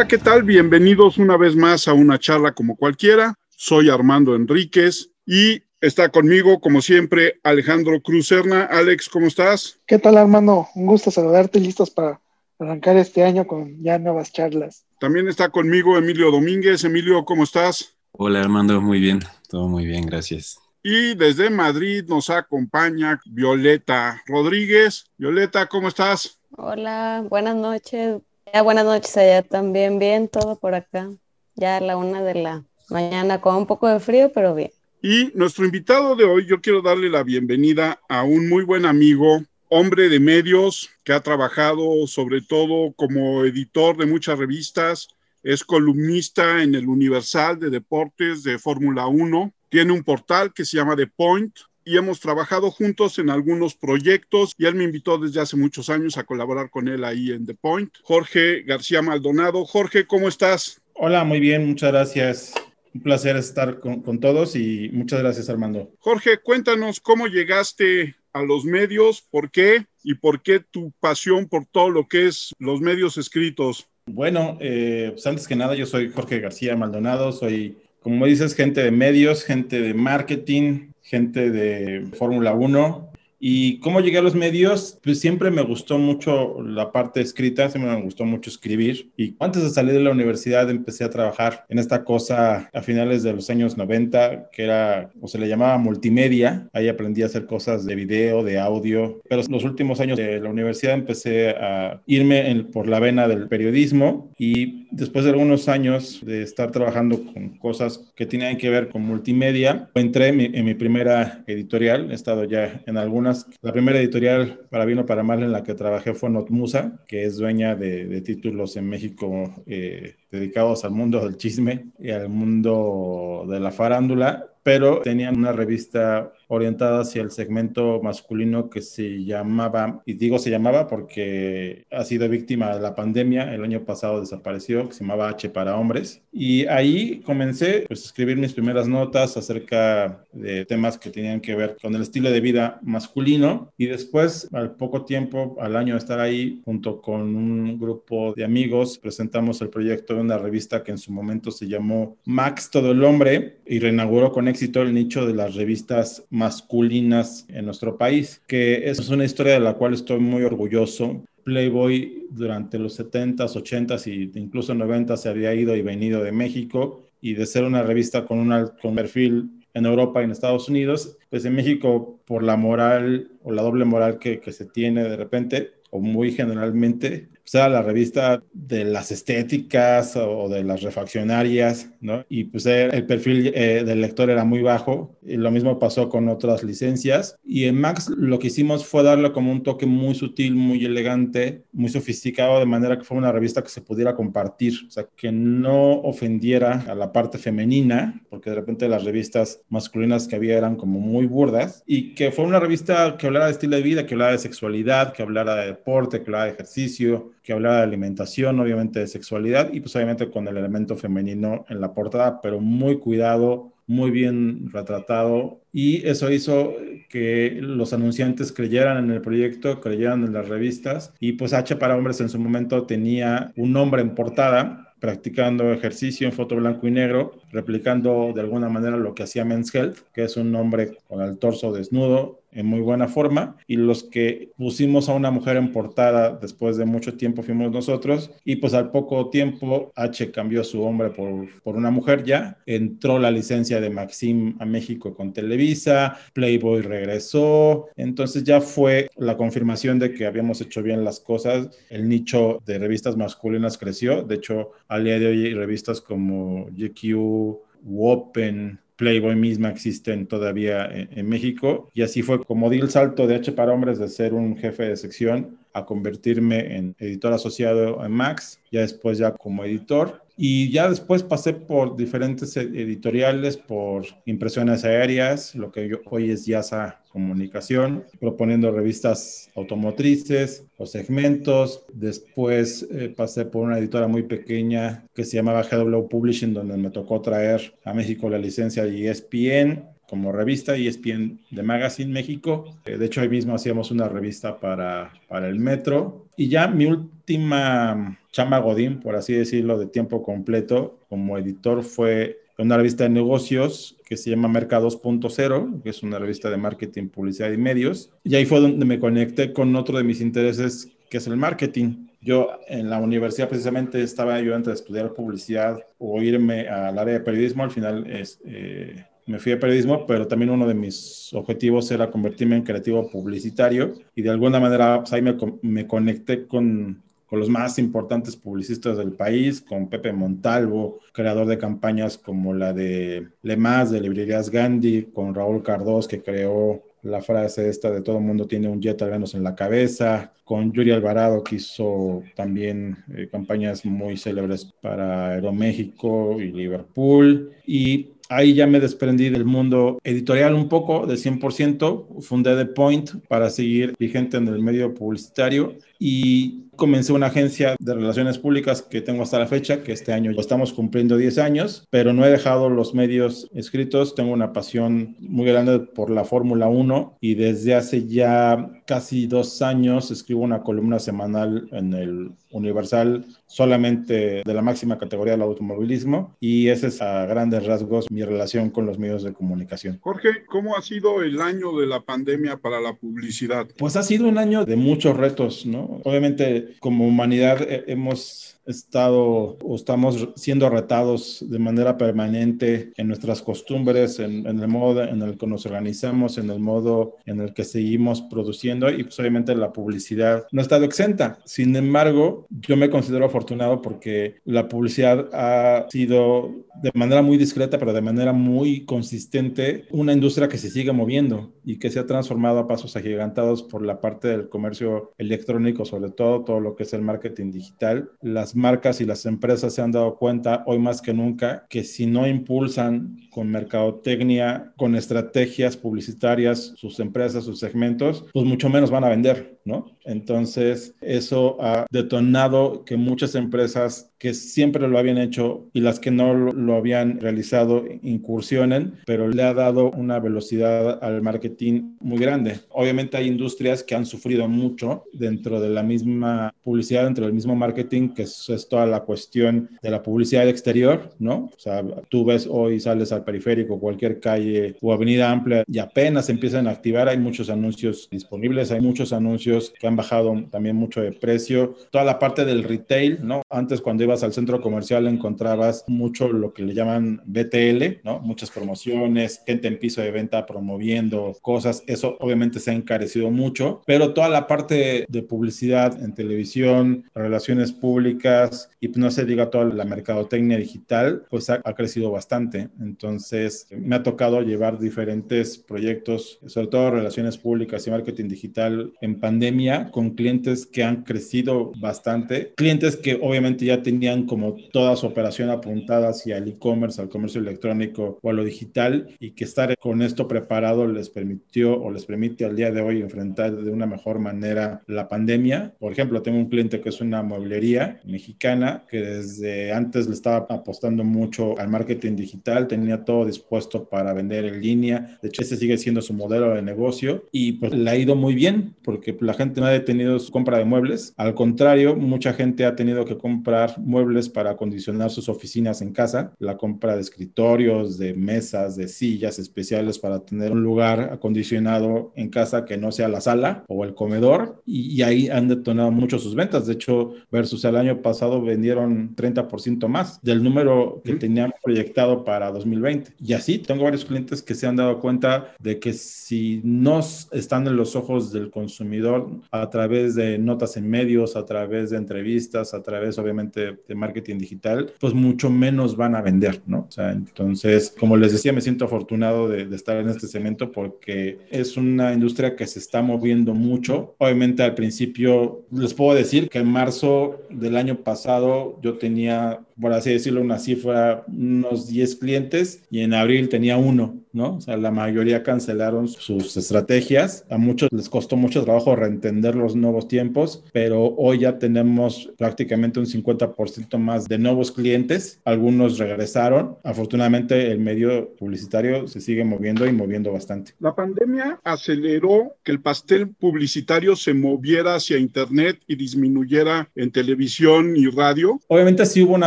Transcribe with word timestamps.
Hola, 0.00 0.08
¿qué 0.08 0.16
tal? 0.16 0.44
Bienvenidos 0.44 1.18
una 1.18 1.36
vez 1.36 1.54
más 1.54 1.86
a 1.86 1.92
una 1.92 2.18
charla 2.18 2.52
como 2.52 2.74
cualquiera. 2.74 3.34
Soy 3.50 3.90
Armando 3.90 4.34
Enríquez 4.34 5.10
y 5.26 5.62
está 5.82 6.08
conmigo, 6.08 6.58
como 6.58 6.80
siempre, 6.80 7.38
Alejandro 7.42 8.00
Cruzerna. 8.00 8.64
Alex, 8.64 9.10
¿cómo 9.10 9.26
estás? 9.26 9.78
¿Qué 9.86 9.98
tal, 9.98 10.16
Armando? 10.16 10.68
Un 10.74 10.86
gusto 10.86 11.10
saludarte, 11.10 11.60
listos 11.60 11.90
para 11.90 12.18
arrancar 12.58 12.96
este 12.96 13.24
año 13.24 13.46
con 13.46 13.82
ya 13.82 13.98
nuevas 13.98 14.32
charlas. 14.32 14.86
También 15.00 15.28
está 15.28 15.50
conmigo 15.50 15.98
Emilio 15.98 16.30
Domínguez. 16.30 16.82
Emilio, 16.82 17.22
¿cómo 17.26 17.44
estás? 17.44 17.94
Hola, 18.12 18.40
Armando, 18.40 18.80
muy 18.80 19.00
bien, 19.00 19.20
todo 19.50 19.68
muy 19.68 19.84
bien, 19.84 20.06
gracias. 20.06 20.58
Y 20.82 21.14
desde 21.14 21.50
Madrid 21.50 22.06
nos 22.08 22.30
acompaña 22.30 23.20
Violeta 23.26 24.22
Rodríguez. 24.26 25.04
Violeta, 25.18 25.66
¿cómo 25.66 25.88
estás? 25.88 26.40
Hola, 26.56 27.22
buenas 27.28 27.56
noches. 27.56 28.22
Buenas 28.52 28.84
noches 28.84 29.16
allá 29.16 29.42
también, 29.42 29.98
bien, 29.98 30.28
todo 30.28 30.58
por 30.58 30.74
acá. 30.74 31.08
Ya 31.54 31.76
a 31.76 31.80
la 31.80 31.96
una 31.96 32.22
de 32.22 32.34
la 32.34 32.64
mañana 32.90 33.40
con 33.40 33.54
un 33.54 33.66
poco 33.66 33.88
de 33.88 34.00
frío, 34.00 34.32
pero 34.32 34.54
bien. 34.54 34.70
Y 35.02 35.30
nuestro 35.34 35.64
invitado 35.64 36.16
de 36.16 36.24
hoy, 36.24 36.46
yo 36.46 36.60
quiero 36.60 36.82
darle 36.82 37.08
la 37.08 37.22
bienvenida 37.22 38.00
a 38.08 38.24
un 38.24 38.48
muy 38.48 38.64
buen 38.64 38.84
amigo, 38.84 39.42
hombre 39.68 40.08
de 40.08 40.20
medios, 40.20 40.90
que 41.04 41.12
ha 41.12 41.20
trabajado 41.20 42.06
sobre 42.06 42.42
todo 42.42 42.92
como 42.96 43.44
editor 43.44 43.96
de 43.96 44.06
muchas 44.06 44.38
revistas, 44.38 45.08
es 45.42 45.64
columnista 45.64 46.62
en 46.62 46.74
el 46.74 46.86
Universal 46.88 47.58
de 47.58 47.70
Deportes 47.70 48.42
de 48.42 48.58
Fórmula 48.58 49.06
1, 49.06 49.54
tiene 49.70 49.92
un 49.92 50.02
portal 50.02 50.52
que 50.52 50.64
se 50.64 50.76
llama 50.76 50.96
The 50.96 51.06
Point 51.06 51.56
y 51.84 51.96
hemos 51.96 52.20
trabajado 52.20 52.70
juntos 52.70 53.18
en 53.18 53.30
algunos 53.30 53.74
proyectos 53.74 54.54
y 54.58 54.66
él 54.66 54.74
me 54.74 54.84
invitó 54.84 55.18
desde 55.18 55.40
hace 55.40 55.56
muchos 55.56 55.90
años 55.90 56.18
a 56.18 56.24
colaborar 56.24 56.70
con 56.70 56.88
él 56.88 57.04
ahí 57.04 57.30
en 57.30 57.46
The 57.46 57.54
Point. 57.54 57.90
Jorge 58.02 58.62
García 58.62 59.02
Maldonado. 59.02 59.64
Jorge, 59.64 60.06
¿cómo 60.06 60.28
estás? 60.28 60.80
Hola, 60.94 61.24
muy 61.24 61.40
bien, 61.40 61.66
muchas 61.66 61.92
gracias. 61.92 62.54
Un 62.92 63.02
placer 63.02 63.36
estar 63.36 63.80
con, 63.80 64.02
con 64.02 64.18
todos 64.18 64.56
y 64.56 64.90
muchas 64.92 65.20
gracias 65.20 65.48
Armando. 65.48 65.92
Jorge, 66.00 66.38
cuéntanos 66.38 67.00
cómo 67.00 67.26
llegaste 67.26 68.16
a 68.32 68.42
los 68.42 68.64
medios, 68.64 69.22
por 69.22 69.50
qué 69.50 69.86
y 70.02 70.14
por 70.14 70.42
qué 70.42 70.60
tu 70.60 70.92
pasión 71.00 71.48
por 71.48 71.66
todo 71.66 71.90
lo 71.90 72.08
que 72.08 72.26
es 72.26 72.54
los 72.58 72.80
medios 72.80 73.16
escritos. 73.16 73.88
Bueno, 74.06 74.58
eh, 74.60 75.10
pues 75.12 75.26
antes 75.26 75.46
que 75.46 75.56
nada, 75.56 75.74
yo 75.74 75.86
soy 75.86 76.10
Jorge 76.10 76.40
García 76.40 76.76
Maldonado, 76.76 77.32
soy 77.32 77.76
como 78.00 78.26
dices, 78.26 78.54
gente 78.54 78.82
de 78.82 78.90
medios, 78.90 79.44
gente 79.44 79.80
de 79.80 79.94
marketing, 79.94 80.89
gente 81.10 81.50
de 81.50 82.06
Fórmula 82.16 82.54
1. 82.54 83.10
¿Y 83.42 83.78
cómo 83.80 84.00
llegué 84.00 84.18
a 84.18 84.22
los 84.22 84.34
medios? 84.34 84.98
Pues 85.02 85.18
siempre 85.18 85.50
me 85.50 85.62
gustó 85.62 85.98
mucho 85.98 86.60
la 86.62 86.92
parte 86.92 87.22
escrita, 87.22 87.70
siempre 87.70 87.90
me 87.90 88.02
gustó 88.02 88.26
mucho 88.26 88.50
escribir. 88.50 89.10
Y 89.16 89.34
antes 89.40 89.62
de 89.62 89.70
salir 89.70 89.94
de 89.94 90.00
la 90.00 90.10
universidad 90.10 90.68
empecé 90.68 91.04
a 91.04 91.10
trabajar 91.10 91.64
en 91.70 91.78
esta 91.78 92.04
cosa 92.04 92.68
a 92.72 92.82
finales 92.82 93.22
de 93.22 93.32
los 93.32 93.48
años 93.48 93.78
90, 93.78 94.50
que 94.52 94.64
era, 94.64 95.10
o 95.22 95.26
se 95.26 95.38
le 95.38 95.48
llamaba 95.48 95.78
multimedia. 95.78 96.68
Ahí 96.74 96.88
aprendí 96.88 97.22
a 97.22 97.26
hacer 97.26 97.46
cosas 97.46 97.86
de 97.86 97.94
video, 97.94 98.44
de 98.44 98.58
audio. 98.58 99.22
Pero 99.26 99.42
los 99.48 99.64
últimos 99.64 100.00
años 100.00 100.18
de 100.18 100.38
la 100.38 100.50
universidad 100.50 100.92
empecé 100.92 101.48
a 101.50 102.02
irme 102.06 102.66
por 102.70 102.88
la 102.88 103.00
vena 103.00 103.26
del 103.26 103.48
periodismo 103.48 104.30
y 104.38 104.79
después 104.90 105.24
de 105.24 105.30
algunos 105.30 105.68
años 105.68 106.20
de 106.24 106.42
estar 106.42 106.70
trabajando 106.70 107.22
con 107.32 107.58
cosas 107.58 108.10
que 108.14 108.26
tenían 108.26 108.56
que 108.58 108.70
ver 108.70 108.88
con 108.88 109.02
multimedia, 109.02 109.90
entré 109.94 110.28
en 110.28 110.64
mi, 110.64 110.74
primera 110.74 111.42
editorial. 111.46 112.10
He 112.10 112.14
estado 112.14 112.44
ya 112.44 112.82
en 112.86 112.96
algunas 112.96 113.46
la 113.62 113.72
primera 113.72 113.98
editorial, 113.98 114.60
para 114.70 114.84
bien 114.84 114.98
o 114.98 115.06
para 115.06 115.22
mal, 115.22 115.42
en 115.42 115.52
la 115.52 115.62
que 115.62 115.74
trabajé 115.74 116.14
fue 116.14 116.30
Notmusa, 116.30 117.00
que 117.06 117.24
es 117.24 117.36
dueña 117.36 117.74
de, 117.74 118.20
títulos 118.20 118.76
en 118.76 118.88
México 118.88 119.54
eh, 119.66 120.16
dedicados 120.30 120.84
al 120.84 120.90
mundo 120.90 121.20
del 121.24 121.36
chisme 121.36 121.86
y 121.98 122.10
al 122.10 122.28
mundo 122.28 123.46
de 123.48 123.60
la 123.60 123.70
farándula 123.70 124.50
pero 124.62 125.00
tenían 125.00 125.38
una 125.38 125.52
revista 125.52 126.32
orientada 126.50 127.02
hacia 127.02 127.22
el 127.22 127.30
segmento 127.30 128.00
masculino 128.02 128.70
que 128.70 128.82
se 128.82 129.24
llamaba, 129.24 130.02
y 130.04 130.14
digo 130.14 130.38
se 130.40 130.50
llamaba 130.50 130.88
porque 130.88 131.84
ha 131.92 132.04
sido 132.04 132.28
víctima 132.28 132.74
de 132.74 132.80
la 132.80 132.96
pandemia, 132.96 133.54
el 133.54 133.62
año 133.62 133.84
pasado 133.84 134.20
desapareció, 134.20 134.88
que 134.88 134.94
se 134.94 135.04
llamaba 135.04 135.28
H 135.28 135.48
para 135.50 135.76
hombres, 135.76 136.22
y 136.32 136.66
ahí 136.66 137.20
comencé 137.24 137.84
pues, 137.86 138.02
a 138.02 138.06
escribir 138.06 138.36
mis 138.36 138.52
primeras 138.52 138.88
notas 138.88 139.36
acerca 139.36 140.24
de 140.32 140.64
temas 140.66 140.98
que 140.98 141.10
tenían 141.10 141.40
que 141.40 141.54
ver 141.54 141.76
con 141.80 141.94
el 141.94 142.02
estilo 142.02 142.30
de 142.32 142.40
vida 142.40 142.80
masculino, 142.82 143.72
y 143.78 143.86
después, 143.86 144.48
al 144.52 144.74
poco 144.74 145.04
tiempo, 145.04 145.56
al 145.60 145.76
año 145.76 145.94
de 145.94 145.98
estar 145.98 146.18
ahí, 146.18 146.60
junto 146.64 147.00
con 147.00 147.36
un 147.36 147.78
grupo 147.78 148.34
de 148.34 148.44
amigos, 148.44 148.98
presentamos 148.98 149.60
el 149.62 149.70
proyecto 149.70 150.14
de 150.14 150.20
una 150.22 150.36
revista 150.36 150.82
que 150.82 150.90
en 150.90 150.98
su 150.98 151.12
momento 151.12 151.52
se 151.52 151.68
llamó 151.68 152.16
Max 152.24 152.70
Todo 152.70 152.90
el 152.90 153.04
Hombre, 153.04 153.58
y 153.66 153.78
reinauguró 153.78 154.32
con 154.32 154.48
éxito 154.48 154.82
el 154.82 154.92
nicho 154.92 155.26
de 155.26 155.34
las 155.34 155.54
revistas 155.54 156.24
masculinas 156.40 157.44
en 157.48 157.66
nuestro 157.66 157.98
país, 157.98 158.40
que 158.46 158.88
es 158.88 159.10
una 159.10 159.26
historia 159.26 159.52
de 159.52 159.60
la 159.60 159.74
cual 159.74 159.92
estoy 159.92 160.20
muy 160.20 160.42
orgulloso. 160.42 161.22
Playboy 161.44 162.26
durante 162.30 162.78
los 162.78 162.98
70s, 162.98 163.54
80s 163.54 164.06
e 164.06 164.38
incluso 164.38 164.74
90s 164.74 165.18
se 165.18 165.28
había 165.28 165.54
ido 165.54 165.76
y 165.76 165.82
venido 165.82 166.24
de 166.24 166.32
México 166.32 167.10
y 167.20 167.34
de 167.34 167.44
ser 167.44 167.64
una 167.64 167.82
revista 167.82 168.24
con 168.24 168.38
un 168.38 168.94
perfil 168.94 169.50
en 169.74 169.84
Europa 169.86 170.20
y 170.20 170.24
en 170.24 170.30
Estados 170.30 170.68
Unidos, 170.68 171.18
pues 171.28 171.44
en 171.44 171.54
México 171.54 172.18
por 172.24 172.42
la 172.42 172.56
moral 172.56 173.32
o 173.42 173.52
la 173.52 173.62
doble 173.62 173.84
moral 173.84 174.18
que 174.18 174.52
se 174.52 174.64
tiene 174.64 175.04
de 175.04 175.16
repente 175.16 175.80
o 175.90 176.00
muy 176.00 176.32
generalmente, 176.32 177.28
sea 177.50 177.68
la 177.68 177.82
revista 177.82 178.44
de 178.52 178.84
las 178.84 179.10
estéticas 179.10 180.14
o 180.14 180.48
de 180.48 180.62
las 180.62 180.82
refaccionarias, 180.82 181.90
¿no? 182.00 182.24
Y 182.28 182.44
pues 182.44 182.64
el 182.64 183.06
perfil 183.06 183.50
eh, 183.56 183.82
del 183.84 184.02
lector 184.02 184.30
era 184.30 184.44
muy 184.44 184.62
bajo, 184.62 185.16
y 185.26 185.36
lo 185.36 185.50
mismo 185.50 185.80
pasó 185.80 186.08
con 186.08 186.28
otras 186.28 186.62
licencias. 186.62 187.40
Y 187.44 187.64
en 187.64 187.80
Max 187.80 188.08
lo 188.08 188.38
que 188.38 188.46
hicimos 188.46 188.86
fue 188.86 189.02
darle 189.02 189.32
como 189.32 189.50
un 189.50 189.64
toque 189.64 189.84
muy 189.84 190.14
sutil, 190.14 190.54
muy 190.54 190.84
elegante, 190.84 191.64
muy 191.72 191.88
sofisticado, 191.88 192.60
de 192.60 192.66
manera 192.66 192.96
que 192.96 193.04
fue 193.04 193.18
una 193.18 193.32
revista 193.32 193.64
que 193.64 193.68
se 193.68 193.80
pudiera 193.80 194.14
compartir, 194.14 194.74
o 194.86 194.90
sea, 194.92 195.08
que 195.16 195.32
no 195.32 196.02
ofendiera 196.02 196.84
a 196.86 196.94
la 196.94 197.10
parte 197.10 197.36
femenina, 197.36 198.22
porque 198.30 198.50
de 198.50 198.56
repente 198.56 198.88
las 198.88 199.02
revistas 199.02 199.60
masculinas 199.68 200.28
que 200.28 200.36
había 200.36 200.56
eran 200.56 200.76
como 200.76 201.00
muy 201.00 201.26
burdas, 201.26 201.82
y 201.84 202.14
que 202.14 202.30
fue 202.30 202.44
una 202.44 202.60
revista 202.60 203.16
que 203.16 203.26
hablara 203.26 203.46
de 203.46 203.52
estilo 203.52 203.74
de 203.74 203.82
vida, 203.82 204.06
que 204.06 204.14
hablara 204.14 204.30
de 204.30 204.38
sexualidad, 204.38 205.12
que 205.12 205.24
hablara 205.24 205.56
de 205.56 205.66
deporte, 205.66 206.18
que 206.18 206.26
hablara 206.26 206.44
de 206.44 206.52
ejercicio, 206.52 207.32
que 207.50 207.54
hablaba 207.54 207.78
de 207.78 207.82
alimentación, 207.82 208.60
obviamente 208.60 209.00
de 209.00 209.08
sexualidad 209.08 209.72
y 209.72 209.80
pues 209.80 209.96
obviamente 209.96 210.30
con 210.30 210.46
el 210.46 210.56
elemento 210.56 210.94
femenino 210.94 211.64
en 211.68 211.80
la 211.80 211.92
portada, 211.92 212.40
pero 212.40 212.60
muy 212.60 213.00
cuidado, 213.00 213.72
muy 213.88 214.12
bien 214.12 214.70
retratado. 214.70 215.60
Y 215.72 216.06
eso 216.06 216.30
hizo 216.30 216.76
que 217.08 217.58
los 217.60 217.92
anunciantes 217.92 218.52
creyeran 218.52 219.02
en 219.02 219.10
el 219.10 219.20
proyecto, 219.20 219.80
creyeran 219.80 220.22
en 220.22 220.32
las 220.32 220.48
revistas. 220.48 221.12
Y 221.18 221.32
pues 221.32 221.52
H 221.52 221.74
para 221.74 221.96
hombres 221.96 222.20
en 222.20 222.28
su 222.28 222.38
momento 222.38 222.86
tenía 222.86 223.52
un 223.56 223.72
nombre 223.72 224.00
en 224.00 224.14
portada 224.14 224.94
practicando 225.00 225.72
ejercicio 225.72 226.28
en 226.28 226.32
foto 226.32 226.54
blanco 226.54 226.86
y 226.86 226.92
negro, 226.92 227.32
replicando 227.50 228.30
de 228.32 228.42
alguna 228.42 228.68
manera 228.68 228.96
lo 228.96 229.12
que 229.12 229.24
hacía 229.24 229.44
Men's 229.44 229.74
Health, 229.74 229.98
que 230.12 230.22
es 230.22 230.36
un 230.36 230.54
hombre 230.54 230.98
con 231.08 231.20
el 231.20 231.36
torso 231.36 231.72
desnudo 231.72 232.39
en 232.52 232.66
muy 232.66 232.80
buena 232.80 233.08
forma. 233.08 233.56
Y 233.66 233.76
los 233.76 234.04
que 234.04 234.52
pusimos 234.56 235.08
a 235.08 235.14
una 235.14 235.30
mujer 235.30 235.56
en 235.56 235.72
portada 235.72 236.38
después 236.40 236.76
de 236.76 236.84
mucho 236.84 237.16
tiempo 237.16 237.42
fuimos 237.42 237.70
nosotros. 237.70 238.30
Y 238.44 238.56
pues 238.56 238.74
al 238.74 238.90
poco 238.90 239.30
tiempo 239.30 239.92
H 239.94 240.30
cambió 240.30 240.64
su 240.64 240.82
hombre 240.82 241.10
por, 241.10 241.48
por 241.62 241.76
una 241.76 241.90
mujer 241.90 242.24
ya, 242.24 242.58
entró 242.66 243.18
la 243.18 243.30
licencia 243.30 243.80
de 243.80 243.90
Maxim 243.90 244.56
a 244.58 244.64
México 244.64 245.14
con 245.14 245.32
Televisa, 245.32 246.16
Playboy 246.32 246.82
regresó, 246.82 247.88
entonces 247.96 248.44
ya 248.44 248.60
fue 248.60 249.08
la 249.16 249.36
confirmación 249.36 249.98
de 249.98 250.12
que 250.12 250.26
habíamos 250.26 250.60
hecho 250.60 250.82
bien 250.82 251.04
las 251.04 251.20
cosas, 251.20 251.68
el 251.88 252.08
nicho 252.08 252.62
de 252.66 252.78
revistas 252.78 253.16
masculinas 253.16 253.78
creció, 253.78 254.22
de 254.22 254.36
hecho 254.36 254.72
al 254.88 255.04
día 255.04 255.18
de 255.18 255.26
hoy 255.26 255.54
revistas 255.54 256.00
como 256.00 256.66
GQ, 256.66 257.70
Open, 257.98 258.78
Playboy 259.00 259.34
misma 259.34 259.70
existen 259.70 260.26
todavía 260.26 260.86
en, 260.86 261.26
México. 261.26 261.88
Y 261.94 262.02
así 262.02 262.20
fue 262.20 262.44
como 262.44 262.68
di 262.68 262.80
el 262.80 262.90
salto 262.90 263.26
de 263.26 263.36
H 263.36 263.52
para 263.52 263.72
hombres 263.72 263.98
de 263.98 264.10
ser 264.10 264.34
un 264.34 264.58
jefe 264.58 264.82
de 264.82 264.96
sección 264.98 265.56
a 265.72 265.86
convertirme 265.86 266.76
en 266.76 266.94
editor 266.98 267.32
asociado 267.32 268.04
en 268.04 268.12
Max, 268.12 268.60
ya 268.70 268.82
después 268.82 269.16
ya 269.16 269.32
como 269.32 269.64
editor. 269.64 270.22
Y 270.42 270.70
ya 270.70 270.88
después 270.88 271.22
pasé 271.22 271.52
por 271.52 271.98
diferentes 271.98 272.56
editoriales, 272.56 273.58
por 273.58 274.06
impresiones 274.24 274.86
aéreas, 274.86 275.54
lo 275.54 275.70
que 275.70 276.00
hoy 276.06 276.30
es 276.30 276.46
YASA 276.46 277.02
Comunicación, 277.10 278.04
proponiendo 278.18 278.72
revistas 278.72 279.50
automotrices 279.54 280.64
o 280.78 280.86
segmentos. 280.86 281.84
Después 281.92 282.88
eh, 282.90 283.12
pasé 283.14 283.44
por 283.44 283.66
una 283.66 283.78
editora 283.78 284.08
muy 284.08 284.22
pequeña 284.22 285.04
que 285.14 285.24
se 285.24 285.36
llamaba 285.36 285.62
GW 285.62 286.08
Publishing, 286.08 286.54
donde 286.54 286.78
me 286.78 286.88
tocó 286.88 287.20
traer 287.20 287.74
a 287.84 287.92
México 287.92 288.30
la 288.30 288.38
licencia 288.38 288.86
de 288.86 289.10
ESPN 289.10 289.90
como 290.10 290.32
revista 290.32 290.74
ESPN 290.74 291.38
de 291.50 291.62
Magazine 291.62 292.12
México. 292.12 292.64
Eh, 292.84 292.96
de 292.96 293.06
hecho, 293.06 293.20
ahí 293.20 293.28
mismo 293.28 293.54
hacíamos 293.54 293.92
una 293.92 294.08
revista 294.08 294.58
para, 294.58 295.12
para 295.28 295.48
el 295.48 295.60
Metro. 295.60 296.26
Y 296.36 296.48
ya 296.48 296.66
mi 296.66 296.86
última 297.30 298.18
chamba 298.32 298.58
Godín, 298.58 298.98
por 298.98 299.14
así 299.14 299.32
decirlo, 299.34 299.78
de 299.78 299.86
tiempo 299.86 300.22
completo 300.22 300.98
como 301.08 301.38
editor 301.38 301.84
fue 301.84 302.40
una 302.58 302.76
revista 302.76 303.04
de 303.04 303.10
negocios 303.10 303.96
que 304.04 304.16
se 304.16 304.30
llama 304.30 304.48
Mercados 304.48 305.00
2.0, 305.00 305.82
que 305.82 305.90
es 305.90 306.02
una 306.02 306.18
revista 306.18 306.50
de 306.50 306.56
marketing, 306.56 307.08
publicidad 307.08 307.52
y 307.52 307.56
medios. 307.56 308.10
Y 308.24 308.34
ahí 308.34 308.46
fue 308.46 308.60
donde 308.60 308.84
me 308.84 308.98
conecté 308.98 309.52
con 309.52 309.74
otro 309.76 309.96
de 309.96 310.04
mis 310.04 310.20
intereses, 310.20 310.90
que 311.08 311.18
es 311.18 311.26
el 311.28 311.36
marketing. 311.36 312.08
Yo 312.20 312.50
en 312.68 312.90
la 312.90 312.98
universidad 312.98 313.48
precisamente 313.48 314.02
estaba 314.02 314.40
yo 314.40 314.58
de 314.58 314.72
estudiar 314.72 315.14
publicidad 315.14 315.78
o 315.98 316.20
irme 316.20 316.68
al 316.68 316.98
área 316.98 317.14
de 317.14 317.20
periodismo. 317.20 317.62
Al 317.62 317.70
final 317.70 318.04
eh, 318.08 319.04
me 319.24 319.38
fui 319.38 319.52
a 319.52 319.60
periodismo, 319.60 320.04
pero 320.04 320.26
también 320.26 320.50
uno 320.50 320.66
de 320.66 320.74
mis 320.74 321.32
objetivos 321.32 321.90
era 321.92 322.10
convertirme 322.10 322.56
en 322.56 322.62
creativo 322.62 323.08
publicitario 323.08 323.94
y 324.16 324.22
de 324.22 324.30
alguna 324.30 324.58
manera 324.58 324.98
pues, 324.98 325.12
ahí 325.12 325.22
me 325.22 325.86
conecté 325.86 326.46
con, 326.46 327.00
con 327.30 327.38
los 327.38 327.48
más 327.48 327.78
importantes 327.78 328.34
publicistas 328.34 328.98
del 328.98 329.12
país, 329.12 329.60
con 329.60 329.88
Pepe 329.88 330.12
Montalvo, 330.12 330.98
creador 331.12 331.46
de 331.46 331.58
campañas 331.58 332.18
como 332.18 332.52
la 332.52 332.72
de 332.72 333.28
Lemas, 333.42 333.92
de 333.92 334.00
Librerías 334.00 334.50
Gandhi, 334.50 335.04
con 335.14 335.32
Raúl 335.32 335.62
Cardós, 335.62 336.08
que 336.08 336.22
creó 336.22 336.82
la 337.02 337.22
frase 337.22 337.68
esta 337.68 337.90
de 337.90 338.02
todo 338.02 338.20
mundo 338.20 338.46
tiene 338.46 338.68
un 338.68 338.80
jet 338.80 339.00
al 339.02 339.12
menos 339.12 339.34
en 339.34 339.42
la 339.42 339.54
cabeza, 339.54 340.32
con 340.44 340.72
Yuri 340.72 340.90
Alvarado 340.90 341.42
que 341.44 341.56
hizo 341.56 342.22
también 342.34 342.96
eh, 343.14 343.28
campañas 343.30 343.84
muy 343.84 344.16
célebres 344.16 344.64
para 344.82 345.28
Aeroméxico 345.28 346.40
y 346.40 346.50
Liverpool. 346.50 347.52
Y 347.64 348.08
ahí 348.28 348.54
ya 348.54 348.66
me 348.66 348.80
desprendí 348.80 349.28
del 349.28 349.44
mundo 349.44 349.98
editorial 350.02 350.54
un 350.54 350.68
poco, 350.68 351.06
de 351.06 351.14
100%, 351.14 352.20
fundé 352.20 352.56
The 352.56 352.66
Point 352.66 353.26
para 353.28 353.48
seguir 353.48 353.94
vigente 353.98 354.36
en 354.36 354.48
el 354.48 354.60
medio 354.60 354.92
publicitario. 354.92 355.76
Y 355.98 356.64
comencé 356.80 357.12
una 357.12 357.26
agencia 357.26 357.76
de 357.78 357.94
relaciones 357.94 358.38
públicas 358.38 358.80
que 358.80 359.02
tengo 359.02 359.22
hasta 359.22 359.38
la 359.38 359.46
fecha, 359.46 359.82
que 359.82 359.92
este 359.92 360.14
año 360.14 360.32
estamos 360.38 360.72
cumpliendo 360.72 361.18
10 361.18 361.36
años, 361.36 361.86
pero 361.90 362.14
no 362.14 362.24
he 362.24 362.30
dejado 362.30 362.70
los 362.70 362.94
medios 362.94 363.50
escritos. 363.52 364.14
Tengo 364.14 364.32
una 364.32 364.54
pasión 364.54 365.14
muy 365.20 365.46
grande 365.46 365.78
por 365.80 366.10
la 366.10 366.24
Fórmula 366.24 366.68
1 366.68 367.18
y 367.20 367.34
desde 367.34 367.74
hace 367.74 368.06
ya 368.06 368.70
casi 368.86 369.26
dos 369.26 369.60
años 369.60 370.10
escribo 370.10 370.40
una 370.40 370.62
columna 370.62 370.98
semanal 370.98 371.68
en 371.70 371.92
el 371.92 372.30
Universal 372.50 373.24
solamente 373.46 374.42
de 374.44 374.54
la 374.54 374.62
máxima 374.62 374.98
categoría 374.98 375.32
del 375.32 375.42
automovilismo 375.42 376.36
y 376.40 376.68
ese 376.68 376.88
es 376.88 377.02
a 377.02 377.26
grandes 377.26 377.66
rasgos 377.66 378.10
mi 378.10 378.22
relación 378.22 378.70
con 378.70 378.86
los 378.86 378.98
medios 378.98 379.22
de 379.22 379.32
comunicación. 379.32 379.98
Jorge, 380.00 380.44
¿cómo 380.46 380.76
ha 380.76 380.82
sido 380.82 381.22
el 381.22 381.40
año 381.40 381.76
de 381.78 381.86
la 381.86 382.02
pandemia 382.02 382.58
para 382.58 382.80
la 382.80 382.94
publicidad? 382.94 383.68
Pues 383.78 383.96
ha 383.96 384.02
sido 384.02 384.28
un 384.28 384.38
año 384.38 384.64
de 384.64 384.76
muchos 384.76 385.16
retos, 385.16 385.66
¿no? 385.66 386.00
Obviamente 386.04 386.76
como 386.80 387.06
humanidad 387.06 387.62
eh, 387.62 387.84
hemos 387.86 388.59
estado 388.66 389.58
o 389.62 389.76
estamos 389.76 390.28
siendo 390.36 390.68
retados 390.68 391.44
de 391.48 391.58
manera 391.58 391.96
permanente 391.96 392.92
en 392.96 393.08
nuestras 393.08 393.42
costumbres, 393.42 394.18
en, 394.18 394.46
el 394.46 394.68
modo 394.68 395.02
en 395.02 395.22
el 395.22 395.36
que 395.36 395.46
nos 395.46 395.66
organizamos, 395.66 396.38
en 396.38 396.50
el 396.50 396.60
modo 396.60 397.16
en 397.26 397.40
el 397.40 397.52
que 397.54 397.64
seguimos 397.64 398.22
produciendo 398.22 398.90
y 398.90 399.04
pues 399.04 399.18
obviamente 399.18 399.54
la 399.54 399.72
publicidad 399.72 400.46
no 400.52 400.60
ha 400.60 400.62
estado 400.62 400.84
exenta. 400.84 401.38
Sin 401.44 401.74
embargo, 401.76 402.46
yo 402.50 402.76
me 402.76 402.90
considero 402.90 403.26
afortunado 403.26 403.82
porque 403.82 404.36
la 404.44 404.68
publicidad 404.68 405.28
ha 405.32 405.86
sido 405.90 406.64
de 406.82 406.90
manera 406.94 407.22
muy 407.22 407.36
discreta, 407.36 407.78
pero 407.78 407.92
de 407.92 408.00
manera 408.00 408.32
muy 408.32 408.84
consistente, 408.84 409.86
una 409.90 410.12
industria 410.12 410.48
que 410.48 410.58
se 410.58 410.70
sigue 410.70 410.92
moviendo 410.92 411.52
y 411.64 411.78
que 411.78 411.90
se 411.90 411.98
ha 411.98 412.06
transformado 412.06 412.58
a 412.58 412.68
pasos 412.68 412.96
agigantados 412.96 413.62
por 413.62 413.84
la 413.84 414.00
parte 414.00 414.28
del 414.28 414.48
comercio 414.48 415.12
electrónico, 415.18 415.84
sobre 415.84 416.10
todo 416.10 416.44
todo 416.44 416.60
lo 416.60 416.74
que 416.74 416.84
es 416.84 416.92
el 416.92 417.02
marketing 417.02 417.50
digital. 417.50 418.10
Las 418.22 418.49
marcas 418.54 419.00
y 419.00 419.04
las 419.04 419.26
empresas 419.26 419.74
se 419.74 419.82
han 419.82 419.92
dado 419.92 420.16
cuenta 420.16 420.62
hoy 420.66 420.78
más 420.78 421.00
que 421.00 421.12
nunca 421.12 421.66
que 421.68 421.84
si 421.84 422.06
no 422.06 422.26
impulsan 422.26 423.18
con 423.30 423.50
mercadotecnia, 423.50 424.72
con 424.76 424.94
estrategias 424.96 425.76
publicitarias 425.76 426.72
sus 426.76 427.00
empresas, 427.00 427.44
sus 427.44 427.60
segmentos, 427.60 428.26
pues 428.32 428.44
mucho 428.44 428.68
menos 428.68 428.90
van 428.90 429.04
a 429.04 429.08
vender, 429.08 429.60
¿no? 429.64 429.96
Entonces, 430.04 430.94
eso 431.00 431.56
ha 431.60 431.86
detonado 431.90 432.84
que 432.84 432.96
muchas 432.96 433.34
empresas 433.34 434.09
que 434.20 434.34
siempre 434.34 434.86
lo 434.86 434.98
habían 434.98 435.16
hecho 435.16 435.66
y 435.72 435.80
las 435.80 435.98
que 435.98 436.10
no 436.10 436.34
lo 436.34 436.74
habían 436.76 437.18
realizado 437.20 437.84
incursionen, 438.02 438.96
pero 439.06 439.26
le 439.28 439.42
ha 439.42 439.54
dado 439.54 439.90
una 439.92 440.20
velocidad 440.20 441.02
al 441.02 441.22
marketing 441.22 441.96
muy 442.00 442.18
grande. 442.18 442.60
Obviamente 442.68 443.16
hay 443.16 443.28
industrias 443.28 443.82
que 443.82 443.94
han 443.94 444.04
sufrido 444.04 444.46
mucho 444.46 445.04
dentro 445.14 445.58
de 445.58 445.70
la 445.70 445.82
misma 445.82 446.54
publicidad, 446.62 447.04
dentro 447.04 447.24
del 447.24 447.32
mismo 447.32 447.56
marketing, 447.56 448.10
que 448.10 448.24
es, 448.24 448.50
es 448.50 448.68
toda 448.68 448.84
la 448.84 449.00
cuestión 449.00 449.70
de 449.82 449.90
la 449.90 450.02
publicidad 450.02 450.46
exterior, 450.46 451.14
¿no? 451.18 451.50
O 451.56 451.58
sea, 451.58 451.82
tú 452.10 452.26
ves 452.26 452.46
hoy 452.48 452.78
sales 452.78 453.12
al 453.12 453.24
periférico, 453.24 453.80
cualquier 453.80 454.20
calle 454.20 454.76
o 454.82 454.92
avenida 454.92 455.30
amplia 455.30 455.64
y 455.66 455.78
apenas 455.78 456.28
empiezan 456.28 456.66
a 456.66 456.72
activar, 456.72 457.08
hay 457.08 457.18
muchos 457.18 457.48
anuncios 457.48 458.06
disponibles, 458.10 458.70
hay 458.70 458.82
muchos 458.82 459.14
anuncios 459.14 459.72
que 459.80 459.86
han 459.86 459.96
bajado 459.96 460.44
también 460.50 460.76
mucho 460.76 461.00
de 461.00 461.12
precio. 461.12 461.74
Toda 461.90 462.04
la 462.04 462.18
parte 462.18 462.44
del 462.44 462.64
retail, 462.64 463.20
¿no? 463.22 463.40
Antes 463.48 463.80
cuando 463.80 464.09
ibas 464.10 464.24
al 464.24 464.32
centro 464.32 464.60
comercial 464.60 465.06
encontrabas 465.06 465.84
mucho 465.86 466.32
lo 466.32 466.52
que 466.52 466.64
le 466.64 466.74
llaman 466.74 467.22
BTL, 467.26 468.00
¿no? 468.04 468.18
Muchas 468.20 468.50
promociones, 468.50 469.42
gente 469.46 469.68
en 469.68 469.78
piso 469.78 470.00
de 470.00 470.10
venta 470.10 470.46
promoviendo 470.46 471.36
cosas. 471.42 471.84
Eso 471.86 472.16
obviamente 472.18 472.58
se 472.58 472.72
ha 472.72 472.74
encarecido 472.74 473.30
mucho, 473.30 473.82
pero 473.86 474.12
toda 474.12 474.28
la 474.28 474.46
parte 474.48 475.06
de 475.08 475.22
publicidad 475.22 476.02
en 476.02 476.14
televisión, 476.14 477.04
relaciones 477.14 477.70
públicas 477.72 478.68
y 478.80 478.88
no 478.88 479.10
se 479.10 479.24
diga 479.24 479.50
toda 479.50 479.64
la 479.66 479.84
mercadotecnia 479.84 480.58
digital, 480.58 481.24
pues 481.30 481.48
ha, 481.50 481.60
ha 481.64 481.74
crecido 481.74 482.10
bastante. 482.10 482.68
Entonces, 482.80 483.68
me 483.70 483.96
ha 483.96 484.02
tocado 484.02 484.42
llevar 484.42 484.78
diferentes 484.78 485.56
proyectos, 485.56 486.40
sobre 486.46 486.66
todo 486.66 486.90
relaciones 486.90 487.38
públicas 487.38 487.86
y 487.86 487.90
marketing 487.90 488.28
digital 488.28 488.92
en 489.00 489.20
pandemia 489.20 489.90
con 489.92 490.10
clientes 490.10 490.66
que 490.66 490.82
han 490.82 491.04
crecido 491.04 491.72
bastante, 491.78 492.52
clientes 492.56 492.96
que 492.96 493.18
obviamente 493.20 493.64
ya 493.64 493.82
tenían 493.82 493.99
como 494.26 494.56
toda 494.72 494.96
su 494.96 495.06
operación 495.06 495.50
apuntada 495.50 496.08
hacia 496.08 496.38
el 496.38 496.48
e-commerce, 496.48 497.00
al 497.00 497.08
comercio 497.08 497.40
electrónico 497.40 498.18
o 498.22 498.30
a 498.30 498.32
lo 498.32 498.44
digital 498.44 499.08
y 499.20 499.32
que 499.32 499.44
estar 499.44 499.76
con 499.78 500.00
esto 500.00 500.26
preparado 500.26 500.86
les 500.86 501.10
permitió 501.10 501.80
o 501.80 501.90
les 501.90 502.06
permite 502.06 502.44
al 502.44 502.56
día 502.56 502.70
de 502.70 502.80
hoy 502.80 503.00
enfrentar 503.00 503.54
de 503.54 503.70
una 503.70 503.86
mejor 503.86 504.18
manera 504.18 504.82
la 504.86 505.08
pandemia. 505.08 505.74
Por 505.78 505.92
ejemplo, 505.92 506.22
tengo 506.22 506.38
un 506.38 506.48
cliente 506.48 506.80
que 506.80 506.88
es 506.88 507.00
una 507.00 507.22
mueblería 507.22 508.00
mexicana 508.04 508.84
que 508.88 509.00
desde 509.00 509.72
antes 509.72 510.06
le 510.06 510.14
estaba 510.14 510.46
apostando 510.48 511.04
mucho 511.04 511.58
al 511.58 511.68
marketing 511.68 512.16
digital, 512.16 512.68
tenía 512.68 513.04
todo 513.04 513.26
dispuesto 513.26 513.88
para 513.88 514.12
vender 514.12 514.46
en 514.46 514.60
línea. 514.62 515.18
De 515.20 515.28
hecho, 515.28 515.42
ese 515.42 515.56
sigue 515.56 515.76
siendo 515.76 516.00
su 516.00 516.14
modelo 516.14 516.54
de 516.54 516.62
negocio 516.62 517.24
y 517.32 517.52
pues 517.52 517.74
le 517.74 517.90
ha 517.90 517.96
ido 517.96 518.16
muy 518.16 518.34
bien 518.34 518.74
porque 518.82 519.16
la 519.20 519.34
gente 519.34 519.60
no 519.60 519.66
ha 519.66 519.70
detenido 519.70 520.18
su 520.18 520.32
compra 520.32 520.58
de 520.58 520.64
muebles. 520.64 521.12
Al 521.16 521.34
contrario, 521.34 521.96
mucha 521.96 522.32
gente 522.32 522.64
ha 522.64 522.76
tenido 522.76 523.04
que 523.04 523.18
comprar 523.18 523.78
muebles 523.90 524.28
para 524.28 524.52
acondicionar 524.52 525.10
sus 525.10 525.28
oficinas 525.28 525.82
en 525.82 525.92
casa, 525.92 526.32
la 526.38 526.56
compra 526.56 526.94
de 526.94 527.02
escritorios, 527.02 527.98
de 527.98 528.14
mesas, 528.14 528.76
de 528.76 528.88
sillas 528.88 529.38
especiales 529.38 529.98
para 529.98 530.20
tener 530.20 530.52
un 530.52 530.62
lugar 530.62 531.10
acondicionado 531.12 532.12
en 532.14 532.30
casa 532.30 532.64
que 532.64 532.76
no 532.76 532.92
sea 532.92 533.08
la 533.08 533.20
sala 533.20 533.64
o 533.68 533.84
el 533.84 533.94
comedor 533.94 534.62
y, 534.64 535.00
ahí 535.00 535.28
han 535.28 535.48
detonado 535.48 535.90
mucho 535.90 536.18
sus 536.18 536.34
ventas. 536.34 536.66
De 536.66 536.74
hecho, 536.74 537.14
versus 537.32 537.64
el 537.64 537.76
año 537.76 538.02
pasado 538.02 538.42
vendieron 538.42 539.16
30% 539.16 539.88
más 539.88 540.20
del 540.22 540.42
número 540.44 541.00
que 541.04 541.14
tenían 541.14 541.52
proyectado 541.62 542.24
para 542.24 542.50
2020. 542.52 543.14
Y 543.18 543.32
así 543.32 543.58
tengo 543.58 543.84
varios 543.84 544.04
clientes 544.04 544.42
que 544.42 544.54
se 544.54 544.66
han 544.66 544.76
dado 544.76 545.00
cuenta 545.00 545.54
de 545.58 545.78
que 545.78 545.94
si 545.94 546.60
no 546.64 547.00
están 547.00 547.66
en 547.66 547.76
los 547.76 547.96
ojos 547.96 548.30
del 548.32 548.50
consumidor 548.50 549.30
a 549.50 549.70
través 549.70 550.14
de 550.14 550.38
notas 550.38 550.76
en 550.76 550.88
medios, 550.88 551.34
a 551.34 551.44
través 551.46 551.90
de 551.90 551.96
entrevistas, 551.96 552.74
a 552.74 552.82
través 552.82 553.18
obviamente 553.18 553.79
de 553.88 553.94
marketing 553.94 554.38
digital, 554.38 554.92
pues 555.00 555.14
mucho 555.14 555.50
menos 555.50 555.96
van 555.96 556.14
a 556.14 556.22
vender, 556.22 556.62
¿no? 556.66 556.86
O 556.88 556.90
sea, 556.90 557.12
entonces, 557.12 557.94
como 557.98 558.16
les 558.16 558.32
decía, 558.32 558.52
me 558.52 558.60
siento 558.60 558.84
afortunado 558.84 559.48
de, 559.48 559.66
de 559.66 559.76
estar 559.76 559.96
en 559.96 560.08
este 560.08 560.26
segmento 560.26 560.72
porque 560.72 561.38
es 561.50 561.76
una 561.76 562.12
industria 562.12 562.56
que 562.56 562.66
se 562.66 562.78
está 562.78 563.02
moviendo 563.02 563.54
mucho. 563.54 564.14
Obviamente 564.18 564.62
al 564.62 564.74
principio 564.74 565.64
les 565.72 565.94
puedo 565.94 566.14
decir 566.14 566.48
que 566.48 566.58
en 566.58 566.68
marzo 566.68 567.42
del 567.50 567.76
año 567.76 568.02
pasado 568.02 568.78
yo 568.82 568.98
tenía 568.98 569.60
por 569.80 569.92
así 569.92 570.10
decirlo, 570.10 570.42
una 570.42 570.58
cifra, 570.58 571.24
unos 571.26 571.88
10 571.88 572.16
clientes 572.16 572.82
y 572.90 573.00
en 573.00 573.14
abril 573.14 573.48
tenía 573.48 573.76
uno. 573.76 574.20
¿No? 574.32 574.56
O 574.56 574.60
sea, 574.60 574.76
la 574.76 574.90
mayoría 574.90 575.42
cancelaron 575.42 576.08
sus 576.08 576.56
estrategias. 576.56 577.44
A 577.50 577.58
muchos 577.58 577.88
les 577.92 578.08
costó 578.08 578.36
mucho 578.36 578.64
trabajo 578.64 578.96
reentender 578.96 579.54
los 579.54 579.76
nuevos 579.76 580.08
tiempos, 580.08 580.64
pero 580.72 581.14
hoy 581.16 581.40
ya 581.40 581.58
tenemos 581.58 582.30
prácticamente 582.36 583.00
un 583.00 583.06
50% 583.06 583.98
más 583.98 584.28
de 584.28 584.38
nuevos 584.38 584.72
clientes. 584.72 585.40
Algunos 585.44 585.98
regresaron. 585.98 586.76
Afortunadamente, 586.84 587.70
el 587.70 587.80
medio 587.80 588.34
publicitario 588.36 589.06
se 589.08 589.20
sigue 589.20 589.44
moviendo 589.44 589.86
y 589.86 589.92
moviendo 589.92 590.32
bastante. 590.32 590.72
La 590.80 590.94
pandemia 590.94 591.60
aceleró 591.64 592.54
que 592.64 592.72
el 592.72 592.80
pastel 592.80 593.28
publicitario 593.28 594.16
se 594.16 594.34
moviera 594.34 594.94
hacia 594.94 595.18
Internet 595.18 595.78
y 595.86 595.96
disminuyera 595.96 596.88
en 596.94 597.10
televisión 597.10 597.96
y 597.96 598.06
radio. 598.08 598.60
Obviamente 598.68 599.06
sí 599.06 599.22
hubo 599.22 599.34
una 599.34 599.46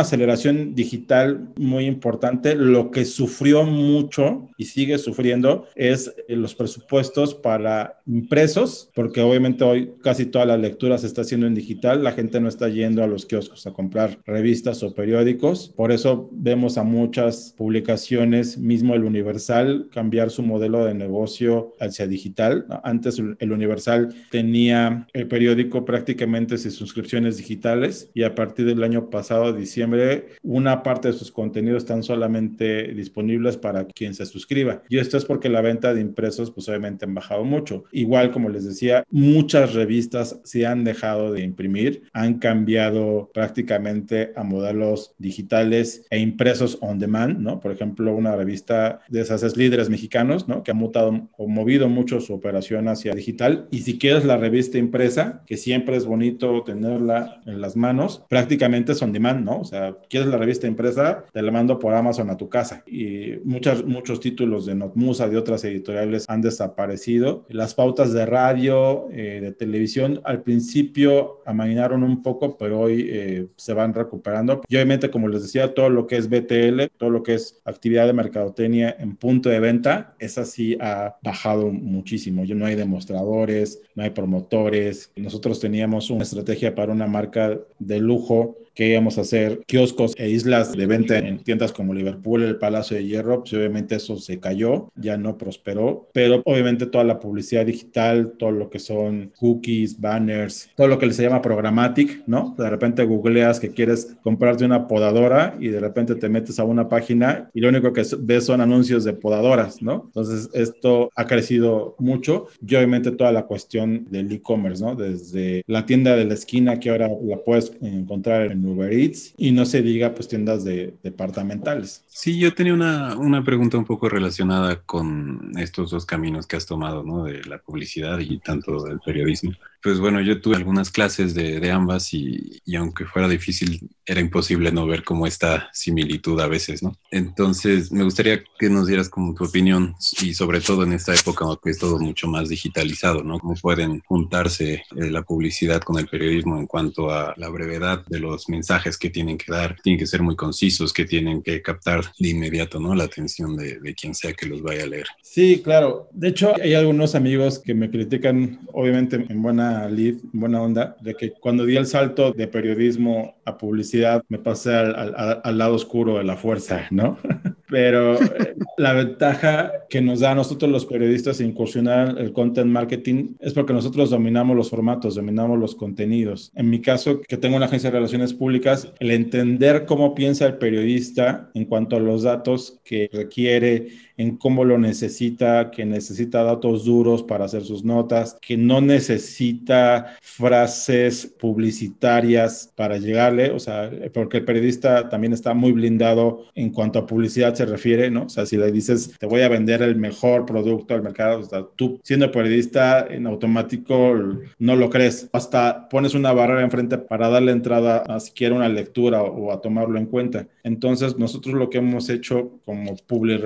aceleración 0.00 0.74
digital 0.74 1.48
muy 1.56 1.86
importante. 1.86 2.54
Lo 2.54 2.90
que 2.90 3.04
sufrió 3.04 3.64
mucho 3.64 4.48
y 4.56 4.64
sigue 4.74 4.98
sufriendo 4.98 5.68
es 5.76 6.12
eh, 6.26 6.34
los 6.34 6.56
presupuestos 6.56 7.32
para 7.32 8.00
impresos, 8.06 8.90
porque 8.92 9.20
obviamente 9.20 9.62
hoy 9.62 9.92
casi 10.02 10.26
toda 10.26 10.46
la 10.46 10.56
lectura 10.56 10.98
se 10.98 11.06
está 11.06 11.20
haciendo 11.20 11.46
en 11.46 11.54
digital. 11.54 12.02
La 12.02 12.10
gente 12.10 12.40
no 12.40 12.48
está 12.48 12.68
yendo 12.68 13.04
a 13.04 13.06
los 13.06 13.24
kioscos 13.24 13.66
a 13.68 13.72
comprar 13.72 14.18
revistas 14.26 14.82
o 14.82 14.92
periódicos. 14.92 15.72
Por 15.76 15.92
eso 15.92 16.28
vemos 16.32 16.76
a 16.76 16.82
muchas 16.82 17.54
publicaciones, 17.56 18.58
mismo 18.58 18.94
el 18.94 19.04
Universal, 19.04 19.88
cambiar 19.92 20.30
su 20.30 20.42
modelo 20.42 20.84
de 20.84 20.94
negocio 20.94 21.74
hacia 21.78 22.08
digital. 22.08 22.66
Antes 22.82 23.20
el 23.38 23.52
Universal 23.52 24.12
tenía 24.32 25.06
el 25.12 25.28
periódico 25.28 25.84
prácticamente 25.84 26.58
sin 26.58 26.72
suscripciones 26.72 27.36
digitales 27.36 28.10
y 28.12 28.24
a 28.24 28.34
partir 28.34 28.66
del 28.66 28.82
año 28.82 29.08
pasado, 29.08 29.52
diciembre, 29.52 30.26
una 30.42 30.82
parte 30.82 31.08
de 31.08 31.14
sus 31.14 31.30
contenidos 31.30 31.84
están 31.84 32.02
solamente 32.02 32.92
disponibles 32.94 33.56
para 33.56 33.84
quien 33.84 34.14
se 34.14 34.24
suscriba. 34.64 34.82
Y 34.88 34.98
esto 34.98 35.16
es 35.16 35.24
porque 35.24 35.48
la 35.48 35.60
venta 35.60 35.94
de 35.94 36.00
impresos, 36.00 36.50
pues 36.50 36.68
obviamente 36.68 37.04
han 37.04 37.14
bajado 37.14 37.44
mucho. 37.44 37.84
Igual, 37.92 38.30
como 38.30 38.48
les 38.48 38.64
decía, 38.64 39.04
muchas 39.10 39.74
revistas 39.74 40.40
se 40.44 40.66
han 40.66 40.84
dejado 40.84 41.32
de 41.32 41.42
imprimir, 41.42 42.02
han 42.12 42.38
cambiado 42.38 43.30
prácticamente 43.32 44.32
a 44.36 44.42
modelos 44.42 45.14
digitales 45.18 46.06
e 46.10 46.18
impresos 46.18 46.78
on 46.80 46.98
demand, 46.98 47.38
¿no? 47.38 47.60
Por 47.60 47.72
ejemplo, 47.72 48.14
una 48.14 48.36
revista 48.36 49.00
de 49.08 49.20
esas 49.20 49.42
es 49.42 49.56
Líderes 49.56 49.90
Mexicanos, 49.90 50.48
¿no? 50.48 50.62
Que 50.62 50.70
ha 50.70 50.74
mutado 50.74 51.28
o 51.36 51.48
movido 51.48 51.88
mucho 51.88 52.20
su 52.20 52.34
operación 52.34 52.88
hacia 52.88 53.14
digital. 53.14 53.68
Y 53.70 53.80
si 53.80 53.98
quieres 53.98 54.24
la 54.24 54.36
revista 54.36 54.78
impresa, 54.78 55.42
que 55.46 55.56
siempre 55.56 55.96
es 55.96 56.06
bonito 56.06 56.62
tenerla 56.64 57.40
en 57.46 57.60
las 57.60 57.76
manos, 57.76 58.24
prácticamente 58.28 58.92
es 58.92 59.02
on 59.02 59.12
demand, 59.12 59.44
¿no? 59.44 59.60
O 59.60 59.64
sea, 59.64 59.96
quieres 60.08 60.28
la 60.28 60.38
revista 60.38 60.66
impresa, 60.66 61.24
te 61.32 61.42
la 61.42 61.50
mando 61.50 61.78
por 61.78 61.94
Amazon 61.94 62.30
a 62.30 62.36
tu 62.36 62.48
casa. 62.48 62.82
Y 62.86 63.34
muchas, 63.44 63.84
muchos 63.84 64.20
títulos 64.20 64.53
de 64.60 64.74
Notmusa, 64.74 65.28
de 65.28 65.36
otras 65.36 65.64
editoriales, 65.64 66.24
han 66.28 66.40
desaparecido. 66.40 67.44
Las 67.48 67.74
pautas 67.74 68.12
de 68.12 68.26
radio, 68.26 69.08
eh, 69.10 69.40
de 69.42 69.52
televisión, 69.52 70.20
al 70.24 70.42
principio 70.42 71.42
amainaron 71.44 72.02
un 72.02 72.22
poco, 72.22 72.56
pero 72.56 72.80
hoy 72.80 73.06
eh, 73.10 73.46
se 73.56 73.72
van 73.72 73.94
recuperando. 73.94 74.62
Y 74.68 74.76
obviamente, 74.76 75.10
como 75.10 75.28
les 75.28 75.42
decía, 75.42 75.74
todo 75.74 75.90
lo 75.90 76.06
que 76.06 76.16
es 76.16 76.28
BTL, 76.28 76.88
todo 76.96 77.10
lo 77.10 77.22
que 77.22 77.34
es 77.34 77.60
actividad 77.64 78.06
de 78.06 78.12
mercadotecnia 78.12 78.96
en 78.98 79.16
punto 79.16 79.48
de 79.48 79.60
venta, 79.60 80.14
esa 80.18 80.44
sí 80.44 80.76
ha 80.80 81.16
bajado 81.22 81.70
muchísimo. 81.70 82.44
Ya 82.44 82.54
no 82.54 82.66
hay 82.66 82.76
demostradores, 82.76 83.82
no 83.94 84.02
hay 84.02 84.10
promotores. 84.10 85.10
Nosotros 85.16 85.60
teníamos 85.60 86.10
una 86.10 86.22
estrategia 86.22 86.74
para 86.74 86.92
una 86.92 87.06
marca 87.06 87.58
de 87.78 87.98
lujo 87.98 88.56
que 88.74 88.88
íbamos 88.88 89.18
a 89.18 89.22
hacer 89.22 89.60
kioscos 89.66 90.14
e 90.16 90.28
islas 90.28 90.72
de 90.72 90.86
venta 90.86 91.18
en 91.18 91.38
tiendas 91.38 91.72
como 91.72 91.94
Liverpool, 91.94 92.42
el 92.42 92.56
Palacio 92.56 92.96
de 92.96 93.04
Hierro, 93.04 93.40
pues 93.40 93.54
obviamente 93.54 93.96
eso 93.96 94.16
se 94.18 94.40
cayó, 94.40 94.90
ya 94.96 95.16
no 95.16 95.38
prosperó, 95.38 96.08
pero 96.12 96.42
obviamente 96.44 96.86
toda 96.86 97.04
la 97.04 97.20
publicidad 97.20 97.66
digital, 97.66 98.34
todo 98.38 98.50
lo 98.50 98.70
que 98.70 98.78
son 98.78 99.32
cookies, 99.38 100.00
banners, 100.00 100.70
todo 100.76 100.88
lo 100.88 100.98
que 100.98 101.12
se 101.12 101.22
llama 101.22 101.42
programmatic, 101.42 102.22
¿no? 102.26 102.54
De 102.58 102.68
repente 102.68 103.04
googleas 103.04 103.60
que 103.60 103.70
quieres 103.70 104.16
comprarte 104.22 104.64
una 104.64 104.88
podadora 104.88 105.56
y 105.60 105.68
de 105.68 105.80
repente 105.80 106.14
te 106.14 106.28
metes 106.28 106.58
a 106.58 106.64
una 106.64 106.88
página 106.88 107.50
y 107.54 107.60
lo 107.60 107.68
único 107.68 107.92
que 107.92 108.02
ves 108.20 108.44
son 108.44 108.60
anuncios 108.60 109.04
de 109.04 109.12
podadoras, 109.12 109.82
¿no? 109.82 110.02
Entonces 110.06 110.50
esto 110.52 111.10
ha 111.14 111.26
crecido 111.26 111.94
mucho 111.98 112.46
y 112.66 112.74
obviamente 112.74 113.12
toda 113.12 113.32
la 113.32 113.46
cuestión 113.46 114.06
del 114.10 114.32
e-commerce, 114.32 114.84
¿no? 114.84 114.94
Desde 114.94 115.62
la 115.66 115.86
tienda 115.86 116.16
de 116.16 116.24
la 116.24 116.34
esquina 116.34 116.80
que 116.80 116.90
ahora 116.90 117.08
la 117.22 117.36
puedes 117.38 117.72
encontrar 117.80 118.50
en 118.50 118.63
Uber 118.66 118.92
Eats 118.92 119.34
y 119.36 119.52
no 119.52 119.66
se 119.66 119.82
diga 119.82 120.14
pues 120.14 120.28
tiendas 120.28 120.64
de 120.64 120.94
departamentales. 121.02 122.04
Sí, 122.08 122.38
yo 122.38 122.54
tenía 122.54 122.74
una, 122.74 123.16
una 123.16 123.44
pregunta 123.44 123.78
un 123.78 123.84
poco 123.84 124.08
relacionada 124.08 124.82
con 124.82 125.52
estos 125.58 125.90
dos 125.90 126.06
caminos 126.06 126.46
que 126.46 126.56
has 126.56 126.66
tomado, 126.66 127.02
¿no? 127.02 127.24
De 127.24 127.44
la 127.44 127.58
publicidad 127.58 128.18
y 128.18 128.38
tanto 128.38 128.84
del 128.84 129.00
periodismo. 129.00 129.52
Pues 129.82 130.00
bueno, 130.00 130.22
yo 130.22 130.40
tuve 130.40 130.56
algunas 130.56 130.90
clases 130.90 131.34
de, 131.34 131.60
de 131.60 131.70
ambas 131.70 132.14
y, 132.14 132.62
y, 132.64 132.76
aunque 132.76 133.04
fuera 133.04 133.28
difícil, 133.28 133.90
era 134.06 134.18
imposible 134.18 134.72
no 134.72 134.86
ver 134.86 135.04
como 135.04 135.26
esta 135.26 135.68
similitud 135.74 136.40
a 136.40 136.46
veces, 136.46 136.82
¿no? 136.82 136.96
Entonces, 137.10 137.92
me 137.92 138.02
gustaría 138.02 138.42
que 138.58 138.70
nos 138.70 138.86
dieras 138.86 139.10
como 139.10 139.34
tu 139.34 139.44
opinión 139.44 139.94
y 140.22 140.32
sobre 140.32 140.62
todo 140.62 140.84
en 140.84 140.94
esta 140.94 141.14
época 141.14 141.44
que 141.62 141.70
es 141.70 141.78
todo 141.78 141.98
mucho 141.98 142.28
más 142.28 142.48
digitalizado, 142.48 143.22
¿no? 143.22 143.38
¿Cómo 143.38 143.54
pueden 143.60 144.00
juntarse 144.00 144.84
eh, 144.96 145.10
la 145.10 145.22
publicidad 145.22 145.82
con 145.82 145.98
el 145.98 146.06
periodismo 146.06 146.58
en 146.58 146.66
cuanto 146.66 147.10
a 147.10 147.34
la 147.36 147.50
brevedad 147.50 148.06
de 148.06 148.20
los 148.20 148.48
mensajes 148.54 148.96
que 148.98 149.10
tienen 149.10 149.38
que 149.38 149.50
dar? 149.50 149.76
Tienen 149.82 149.98
que 149.98 150.06
ser 150.06 150.22
muy 150.22 150.36
concisos, 150.36 150.92
que 150.92 151.04
tienen 151.04 151.42
que 151.42 151.60
captar 151.62 152.00
de 152.18 152.28
inmediato, 152.30 152.78
¿no? 152.80 152.94
La 152.94 153.04
atención 153.04 153.56
de, 153.56 153.80
de 153.80 153.94
quien 153.94 154.14
sea 154.14 154.32
que 154.32 154.46
los 154.46 154.62
vaya 154.62 154.84
a 154.84 154.86
leer. 154.86 155.06
Sí, 155.22 155.60
claro. 155.62 156.08
De 156.12 156.28
hecho, 156.28 156.54
hay 156.60 156.74
algunos 156.74 157.14
amigos 157.14 157.58
que 157.58 157.74
me 157.74 157.90
critican, 157.90 158.60
obviamente 158.72 159.16
en 159.28 159.42
buena 159.42 159.88
lead, 159.88 160.16
buena 160.32 160.62
onda, 160.62 160.96
de 161.00 161.14
que 161.14 161.32
cuando 161.32 161.64
di 161.64 161.76
el 161.76 161.86
salto 161.86 162.32
de 162.32 162.46
periodismo 162.46 163.36
a 163.44 163.58
publicidad 163.58 164.22
me 164.28 164.38
pasé 164.38 164.74
al, 164.74 164.94
al, 164.94 165.40
al 165.42 165.58
lado 165.58 165.74
oscuro 165.74 166.18
de 166.18 166.24
la 166.24 166.36
fuerza, 166.36 166.86
¿no? 166.90 167.18
Pero 167.74 168.14
eh, 168.22 168.54
la 168.76 168.92
ventaja 168.92 169.72
que 169.90 170.00
nos 170.00 170.20
da 170.20 170.30
a 170.30 170.34
nosotros 170.36 170.70
los 170.70 170.86
periodistas 170.86 171.40
incursionar 171.40 172.16
el 172.20 172.32
content 172.32 172.70
marketing 172.70 173.34
es 173.40 173.52
porque 173.52 173.72
nosotros 173.72 174.10
dominamos 174.10 174.56
los 174.56 174.70
formatos, 174.70 175.16
dominamos 175.16 175.58
los 175.58 175.74
contenidos. 175.74 176.52
En 176.54 176.70
mi 176.70 176.80
caso, 176.80 177.20
que 177.20 177.36
tengo 177.36 177.56
una 177.56 177.66
agencia 177.66 177.90
de 177.90 177.96
relaciones 177.96 178.32
públicas, 178.32 178.92
el 179.00 179.10
entender 179.10 179.86
cómo 179.86 180.14
piensa 180.14 180.46
el 180.46 180.58
periodista 180.58 181.50
en 181.54 181.64
cuanto 181.64 181.96
a 181.96 181.98
los 182.00 182.22
datos 182.22 182.78
que 182.84 183.10
requiere, 183.12 183.88
en 184.16 184.36
cómo 184.36 184.64
lo 184.64 184.78
necesita, 184.78 185.70
que 185.70 185.84
necesita 185.84 186.42
datos 186.42 186.84
duros 186.84 187.22
para 187.22 187.44
hacer 187.44 187.64
sus 187.64 187.84
notas, 187.84 188.36
que 188.40 188.56
no 188.56 188.80
necesita 188.80 190.16
frases 190.22 191.26
publicitarias 191.26 192.72
para 192.74 192.98
llegarle, 192.98 193.50
o 193.50 193.58
sea, 193.58 193.90
porque 194.12 194.38
el 194.38 194.44
periodista 194.44 195.08
también 195.08 195.32
está 195.32 195.54
muy 195.54 195.72
blindado 195.72 196.44
en 196.54 196.70
cuanto 196.70 196.98
a 196.98 197.06
publicidad 197.06 197.54
se 197.54 197.66
refiere, 197.66 198.10
¿no? 198.10 198.24
O 198.24 198.28
sea, 198.28 198.46
si 198.46 198.56
le 198.56 198.70
dices, 198.70 199.16
te 199.18 199.26
voy 199.26 199.42
a 199.42 199.48
vender 199.48 199.82
el 199.82 199.96
mejor 199.96 200.46
producto 200.46 200.94
al 200.94 201.02
mercado, 201.02 201.40
o 201.40 201.44
sea, 201.44 201.64
tú 201.76 202.00
siendo 202.02 202.30
periodista 202.30 203.06
en 203.08 203.26
automático 203.26 204.14
no 204.58 204.76
lo 204.76 204.90
crees, 204.90 205.28
hasta 205.32 205.88
pones 205.88 206.14
una 206.14 206.32
barrera 206.32 206.62
enfrente 206.62 206.98
para 206.98 207.28
darle 207.28 207.52
entrada 207.52 207.98
a 208.08 208.20
siquiera 208.20 208.54
una 208.54 208.68
lectura 208.68 209.22
o 209.22 209.52
a 209.52 209.60
tomarlo 209.60 209.98
en 209.98 210.06
cuenta. 210.06 210.46
Entonces, 210.62 211.18
nosotros 211.18 211.54
lo 211.54 211.70
que 211.70 211.78
hemos 211.78 212.08
hecho 212.08 212.60
como 212.64 212.96
public 213.06 213.40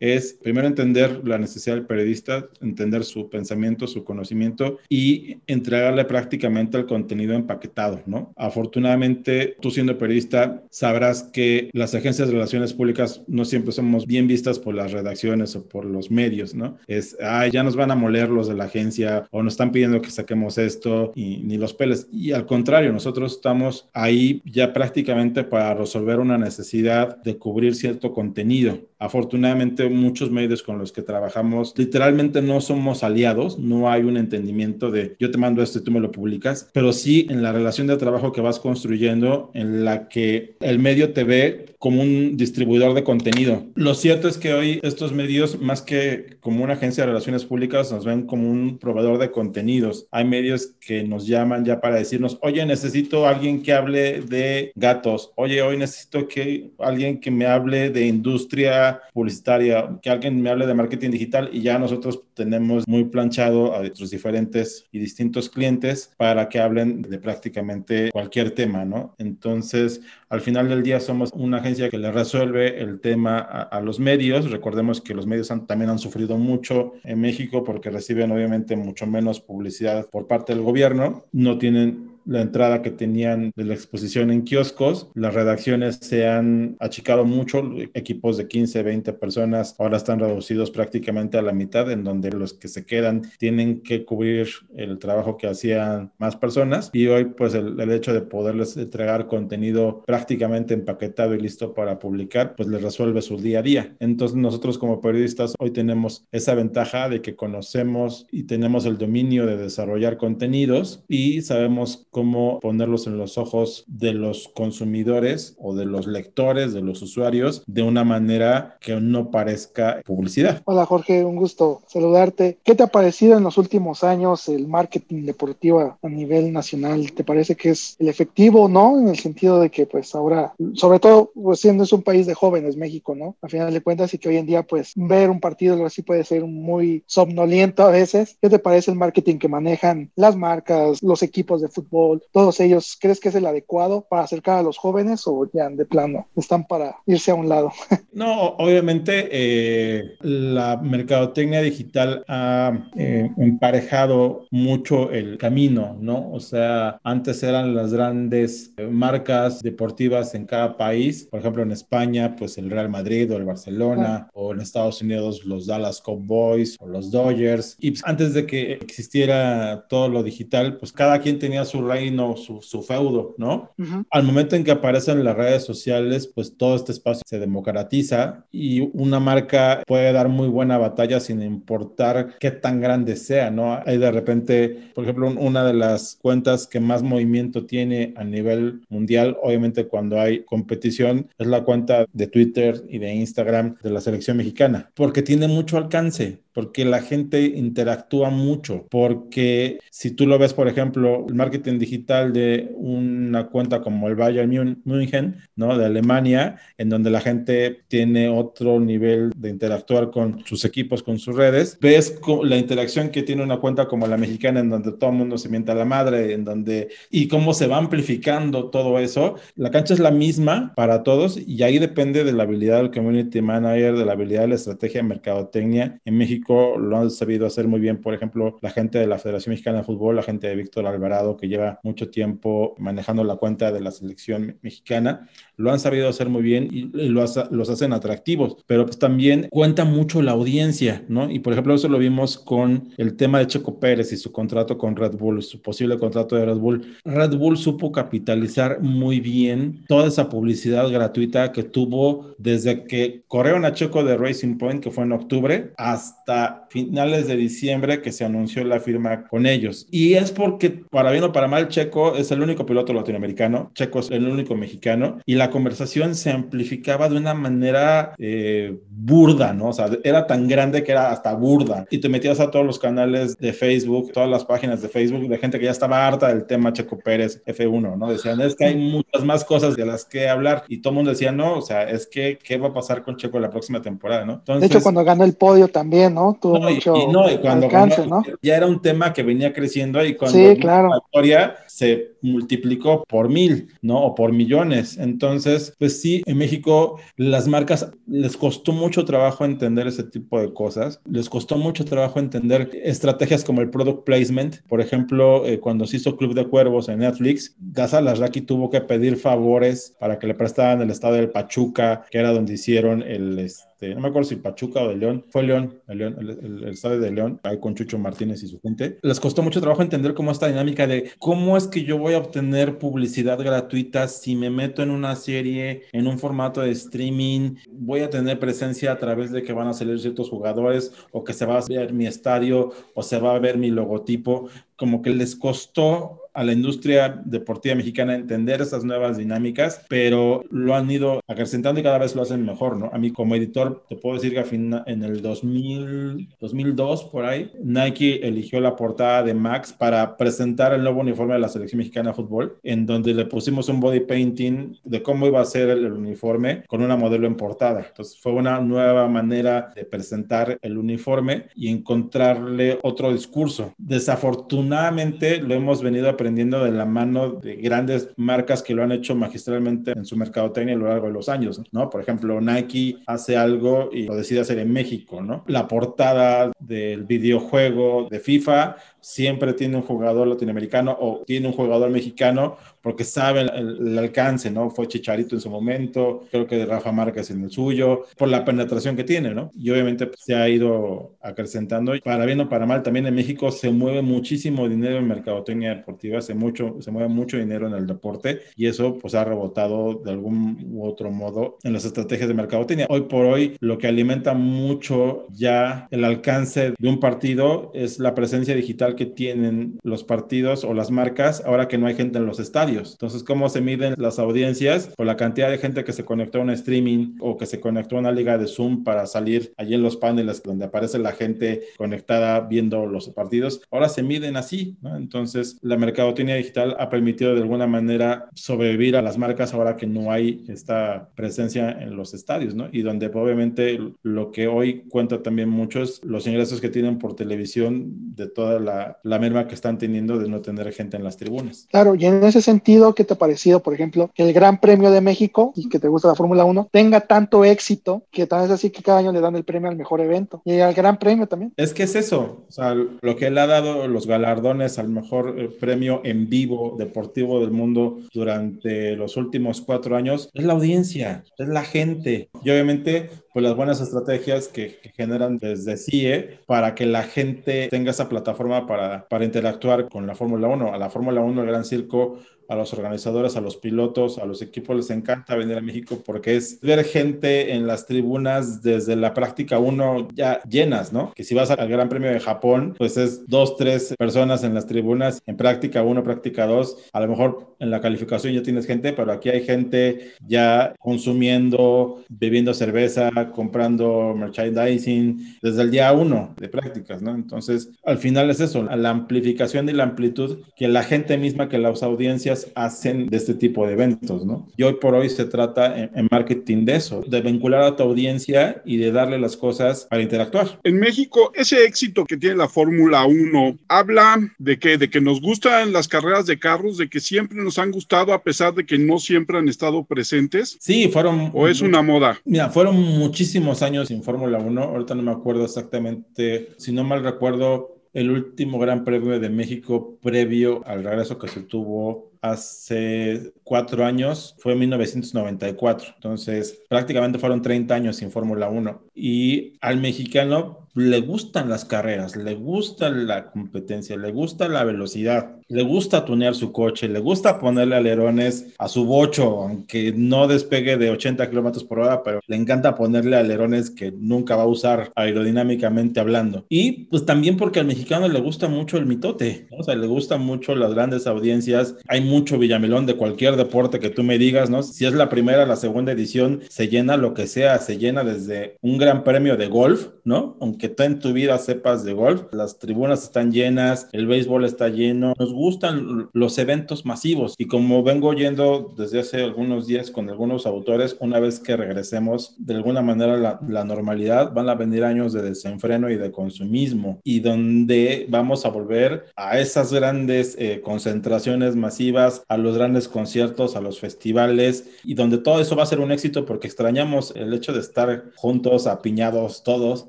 es 0.00 0.38
primero 0.42 0.66
entender 0.66 1.22
la 1.24 1.38
necesidad 1.38 1.76
del 1.76 1.86
periodista, 1.86 2.48
entender 2.60 3.04
su 3.04 3.28
pensamiento, 3.28 3.86
su 3.86 4.04
conocimiento 4.04 4.78
y 4.88 5.38
entregarle 5.46 6.04
prácticamente 6.04 6.78
el 6.78 6.86
contenido 6.86 7.34
empaquetado, 7.34 8.02
¿no? 8.06 8.32
Afortunadamente, 8.36 9.56
tú 9.60 9.70
siendo 9.70 9.98
periodista, 9.98 10.62
sabrás 10.70 11.24
que 11.24 11.70
las 11.72 11.94
agencias 11.94 12.28
de 12.28 12.34
relaciones 12.34 12.72
públicas 12.72 13.22
no 13.26 13.44
siempre 13.44 13.72
somos 13.72 14.06
bien 14.06 14.26
vistas 14.26 14.58
por 14.58 14.74
las 14.74 14.92
redacciones 14.92 15.56
o 15.56 15.66
por 15.68 15.84
los 15.84 16.10
medios, 16.10 16.54
¿no? 16.54 16.76
Es, 16.86 17.16
ay, 17.20 17.50
ya 17.50 17.62
nos 17.62 17.76
van 17.76 17.90
a 17.90 17.96
moler 17.96 18.28
los 18.28 18.48
de 18.48 18.54
la 18.54 18.64
agencia 18.64 19.26
o 19.30 19.42
nos 19.42 19.54
están 19.54 19.72
pidiendo 19.72 20.00
que 20.02 20.10
saquemos 20.10 20.58
esto 20.58 21.12
ni 21.14 21.56
los 21.56 21.74
peles. 21.74 22.08
Y 22.12 22.32
al 22.32 22.46
contrario, 22.46 22.92
nosotros 22.92 23.32
estamos 23.32 23.88
ahí 23.92 24.42
ya 24.44 24.72
prácticamente 24.72 25.44
para 25.44 25.74
resolver 25.74 26.20
una 26.20 26.38
necesidad 26.38 27.16
de 27.22 27.36
cubrir 27.36 27.74
cierto 27.74 28.12
contenido. 28.12 28.78
Afortunadamente, 28.98 29.88
muchos 29.88 30.30
medios 30.30 30.62
con 30.62 30.78
los 30.78 30.92
que 30.92 31.02
trabajamos 31.02 31.74
literalmente 31.76 32.40
no 32.40 32.60
somos 32.60 33.02
aliados, 33.02 33.58
no 33.58 33.90
hay 33.90 34.02
un 34.02 34.16
entendimiento 34.16 34.90
de 34.90 35.16
yo 35.20 35.30
te 35.30 35.38
mando 35.38 35.62
esto 35.62 35.78
y 35.78 35.82
tú 35.82 35.90
me 35.90 36.00
lo 36.00 36.10
publicas, 36.10 36.70
pero 36.72 36.92
sí 36.92 37.26
en 37.28 37.42
la 37.42 37.52
relación 37.52 37.86
de 37.86 37.96
trabajo 37.96 38.32
que 38.32 38.40
vas 38.40 38.58
construyendo 38.58 39.50
en 39.54 39.84
la 39.84 40.08
que 40.08 40.56
el 40.60 40.78
medio 40.78 41.12
te 41.12 41.24
ve 41.24 41.75
como 41.78 42.02
un 42.02 42.36
distribuidor 42.36 42.94
de 42.94 43.04
contenido. 43.04 43.64
Lo 43.74 43.94
cierto 43.94 44.28
es 44.28 44.38
que 44.38 44.54
hoy 44.54 44.80
estos 44.82 45.12
medios, 45.12 45.60
más 45.60 45.82
que 45.82 46.36
como 46.40 46.64
una 46.64 46.74
agencia 46.74 47.02
de 47.02 47.08
relaciones 47.08 47.44
públicas, 47.44 47.92
nos 47.92 48.04
ven 48.04 48.26
como 48.26 48.50
un 48.50 48.78
proveedor 48.78 49.18
de 49.18 49.30
contenidos. 49.30 50.06
Hay 50.10 50.24
medios 50.24 50.74
que 50.80 51.02
nos 51.02 51.26
llaman 51.26 51.64
ya 51.64 51.80
para 51.80 51.96
decirnos, 51.96 52.38
oye, 52.42 52.64
necesito 52.66 53.26
alguien 53.26 53.62
que 53.62 53.72
hable 53.72 54.20
de 54.22 54.72
gatos. 54.74 55.32
Oye, 55.36 55.62
hoy 55.62 55.76
necesito 55.76 56.28
que 56.28 56.70
alguien 56.78 57.20
que 57.20 57.30
me 57.30 57.46
hable 57.46 57.90
de 57.90 58.06
industria 58.06 59.00
publicitaria, 59.12 59.98
que 60.02 60.10
alguien 60.10 60.40
me 60.40 60.50
hable 60.50 60.66
de 60.66 60.74
marketing 60.74 61.10
digital 61.10 61.50
y 61.52 61.62
ya 61.62 61.78
nosotros 61.78 62.22
tenemos 62.34 62.86
muy 62.86 63.04
planchado 63.04 63.74
a 63.74 63.80
nuestros 63.80 64.10
diferentes 64.10 64.84
y 64.92 64.98
distintos 64.98 65.48
clientes 65.48 66.12
para 66.16 66.48
que 66.48 66.58
hablen 66.58 67.02
de 67.02 67.18
prácticamente 67.18 68.10
cualquier 68.12 68.50
tema, 68.50 68.84
¿no? 68.84 69.14
Entonces, 69.18 70.00
al 70.28 70.40
final 70.40 70.68
del 70.68 70.82
día 70.82 71.00
somos 71.00 71.30
una 71.32 71.60
agencia 71.66 71.90
que 71.90 71.98
le 71.98 72.10
resuelve 72.10 72.80
el 72.80 73.00
tema 73.00 73.38
a, 73.38 73.80
los 73.80 74.00
medios. 74.00 74.50
Recordemos 74.50 75.00
que 75.00 75.14
los 75.14 75.26
medios 75.26 75.48
también 75.66 75.90
han 75.90 75.98
sufrido 75.98 76.38
mucho 76.38 76.94
en 77.04 77.20
México 77.20 77.64
porque 77.64 77.90
reciben 77.90 78.32
obviamente 78.32 78.76
mucho 78.76 79.06
menos 79.06 79.40
publicidad 79.40 80.08
por 80.08 80.26
parte 80.26 80.54
del 80.54 80.62
gobierno. 80.62 81.26
No 81.32 81.58
tienen 81.58 82.15
la 82.26 82.42
entrada 82.42 82.82
que 82.82 82.90
tenían 82.90 83.52
de 83.56 83.64
la 83.64 83.74
exposición 83.74 84.30
en 84.30 84.42
kioscos. 84.42 85.10
Las 85.14 85.34
redacciones 85.34 85.98
se 86.00 86.26
han 86.26 86.76
achicado 86.80 87.24
mucho, 87.24 87.62
equipos 87.94 88.36
de 88.36 88.48
15, 88.48 88.82
20 88.82 89.12
personas 89.14 89.74
ahora 89.78 89.96
están 89.96 90.18
reducidos 90.18 90.70
prácticamente 90.70 91.38
a 91.38 91.42
la 91.42 91.52
mitad, 91.52 91.90
en 91.90 92.04
donde 92.04 92.30
los 92.30 92.52
que 92.54 92.68
se 92.68 92.84
quedan 92.84 93.22
tienen 93.38 93.82
que 93.82 94.04
cubrir 94.04 94.48
el 94.76 94.98
trabajo 94.98 95.36
que 95.36 95.46
hacían 95.46 96.12
más 96.18 96.36
personas. 96.36 96.90
Y 96.92 97.06
hoy, 97.06 97.26
pues, 97.26 97.54
el, 97.54 97.78
el 97.80 97.92
hecho 97.92 98.12
de 98.12 98.22
poderles 98.22 98.76
entregar 98.76 99.26
contenido 99.26 100.02
prácticamente 100.06 100.74
empaquetado 100.74 101.34
y 101.34 101.40
listo 101.40 101.74
para 101.74 101.98
publicar, 101.98 102.54
pues 102.56 102.68
les 102.68 102.82
resuelve 102.82 103.22
su 103.22 103.36
día 103.38 103.60
a 103.60 103.62
día. 103.62 103.96
Entonces, 104.00 104.36
nosotros 104.36 104.78
como 104.78 105.00
periodistas 105.00 105.54
hoy 105.58 105.70
tenemos 105.70 106.26
esa 106.32 106.54
ventaja 106.54 107.08
de 107.08 107.22
que 107.22 107.36
conocemos 107.36 108.26
y 108.30 108.44
tenemos 108.44 108.86
el 108.86 108.98
dominio 108.98 109.46
de 109.46 109.56
desarrollar 109.56 110.16
contenidos 110.16 111.04
y 111.08 111.42
sabemos 111.42 112.06
cómo 112.16 112.60
ponerlos 112.60 113.06
en 113.06 113.18
los 113.18 113.36
ojos 113.36 113.84
de 113.86 114.14
los 114.14 114.48
consumidores 114.54 115.54
o 115.58 115.74
de 115.74 115.84
los 115.84 116.06
lectores, 116.06 116.72
de 116.72 116.80
los 116.80 117.02
usuarios, 117.02 117.62
de 117.66 117.82
una 117.82 118.04
manera 118.04 118.78
que 118.80 118.98
no 118.98 119.30
parezca 119.30 120.00
publicidad. 120.02 120.62
Hola 120.64 120.86
Jorge, 120.86 121.26
un 121.26 121.36
gusto 121.36 121.82
saludarte. 121.86 122.56
¿Qué 122.64 122.74
te 122.74 122.84
ha 122.84 122.86
parecido 122.86 123.36
en 123.36 123.44
los 123.44 123.58
últimos 123.58 124.02
años 124.02 124.48
el 124.48 124.66
marketing 124.66 125.26
deportivo 125.26 125.98
a 126.02 126.08
nivel 126.08 126.54
nacional? 126.54 127.12
¿Te 127.12 127.22
parece 127.22 127.54
que 127.54 127.68
es 127.68 127.96
el 127.98 128.08
efectivo, 128.08 128.66
no? 128.66 128.98
En 128.98 129.08
el 129.08 129.18
sentido 129.18 129.60
de 129.60 129.68
que 129.68 129.84
pues 129.84 130.14
ahora, 130.14 130.54
sobre 130.72 131.00
todo 131.00 131.32
pues 131.34 131.60
siendo 131.60 131.84
es 131.84 131.92
un 131.92 132.02
país 132.02 132.26
de 132.26 132.32
jóvenes 132.32 132.78
México, 132.78 133.14
¿no? 133.14 133.36
A 133.42 133.48
final 133.48 133.74
de 133.74 133.82
cuentas 133.82 134.14
y 134.14 134.18
que 134.18 134.30
hoy 134.30 134.38
en 134.38 134.46
día 134.46 134.62
pues 134.62 134.92
ver 134.96 135.28
un 135.28 135.40
partido 135.40 135.84
así 135.84 136.00
puede 136.00 136.24
ser 136.24 136.46
muy 136.46 137.04
somnoliento 137.06 137.82
a 137.82 137.90
veces. 137.90 138.38
¿Qué 138.40 138.48
te 138.48 138.58
parece 138.58 138.90
el 138.90 138.96
marketing 138.96 139.36
que 139.36 139.48
manejan 139.48 140.10
las 140.16 140.34
marcas, 140.34 141.02
los 141.02 141.22
equipos 141.22 141.60
de 141.60 141.68
fútbol? 141.68 142.05
Todos 142.32 142.60
ellos, 142.60 142.96
¿crees 143.00 143.20
que 143.20 143.28
es 143.28 143.34
el 143.34 143.46
adecuado 143.46 144.06
para 144.08 144.22
acercar 144.22 144.58
a 144.58 144.62
los 144.62 144.78
jóvenes 144.78 145.22
o 145.26 145.48
ya 145.52 145.68
de 145.68 145.84
plano 145.84 146.28
están 146.36 146.66
para 146.66 146.96
irse 147.06 147.30
a 147.30 147.34
un 147.34 147.48
lado? 147.48 147.72
No, 148.12 148.56
obviamente 148.56 149.28
eh, 149.30 150.16
la 150.22 150.78
mercadotecnia 150.78 151.60
digital 151.60 152.24
ha 152.28 152.88
eh, 152.96 153.30
emparejado 153.36 154.46
mucho 154.50 155.10
el 155.10 155.36
camino, 155.36 155.98
¿no? 156.00 156.30
O 156.32 156.40
sea, 156.40 156.98
antes 157.04 157.42
eran 157.42 157.74
las 157.74 157.92
grandes 157.92 158.72
eh, 158.78 158.86
marcas 158.86 159.62
deportivas 159.62 160.34
en 160.34 160.46
cada 160.46 160.78
país, 160.78 161.28
por 161.30 161.40
ejemplo 161.40 161.62
en 161.62 161.72
España, 161.72 162.36
pues 162.36 162.56
el 162.56 162.70
Real 162.70 162.88
Madrid 162.88 163.30
o 163.30 163.36
el 163.36 163.44
Barcelona, 163.44 164.30
o 164.32 164.54
en 164.54 164.60
Estados 164.60 165.02
Unidos 165.02 165.44
los 165.44 165.66
Dallas 165.66 166.00
Cowboys 166.00 166.76
o 166.80 166.86
los 166.86 167.10
Dodgers. 167.10 167.76
Y 167.78 167.90
pues, 167.90 168.02
antes 168.06 168.32
de 168.32 168.46
que 168.46 168.72
existiera 168.72 169.86
todo 169.88 170.08
lo 170.08 170.22
digital, 170.22 170.78
pues 170.78 170.92
cada 170.92 171.20
quien 171.20 171.38
tenía 171.38 171.64
su 171.64 171.82
reino, 171.96 172.36
su, 172.36 172.60
su 172.60 172.82
feudo, 172.82 173.34
¿no? 173.38 173.70
Al 174.10 174.22
momento 174.22 174.56
en 174.56 174.64
que 174.64 174.70
aparecen 174.70 175.24
las 175.24 175.36
redes 175.36 175.64
sociales, 175.64 176.30
pues 176.34 176.56
todo 176.56 176.76
este 176.76 176.92
espacio 176.92 177.22
se 177.26 177.38
democratiza 177.38 178.44
y 178.52 178.80
una 178.92 179.20
marca 179.20 179.82
puede 179.86 180.12
dar 180.12 180.28
muy 180.28 180.48
buena 180.48 180.78
batalla 180.78 181.20
sin 181.20 181.42
importar 181.42 182.36
qué 182.38 182.50
tan 182.50 182.80
grande 182.80 183.16
sea, 183.16 183.50
¿no? 183.50 183.80
Hay 183.84 183.98
de 183.98 184.10
repente, 184.10 184.90
por 184.94 185.04
ejemplo, 185.04 185.28
una 185.28 185.64
de 185.64 185.74
las 185.74 186.18
cuentas 186.20 186.66
que 186.66 186.80
más 186.80 187.02
movimiento 187.02 187.66
tiene 187.66 188.12
a 188.16 188.24
nivel 188.24 188.82
mundial, 188.88 189.36
obviamente 189.42 189.86
cuando 189.86 190.20
hay 190.20 190.44
competición, 190.44 191.28
es 191.38 191.46
la 191.46 191.64
cuenta 191.64 192.06
de 192.12 192.26
Twitter 192.26 192.84
y 192.88 192.98
de 192.98 193.14
Instagram 193.14 193.76
de 193.82 193.90
la 193.90 194.00
selección 194.00 194.36
mexicana, 194.36 194.90
porque 194.94 195.22
tiene 195.22 195.48
mucho 195.48 195.76
alcance 195.76 196.46
porque 196.56 196.86
la 196.86 197.02
gente 197.02 197.42
interactúa 197.42 198.30
mucho, 198.30 198.86
porque 198.90 199.78
si 199.90 200.12
tú 200.12 200.26
lo 200.26 200.38
ves, 200.38 200.54
por 200.54 200.68
ejemplo, 200.68 201.26
el 201.28 201.34
marketing 201.34 201.78
digital 201.78 201.85
de 202.32 202.72
una 202.76 203.46
cuenta 203.48 203.80
como 203.80 204.08
el 204.08 204.14
Bayern 204.14 204.80
München, 204.84 205.36
¿no? 205.54 205.76
De 205.76 205.86
Alemania, 205.86 206.56
en 206.78 206.88
donde 206.88 207.10
la 207.10 207.20
gente 207.20 207.80
tiene 207.88 208.28
otro 208.28 208.80
nivel 208.80 209.32
de 209.36 209.50
interactuar 209.50 210.10
con 210.10 210.44
sus 210.44 210.64
equipos, 210.64 211.02
con 211.02 211.18
sus 211.18 211.36
redes, 211.36 211.78
ves 211.80 212.20
la 212.44 212.56
interacción 212.56 213.10
que 213.10 213.22
tiene 213.22 213.42
una 213.42 213.58
cuenta 213.58 213.86
como 213.86 214.06
la 214.06 214.16
mexicana, 214.16 214.60
en 214.60 214.70
donde 214.70 214.92
todo 214.92 215.10
el 215.10 215.16
mundo 215.16 215.38
se 215.38 215.48
mienta 215.48 215.72
a 215.72 215.74
la 215.74 215.84
madre, 215.84 216.32
en 216.32 216.44
donde, 216.44 216.88
y 217.10 217.28
cómo 217.28 217.54
se 217.54 217.66
va 217.66 217.76
amplificando 217.78 218.70
todo 218.70 218.98
eso. 218.98 219.36
La 219.54 219.70
cancha 219.70 219.94
es 219.94 220.00
la 220.00 220.10
misma 220.10 220.72
para 220.74 221.02
todos 221.02 221.38
y 221.46 221.62
ahí 221.62 221.78
depende 221.78 222.24
de 222.24 222.32
la 222.32 222.44
habilidad 222.44 222.78
del 222.78 222.90
community 222.90 223.40
manager, 223.40 223.96
de 223.96 224.04
la 224.04 224.12
habilidad 224.12 224.42
de 224.42 224.48
la 224.48 224.54
estrategia 224.54 225.02
de 225.02 225.08
mercadotecnia 225.08 225.66
en 226.04 226.16
México 226.16 226.76
lo 226.78 226.98
han 226.98 227.10
sabido 227.10 227.46
hacer 227.46 227.66
muy 227.68 227.80
bien, 227.80 228.00
por 228.00 228.14
ejemplo, 228.14 228.56
la 228.60 228.70
gente 228.70 228.98
de 228.98 229.06
la 229.06 229.18
Federación 229.18 229.52
Mexicana 229.52 229.78
de 229.78 229.84
Fútbol, 229.84 230.16
la 230.16 230.22
gente 230.22 230.46
de 230.46 230.56
Víctor 230.56 230.86
Alvarado, 230.86 231.36
que 231.36 231.48
lleva 231.48 231.65
mucho 231.82 232.10
tiempo 232.10 232.74
manejando 232.78 233.24
la 233.24 233.36
cuenta 233.36 233.72
de 233.72 233.80
la 233.80 233.90
selección 233.90 234.58
mexicana, 234.62 235.28
lo 235.56 235.72
han 235.72 235.80
sabido 235.80 236.08
hacer 236.08 236.28
muy 236.28 236.42
bien 236.42 236.68
y, 236.70 236.90
los 237.08 237.70
hacen 237.70 237.92
atractivos, 237.92 238.56
pero 238.66 238.84
pues 238.84 238.98
también 238.98 239.48
cuenta 239.50 239.84
mucho 239.84 240.22
la 240.22 240.32
audiencia, 240.32 241.04
¿no? 241.08 241.30
Y 241.30 241.38
por 241.38 241.52
ejemplo, 241.52 241.74
eso 241.74 241.88
lo 241.88 241.98
vimos 241.98 242.38
con 242.38 242.90
el 242.96 243.16
tema 243.16 243.38
de 243.38 243.46
Checo 243.46 243.80
Pérez 243.80 244.12
y 244.12 244.16
su 244.16 244.32
contrato 244.32 244.76
con 244.76 244.96
Red 244.96 245.16
Bull, 245.16 245.42
su 245.42 245.62
posible 245.62 245.98
contrato 245.98 246.36
de 246.36 246.44
Red 246.44 246.56
Bull. 246.56 246.96
Red 247.04 247.36
Bull 247.36 247.56
supo 247.56 247.92
capitalizar 247.92 248.80
muy 248.80 249.20
bien 249.20 249.84
toda 249.88 250.08
esa 250.08 250.28
publicidad 250.28 250.88
gratuita 250.90 251.52
que 251.52 251.62
tuvo 251.62 252.34
desde 252.38 252.84
que 252.84 253.22
corrieron 253.28 253.64
a 253.64 253.72
Checo 253.72 254.04
de 254.04 254.16
Racing 254.16 254.58
Point, 254.58 254.82
que 254.82 254.90
fue 254.90 255.04
en 255.04 255.12
octubre, 255.12 255.72
hasta 255.76 256.66
finales 256.70 257.26
de 257.26 257.36
diciembre 257.36 258.02
que 258.02 258.12
se 258.12 258.24
anunció 258.24 258.64
la 258.64 258.80
firma 258.80 259.26
con 259.28 259.46
ellos. 259.46 259.86
Y 259.90 260.14
es 260.14 260.30
porque, 260.30 260.70
para 260.70 261.10
bien 261.10 261.24
o 261.24 261.32
para 261.32 261.48
mal, 261.48 261.55
Checo 261.68 262.14
es 262.16 262.30
el 262.30 262.42
único 262.42 262.64
piloto 262.64 262.92
latinoamericano, 262.92 263.70
Checo 263.74 264.00
es 264.00 264.10
el 264.10 264.26
único 264.28 264.54
mexicano, 264.54 265.18
y 265.24 265.34
la 265.34 265.50
conversación 265.50 266.14
se 266.14 266.30
amplificaba 266.30 267.08
de 267.08 267.16
una 267.16 267.34
manera 267.34 268.14
eh, 268.18 268.78
burda, 268.88 269.52
¿no? 269.52 269.68
O 269.68 269.72
sea, 269.72 269.88
era 270.04 270.26
tan 270.26 270.48
grande 270.48 270.84
que 270.84 270.92
era 270.92 271.10
hasta 271.10 271.34
burda. 271.34 271.86
Y 271.90 271.98
te 271.98 272.08
metías 272.08 272.40
a 272.40 272.50
todos 272.50 272.64
los 272.64 272.78
canales 272.78 273.36
de 273.38 273.52
Facebook, 273.52 274.12
todas 274.12 274.28
las 274.28 274.44
páginas 274.44 274.82
de 274.82 274.88
Facebook 274.88 275.28
de 275.28 275.38
gente 275.38 275.58
que 275.58 275.66
ya 275.66 275.70
estaba 275.70 276.06
harta 276.06 276.28
del 276.28 276.46
tema 276.46 276.72
Checo 276.72 276.98
Pérez 276.98 277.42
F1, 277.46 277.96
¿no? 277.96 278.10
Decían, 278.10 278.40
es 278.40 278.54
que 278.54 278.66
hay 278.66 278.76
muchas 278.76 279.24
más 279.24 279.44
cosas 279.44 279.76
de 279.76 279.86
las 279.86 280.04
que 280.04 280.28
hablar. 280.28 280.64
Y 280.68 280.78
todo 280.78 280.92
el 280.92 280.96
mundo 280.96 281.10
decía, 281.10 281.32
no, 281.32 281.58
o 281.58 281.62
sea, 281.62 281.88
es 281.88 282.06
que, 282.06 282.38
¿qué 282.42 282.56
va 282.58 282.68
a 282.68 282.72
pasar 282.72 283.02
con 283.02 283.16
Checo 283.16 283.38
la 283.38 283.50
próxima 283.50 283.80
temporada, 283.80 284.24
¿no? 284.24 284.34
Entonces, 284.34 284.60
de 284.60 284.66
hecho, 284.66 284.82
cuando 284.82 285.04
ganó 285.04 285.24
el 285.24 285.34
podio 285.34 285.68
también, 285.68 286.14
¿no? 286.14 286.36
Tuvo 286.40 286.60
mucho 286.60 286.96
y, 286.96 287.06
no, 287.06 287.30
y 287.30 287.38
cuando 287.38 287.66
alcance, 287.66 288.06
¿no? 288.06 288.22
Ya 288.42 288.56
era 288.56 288.66
un 288.66 288.80
tema 288.80 289.12
que 289.12 289.22
venía 289.22 289.52
creciendo 289.52 290.04
y 290.04 290.14
cuando 290.14 290.38
sí, 290.38 290.56
claro. 290.58 290.88
la 290.88 290.98
historia 290.98 291.45
se 291.66 292.16
multiplicó 292.22 293.04
por 293.08 293.28
mil, 293.28 293.68
¿no? 293.82 294.02
O 294.02 294.14
por 294.14 294.32
millones. 294.32 294.98
Entonces, 294.98 295.74
pues 295.78 296.00
sí, 296.00 296.22
en 296.26 296.38
México 296.38 296.98
las 297.16 297.48
marcas 297.48 297.90
les 298.06 298.36
costó 298.36 298.72
mucho 298.72 299.04
trabajo 299.04 299.44
entender 299.44 299.86
ese 299.86 300.04
tipo 300.04 300.40
de 300.40 300.52
cosas. 300.52 301.00
Les 301.08 301.28
costó 301.28 301.56
mucho 301.56 301.84
trabajo 301.84 302.18
entender 302.18 302.70
estrategias 302.82 303.44
como 303.44 303.60
el 303.60 303.70
product 303.70 304.04
placement. 304.04 304.62
Por 304.68 304.80
ejemplo, 304.80 305.46
eh, 305.46 305.60
cuando 305.60 305.86
se 305.86 305.98
hizo 305.98 306.16
Club 306.16 306.34
de 306.34 306.46
Cuervos 306.46 306.88
en 306.88 307.00
Netflix, 307.00 307.54
Gaza 307.58 308.00
Lasraki 308.00 308.40
tuvo 308.40 308.70
que 308.70 308.80
pedir 308.80 309.16
favores 309.16 309.94
para 309.98 310.18
que 310.18 310.26
le 310.26 310.34
prestaran 310.34 310.82
el 310.82 310.90
estado 310.90 311.14
del 311.14 311.30
Pachuca, 311.30 312.06
que 312.10 312.18
era 312.18 312.32
donde 312.32 312.54
hicieron 312.54 313.02
el 313.02 313.38
este, 313.38 313.75
no 313.80 314.00
me 314.00 314.08
acuerdo 314.08 314.28
si 314.28 314.36
Pachuca 314.36 314.80
o 314.82 314.88
de 314.88 314.96
León, 314.96 315.24
fue 315.28 315.42
León, 315.42 315.80
el, 315.88 315.98
León, 315.98 316.16
el, 316.18 316.68
estadio 316.68 316.98
de 316.98 317.10
León, 317.10 317.40
ahí 317.42 317.58
con 317.60 317.74
Chucho 317.74 317.98
Martínez 317.98 318.42
y 318.42 318.48
su 318.48 318.60
gente. 318.60 318.98
Les 319.02 319.20
costó 319.20 319.42
mucho 319.42 319.60
trabajo 319.60 319.82
entender 319.82 320.14
cómo 320.14 320.30
esta 320.30 320.48
dinámica 320.48 320.86
de 320.86 321.10
cómo 321.18 321.56
es 321.56 321.66
que 321.66 321.84
yo 321.84 321.98
voy 321.98 322.14
a 322.14 322.18
obtener 322.18 322.78
publicidad 322.78 323.38
gratuita 323.38 324.08
si 324.08 324.34
me 324.34 324.50
meto 324.50 324.82
en 324.82 324.90
una 324.90 325.14
serie, 325.14 325.82
en 325.92 326.06
un 326.06 326.18
formato 326.18 326.62
de 326.62 326.70
streaming, 326.70 327.56
voy 327.70 328.00
a 328.00 328.10
tener 328.10 328.38
presencia 328.38 328.92
a 328.92 328.98
través 328.98 329.30
de 329.30 329.42
que 329.42 329.52
van 329.52 329.68
a 329.68 329.74
salir 329.74 329.98
ciertos 330.00 330.30
jugadores 330.30 330.92
o 331.12 331.22
que 331.24 331.32
se 331.32 331.44
va 331.44 331.58
a 331.58 331.64
ver 331.68 331.92
mi 331.92 332.06
estadio 332.06 332.72
o 332.94 333.02
se 333.02 333.18
va 333.18 333.34
a 333.34 333.38
ver 333.38 333.58
mi 333.58 333.70
logotipo, 333.70 334.48
como 334.76 335.02
que 335.02 335.10
les 335.10 335.36
costó 335.36 336.25
a 336.36 336.44
la 336.44 336.52
industria 336.52 337.20
deportiva 337.24 337.74
mexicana 337.74 338.12
a 338.12 338.16
entender 338.16 338.60
esas 338.60 338.84
nuevas 338.84 339.16
dinámicas, 339.16 339.84
pero 339.88 340.44
lo 340.50 340.74
han 340.74 340.90
ido 340.90 341.20
acrecentando 341.26 341.80
y 341.80 341.82
cada 341.82 341.98
vez 341.98 342.14
lo 342.14 342.22
hacen 342.22 342.44
mejor, 342.44 342.76
¿no? 342.76 342.90
A 342.92 342.98
mí 342.98 343.10
como 343.10 343.34
editor 343.34 343.84
te 343.88 343.96
puedo 343.96 344.16
decir 344.16 344.34
que 344.34 344.46
en 344.56 345.02
el 345.02 345.22
2000, 345.22 346.36
2002 346.38 347.04
por 347.04 347.24
ahí, 347.24 347.50
Nike 347.62 348.26
eligió 348.26 348.60
la 348.60 348.76
portada 348.76 349.22
de 349.22 349.34
Max 349.34 349.72
para 349.72 350.16
presentar 350.16 350.72
el 350.72 350.82
nuevo 350.82 351.00
uniforme 351.00 351.34
de 351.34 351.40
la 351.40 351.48
selección 351.48 351.78
mexicana 351.78 352.10
de 352.10 352.16
fútbol, 352.16 352.58
en 352.62 352.86
donde 352.86 353.14
le 353.14 353.24
pusimos 353.24 353.68
un 353.68 353.80
body 353.80 354.00
painting 354.00 354.76
de 354.84 355.02
cómo 355.02 355.26
iba 355.26 355.40
a 355.40 355.44
ser 355.44 355.70
el, 355.70 355.86
uniforme 355.92 356.64
con 356.66 356.82
una 356.82 356.96
modelo 356.96 357.26
en 357.26 357.36
portada. 357.36 357.86
Entonces 357.88 358.18
fue 358.20 358.32
una 358.32 358.60
nueva 358.60 359.08
manera 359.08 359.72
de 359.74 359.84
presentar 359.84 360.58
el 360.60 360.78
uniforme 360.78 361.46
y 361.54 361.68
encontrarle 361.68 362.78
otro 362.82 363.12
discurso. 363.12 363.74
Desafortunadamente 363.78 365.38
lo 365.38 365.54
hemos 365.54 365.82
venido 365.82 366.08
aprendiendo 366.26 366.64
de 366.64 366.72
la 366.72 366.84
mano 366.84 367.30
de 367.30 367.54
grandes 367.54 368.10
marcas 368.16 368.60
que 368.60 368.74
lo 368.74 368.82
han 368.82 368.90
hecho 368.90 369.14
magistralmente 369.14 369.92
en 369.92 370.04
su 370.04 370.16
mercadotecnia 370.16 370.74
a 370.74 370.78
lo 370.78 370.88
largo 370.88 371.06
de 371.06 371.12
los 371.12 371.28
años, 371.28 371.62
¿no? 371.70 371.88
Por 371.88 372.00
ejemplo, 372.00 372.40
Nike 372.40 372.96
hace 373.06 373.36
algo 373.36 373.90
y 373.92 374.06
lo 374.06 374.16
decide 374.16 374.40
hacer 374.40 374.58
en 374.58 374.72
México, 374.72 375.22
¿no? 375.22 375.44
La 375.46 375.68
portada 375.68 376.50
del 376.58 377.04
videojuego 377.04 378.08
de 378.10 378.18
FIFA 378.18 378.74
siempre 379.06 379.52
tiene 379.52 379.76
un 379.76 379.82
jugador 379.82 380.26
latinoamericano 380.26 380.96
o 381.00 381.22
tiene 381.24 381.46
un 381.46 381.52
jugador 381.52 381.90
mexicano 381.90 382.56
porque 382.82 383.04
sabe 383.04 383.42
el, 383.42 383.96
alcance, 383.98 384.50
¿no? 384.50 384.68
Fue 384.70 384.88
Chicharito 384.88 385.36
en 385.36 385.40
su 385.40 385.48
momento, 385.48 386.24
creo 386.30 386.46
que 386.46 386.66
Rafa 386.66 386.90
Márquez 386.90 387.30
en 387.30 387.44
el 387.44 387.50
suyo, 387.50 388.02
por 388.16 388.28
la 388.28 388.44
penetración 388.44 388.96
que 388.96 389.04
tiene, 389.04 389.32
¿no? 389.32 389.52
Y 389.56 389.70
obviamente 389.70 390.06
pues, 390.06 390.20
se 390.20 390.34
ha 390.34 390.48
ido 390.48 391.16
acrecentando. 391.20 391.94
Para 392.04 392.24
bien 392.26 392.40
o 392.40 392.48
para 392.48 392.66
mal, 392.66 392.82
también 392.82 393.06
en 393.06 393.14
México 393.14 393.52
se 393.52 393.70
mueve 393.70 394.02
muchísimo 394.02 394.68
dinero 394.68 394.98
en 394.98 395.06
mercadotecnia 395.06 395.76
deportiva, 395.76 396.20
se, 396.20 396.34
mucho, 396.34 396.76
se 396.80 396.90
mueve 396.90 397.08
mucho 397.08 397.36
dinero 397.36 397.68
en 397.68 397.74
el 397.74 397.86
deporte 397.86 398.40
y 398.56 398.66
eso 398.66 398.98
pues 398.98 399.14
ha 399.14 399.24
rebotado 399.24 400.02
de 400.04 400.10
algún 400.10 400.66
u 400.68 400.84
otro 400.84 401.12
modo 401.12 401.58
en 401.62 401.72
las 401.72 401.84
estrategias 401.84 402.28
de 402.28 402.34
mercadotecnia. 402.34 402.86
Hoy 402.88 403.02
por 403.02 403.24
hoy 403.26 403.56
lo 403.60 403.78
que 403.78 403.86
alimenta 403.86 404.34
mucho 404.34 405.26
ya 405.30 405.86
el 405.92 406.04
alcance 406.04 406.74
de 406.76 406.88
un 406.88 406.98
partido 406.98 407.70
es 407.72 408.00
la 408.00 408.14
presencia 408.14 408.54
digital 408.54 408.95
que 408.96 409.06
tienen 409.06 409.78
los 409.82 410.04
partidos 410.04 410.64
o 410.64 410.74
las 410.74 410.90
marcas 410.90 411.42
ahora 411.44 411.68
que 411.68 411.78
no 411.78 411.86
hay 411.86 411.94
gente 411.94 412.18
en 412.18 412.26
los 412.26 412.40
estadios. 412.40 412.92
Entonces, 412.92 413.22
¿cómo 413.22 413.48
se 413.48 413.60
miden 413.60 413.94
las 413.98 414.18
audiencias? 414.18 414.88
Por 414.96 415.06
la 415.06 415.16
cantidad 415.16 415.50
de 415.50 415.58
gente 415.58 415.84
que 415.84 415.92
se 415.92 416.04
conectó 416.04 416.38
a 416.38 416.42
un 416.42 416.50
streaming 416.50 417.16
o 417.20 417.36
que 417.36 417.46
se 417.46 417.60
conectó 417.60 417.96
a 417.96 418.00
una 418.00 418.12
liga 418.12 418.38
de 418.38 418.46
Zoom 418.46 418.84
para 418.84 419.06
salir 419.06 419.52
allí 419.56 419.74
en 419.74 419.82
los 419.82 419.96
paneles 419.96 420.42
donde 420.42 420.66
aparece 420.66 420.98
la 420.98 421.12
gente 421.12 421.62
conectada 421.76 422.40
viendo 422.40 422.86
los 422.86 423.08
partidos. 423.10 423.60
Ahora 423.70 423.88
se 423.88 424.02
miden 424.02 424.36
así, 424.36 424.76
¿no? 424.80 424.96
Entonces, 424.96 425.58
la 425.62 425.76
mercadotecnia 425.76 426.36
digital 426.36 426.76
ha 426.78 426.88
permitido 426.88 427.34
de 427.34 427.42
alguna 427.42 427.66
manera 427.66 428.28
sobrevivir 428.34 428.96
a 428.96 429.02
las 429.02 429.18
marcas 429.18 429.54
ahora 429.54 429.76
que 429.76 429.86
no 429.86 430.10
hay 430.10 430.44
esta 430.48 431.10
presencia 431.14 431.70
en 431.70 431.96
los 431.96 432.14
estadios, 432.14 432.54
¿no? 432.54 432.68
Y 432.72 432.82
donde 432.82 433.06
obviamente 433.06 433.78
lo 434.02 434.30
que 434.30 434.46
hoy 434.46 434.84
cuenta 434.88 435.22
también 435.22 435.48
muchos 435.48 436.00
los 436.04 436.26
ingresos 436.26 436.60
que 436.60 436.68
tienen 436.68 436.98
por 436.98 437.16
televisión 437.16 438.14
de 438.14 438.28
toda 438.28 438.60
la, 438.60 438.75
la 439.02 439.18
merma 439.18 439.46
que 439.46 439.54
están 439.54 439.78
teniendo 439.78 440.18
de 440.18 440.28
no 440.28 440.40
tener 440.40 440.72
gente 440.72 440.96
en 440.96 441.04
las 441.04 441.16
tribunas. 441.16 441.66
Claro, 441.70 441.94
y 441.94 442.06
en 442.06 442.22
ese 442.24 442.42
sentido, 442.42 442.94
¿qué 442.94 443.04
te 443.04 443.14
ha 443.14 443.18
parecido, 443.18 443.62
por 443.62 443.74
ejemplo, 443.74 444.10
que 444.14 444.22
el 444.22 444.32
Gran 444.32 444.60
Premio 444.60 444.90
de 444.90 445.00
México 445.00 445.52
y 445.54 445.68
que 445.68 445.78
te 445.78 445.88
gusta 445.88 446.08
la 446.08 446.14
Fórmula 446.14 446.44
1 446.44 446.68
tenga 446.72 447.00
tanto 447.00 447.44
éxito 447.44 448.02
que 448.10 448.26
tal 448.26 448.42
vez 448.42 448.50
así 448.50 448.70
que 448.70 448.82
cada 448.82 448.98
año 448.98 449.12
le 449.12 449.20
dan 449.20 449.36
el 449.36 449.44
premio 449.44 449.70
al 449.70 449.76
mejor 449.76 450.00
evento 450.00 450.42
y 450.44 450.60
al 450.60 450.74
Gran 450.74 450.98
Premio 450.98 451.26
también? 451.26 451.52
Es 451.56 451.74
que 451.74 451.84
es 451.84 451.94
eso, 451.94 452.44
o 452.48 452.52
sea, 452.52 452.74
lo 452.74 453.16
que 453.16 453.26
él 453.26 453.38
ha 453.38 453.46
dado 453.46 453.86
los 453.88 454.06
galardones 454.06 454.78
al 454.78 454.88
mejor 454.88 455.34
eh, 455.38 455.48
premio 455.48 456.00
en 456.04 456.28
vivo 456.28 456.76
deportivo 456.78 457.40
del 457.40 457.50
mundo 457.50 457.98
durante 458.12 458.96
los 458.96 459.16
últimos 459.16 459.60
cuatro 459.60 459.96
años 459.96 460.30
es 460.34 460.44
la 460.44 460.52
audiencia, 460.52 461.24
es 461.38 461.48
la 461.48 461.62
gente 461.62 462.28
y 462.42 462.50
obviamente 462.50 463.10
pues 463.36 463.44
las 463.44 463.54
buenas 463.54 463.82
estrategias 463.82 464.48
que, 464.48 464.78
generan 464.96 465.36
desde 465.36 465.76
CIE 465.76 466.38
para 466.46 466.74
que 466.74 466.86
la 466.86 467.02
gente 467.02 467.68
tenga 467.68 467.90
esa 467.90 468.08
plataforma 468.08 468.66
para, 468.66 469.06
para 469.08 469.26
interactuar 469.26 469.90
con 469.90 470.06
la 470.06 470.14
Fórmula 470.14 470.48
1. 470.48 470.72
A 470.72 470.78
la 470.78 470.88
Fórmula 470.88 471.20
1, 471.20 471.42
el 471.42 471.46
Gran 471.46 471.66
Circo, 471.66 472.18
a 472.48 472.56
los 472.56 472.72
organizadores, 472.72 473.36
a 473.36 473.40
los 473.40 473.56
pilotos, 473.56 474.18
a 474.18 474.26
los 474.26 474.42
equipos 474.42 474.76
les 474.76 474.90
encanta 474.90 475.36
venir 475.36 475.56
a 475.56 475.60
México 475.60 476.02
porque 476.04 476.36
es 476.36 476.60
ver 476.60 476.84
gente 476.84 477.54
en 477.54 477.66
las 477.66 477.86
tribunas 477.86 478.62
desde 478.62 478.96
la 478.96 479.14
práctica 479.14 479.58
1 479.58 480.08
ya 480.14 480.42
llenas, 480.48 480.92
¿no? 480.92 481.12
Que 481.14 481.24
si 481.24 481.34
vas 481.34 481.50
al 481.50 481.68
Gran 481.68 481.88
Premio 481.88 482.10
de 482.10 482.20
Japón, 482.20 482.74
pues 482.76 482.96
es 482.96 483.26
dos, 483.26 483.56
tres 483.56 483.94
personas 483.98 484.44
en 484.44 484.54
las 484.54 484.66
tribunas, 484.66 485.22
en 485.26 485.36
práctica 485.36 485.82
1, 485.82 486.02
práctica 486.02 486.46
2, 486.46 486.90
a 486.92 487.00
lo 487.00 487.08
mejor 487.08 487.56
en 487.58 487.70
la 487.70 487.80
calificación 487.80 488.34
ya 488.34 488.42
tienes 488.42 488.66
gente, 488.66 488.92
pero 488.92 489.12
aquí 489.12 489.28
hay 489.28 489.42
gente 489.44 490.12
ya 490.26 490.74
consumiendo, 490.78 492.04
bebiendo 492.08 492.54
cerveza, 492.54 493.10
comprando 493.34 494.14
merchandising 494.14 495.38
desde 495.42 495.62
el 495.62 495.70
día 495.70 495.92
1 495.92 496.34
de 496.38 496.48
prácticas, 496.48 497.02
¿no? 497.02 497.14
Entonces, 497.14 497.70
al 497.84 497.98
final 497.98 498.30
es 498.30 498.40
eso, 498.40 498.62
la 498.62 498.90
amplificación 498.90 499.68
y 499.68 499.72
la 499.72 499.84
amplitud 499.84 500.40
que 500.56 500.68
la 500.68 500.82
gente 500.82 501.16
misma, 501.18 501.48
que 501.48 501.58
las 501.58 501.82
audiencias 501.82 502.35
hacen 502.54 503.06
de 503.06 503.16
este 503.16 503.34
tipo 503.34 503.66
de 503.66 503.72
eventos, 503.74 504.24
¿no? 504.24 504.48
Y 504.56 504.62
hoy 504.62 504.74
por 504.74 504.94
hoy 504.94 505.08
se 505.08 505.24
trata 505.24 505.76
en, 505.76 506.08
marketing 506.10 506.64
de 506.64 506.76
eso, 506.76 507.02
de 507.06 507.20
vincular 507.20 507.62
a 507.62 507.76
tu 507.76 507.82
audiencia 507.82 508.62
y 508.64 508.76
de 508.76 508.92
darle 508.92 509.18
las 509.18 509.36
cosas 509.36 509.86
para 509.90 510.02
interactuar. 510.02 510.58
En 510.64 510.78
México, 510.78 511.32
ese 511.34 511.64
éxito 511.64 512.04
que 512.04 512.16
tiene 512.16 512.36
la 512.36 512.48
Fórmula 512.48 513.04
1 513.04 513.58
habla 513.68 514.18
de 514.38 514.58
que, 514.58 514.78
de 514.78 514.88
que 514.88 515.00
nos 515.00 515.20
gustan 515.20 515.72
las 515.72 515.88
carreras 515.88 516.26
de 516.26 516.38
carros, 516.38 516.78
de 516.78 516.88
que 516.88 517.00
siempre 517.00 517.42
nos 517.42 517.58
han 517.58 517.70
gustado 517.70 518.12
a 518.12 518.22
pesar 518.22 518.54
de 518.54 518.64
que 518.64 518.78
no 518.78 518.98
siempre 518.98 519.38
han 519.38 519.48
estado 519.48 519.84
presentes. 519.84 520.56
Sí, 520.60 520.88
fueron... 520.88 521.30
¿O 521.34 521.48
es 521.48 521.60
una 521.60 521.82
moda? 521.82 522.18
Mira, 522.24 522.50
fueron 522.50 522.76
muchísimos 522.76 523.62
años 523.62 523.88
sin 523.88 524.02
Fórmula 524.02 524.38
1, 524.38 524.62
ahorita 524.62 524.94
no 524.94 525.02
me 525.02 525.12
acuerdo 525.12 525.44
exactamente, 525.44 526.50
si 526.58 526.72
no 526.72 526.84
mal 526.84 527.02
recuerdo, 527.02 527.75
el 527.96 528.10
último 528.10 528.58
Gran 528.58 528.84
Premio 528.84 529.18
de 529.18 529.30
México 529.30 529.98
previo 530.02 530.62
al 530.66 530.84
regreso 530.84 531.18
que 531.18 531.28
se 531.28 531.40
tuvo 531.40 532.10
hace 532.20 533.32
cuatro 533.42 533.86
años 533.86 534.36
fue 534.38 534.52
en 534.52 534.58
1994. 534.58 535.94
Entonces, 535.94 536.62
prácticamente 536.68 537.18
fueron 537.18 537.40
30 537.40 537.74
años 537.74 537.96
sin 537.96 538.10
Fórmula 538.10 538.50
1. 538.50 538.82
Y 538.94 539.54
al 539.62 539.80
mexicano 539.80 540.68
le 540.74 541.00
gustan 541.00 541.48
las 541.48 541.64
carreras, 541.64 542.16
le 542.16 542.34
gusta 542.34 542.90
la 542.90 543.30
competencia, 543.30 543.96
le 543.96 544.12
gusta 544.12 544.46
la 544.46 544.64
velocidad, 544.64 545.36
le 545.48 545.62
gusta 545.62 546.04
tunear 546.04 546.34
su 546.34 546.52
coche, 546.52 546.88
le 546.88 546.98
gusta 546.98 547.38
ponerle 547.38 547.76
alerones 547.76 548.54
a 548.58 548.68
su 548.68 548.84
bocho, 548.84 549.42
aunque 549.42 549.92
no 549.94 550.26
despegue 550.26 550.76
de 550.76 550.90
80 550.90 551.28
kilómetros 551.28 551.64
por 551.64 551.80
hora, 551.80 552.02
pero 552.02 552.20
le 552.26 552.36
encanta 552.36 552.74
ponerle 552.74 553.16
alerones 553.16 553.70
que 553.70 553.92
nunca 553.92 554.36
va 554.36 554.42
a 554.42 554.46
usar 554.46 554.92
aerodinámicamente 554.96 556.00
hablando. 556.00 556.44
Y 556.48 556.86
pues 556.86 557.04
también 557.04 557.36
porque 557.36 557.60
al 557.60 557.66
mexicano 557.66 558.08
le 558.08 558.20
gusta 558.20 558.48
mucho 558.48 558.76
el 558.76 558.86
mitote, 558.86 559.46
o 559.50 559.62
sea, 559.62 559.74
le 559.74 559.86
gustan 559.86 560.22
mucho 560.22 560.54
las 560.54 560.74
grandes 560.74 561.06
audiencias. 561.06 561.76
Hay 561.88 562.00
mucho 562.00 562.38
Villamelón 562.38 562.86
de 562.86 562.96
cualquier 562.96 563.36
deporte 563.36 563.80
que 563.80 563.90
tú 563.90 564.02
me 564.02 564.18
digas, 564.18 564.50
¿no? 564.50 564.62
Si 564.62 564.84
es 564.84 564.92
la 564.92 565.08
primera, 565.08 565.46
la 565.46 565.56
segunda 565.56 565.92
edición, 565.92 566.40
se 566.48 566.68
llena 566.68 566.96
lo 566.96 567.14
que 567.14 567.26
sea, 567.26 567.58
se 567.58 567.78
llena 567.78 568.04
desde 568.04 568.56
un 568.62 568.78
gran 568.78 569.04
premio 569.04 569.36
de 569.36 569.46
golf, 569.46 569.88
¿no? 570.04 570.36
Aunque 570.40 570.68
tú 570.68 570.82
en 570.82 570.98
tu 570.98 571.12
vida 571.12 571.38
sepas 571.38 571.84
de 571.84 571.92
golf. 571.92 572.22
Las 572.32 572.58
tribunas 572.58 573.02
están 573.02 573.32
llenas, 573.32 573.88
el 573.92 574.06
béisbol 574.06 574.44
está 574.44 574.68
lleno. 574.68 575.14
Nos 575.18 575.32
gustan 575.36 576.08
los 576.12 576.38
eventos 576.38 576.84
masivos 576.84 577.34
y 577.38 577.46
como 577.46 577.82
vengo 577.82 578.08
oyendo 578.08 578.74
desde 578.76 579.00
hace 579.00 579.22
algunos 579.22 579.66
días 579.66 579.90
con 579.90 580.08
algunos 580.10 580.46
autores, 580.46 580.96
una 581.00 581.20
vez 581.20 581.40
que 581.40 581.56
regresemos 581.56 582.34
de 582.38 582.54
alguna 582.54 582.82
manera 582.82 583.16
la, 583.16 583.40
la 583.48 583.64
normalidad, 583.64 584.32
van 584.32 584.48
a 584.48 584.54
venir 584.54 584.84
años 584.84 585.12
de 585.12 585.22
desenfreno 585.22 585.90
y 585.90 585.96
de 585.96 586.10
consumismo 586.10 587.00
y 587.04 587.20
donde 587.20 588.06
vamos 588.08 588.44
a 588.44 588.48
volver 588.48 589.06
a 589.16 589.38
esas 589.38 589.72
grandes 589.72 590.36
eh, 590.38 590.60
concentraciones 590.62 591.56
masivas, 591.56 592.24
a 592.28 592.36
los 592.36 592.56
grandes 592.56 592.88
conciertos, 592.88 593.56
a 593.56 593.60
los 593.60 593.80
festivales 593.80 594.68
y 594.84 594.94
donde 594.94 595.18
todo 595.18 595.40
eso 595.40 595.56
va 595.56 595.62
a 595.62 595.66
ser 595.66 595.80
un 595.80 595.92
éxito 595.92 596.24
porque 596.24 596.46
extrañamos 596.46 597.12
el 597.14 597.32
hecho 597.34 597.52
de 597.52 597.60
estar 597.60 598.12
juntos, 598.16 598.66
apiñados 598.66 599.42
todos, 599.42 599.86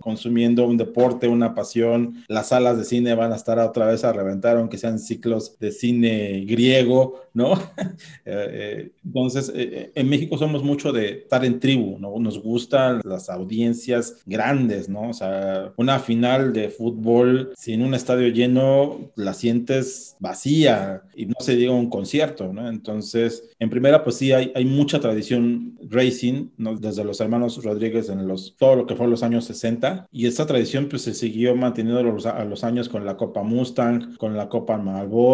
consumiendo 0.00 0.66
un 0.66 0.76
deporte, 0.76 1.28
una 1.28 1.54
pasión. 1.54 2.24
Las 2.28 2.48
salas 2.48 2.78
de 2.78 2.84
cine 2.84 3.14
van 3.14 3.32
a 3.32 3.36
estar 3.36 3.58
otra 3.58 3.86
vez 3.86 4.04
a 4.04 4.12
reventar, 4.12 4.56
aunque 4.56 4.78
sean 4.78 4.98
ciclos 4.98 5.35
de 5.58 5.72
cine 5.72 6.44
griego, 6.46 7.22
¿no? 7.34 7.54
Eh, 8.24 8.48
eh, 8.50 8.90
entonces, 9.04 9.52
eh, 9.54 9.92
en 9.94 10.08
México 10.08 10.36
somos 10.36 10.62
mucho 10.62 10.92
de 10.92 11.20
estar 11.20 11.44
en 11.44 11.60
tribu, 11.60 11.96
¿no? 11.98 12.18
Nos 12.18 12.42
gustan 12.42 13.00
las 13.04 13.30
audiencias 13.30 14.16
grandes, 14.26 14.88
¿no? 14.88 15.10
O 15.10 15.14
sea, 15.14 15.72
una 15.76 16.00
final 16.00 16.52
de 16.52 16.70
fútbol 16.70 17.52
sin 17.56 17.82
un 17.82 17.94
estadio 17.94 18.28
lleno 18.28 19.12
la 19.14 19.32
sientes 19.32 20.16
vacía 20.18 21.02
y 21.14 21.26
no 21.26 21.36
se 21.38 21.54
diga 21.54 21.72
un 21.72 21.88
concierto, 21.88 22.52
¿no? 22.52 22.68
Entonces, 22.68 23.44
en 23.60 23.70
primera, 23.70 24.02
pues 24.02 24.16
sí, 24.16 24.32
hay, 24.32 24.52
hay 24.54 24.64
mucha 24.64 24.98
tradición 24.98 25.78
racing, 25.88 26.48
¿no? 26.56 26.76
Desde 26.76 27.04
los 27.04 27.20
hermanos 27.20 27.62
Rodríguez 27.62 28.08
en 28.08 28.26
los, 28.26 28.56
todo 28.58 28.76
lo 28.76 28.86
que 28.86 28.96
fue 28.96 29.06
los 29.08 29.22
años 29.22 29.44
60, 29.44 30.08
y 30.10 30.26
esta 30.26 30.46
tradición 30.46 30.88
pues 30.88 31.02
se 31.02 31.14
siguió 31.14 31.54
manteniendo 31.54 32.00
a 32.00 32.44
los, 32.44 32.64
años 32.64 32.88
con 32.88 33.04
la 33.04 33.16
Copa 33.16 33.42
Mustang, 33.42 34.16
con 34.16 34.36
la 34.36 34.48
Copa 34.48 34.76
Marlboro, 34.78 35.25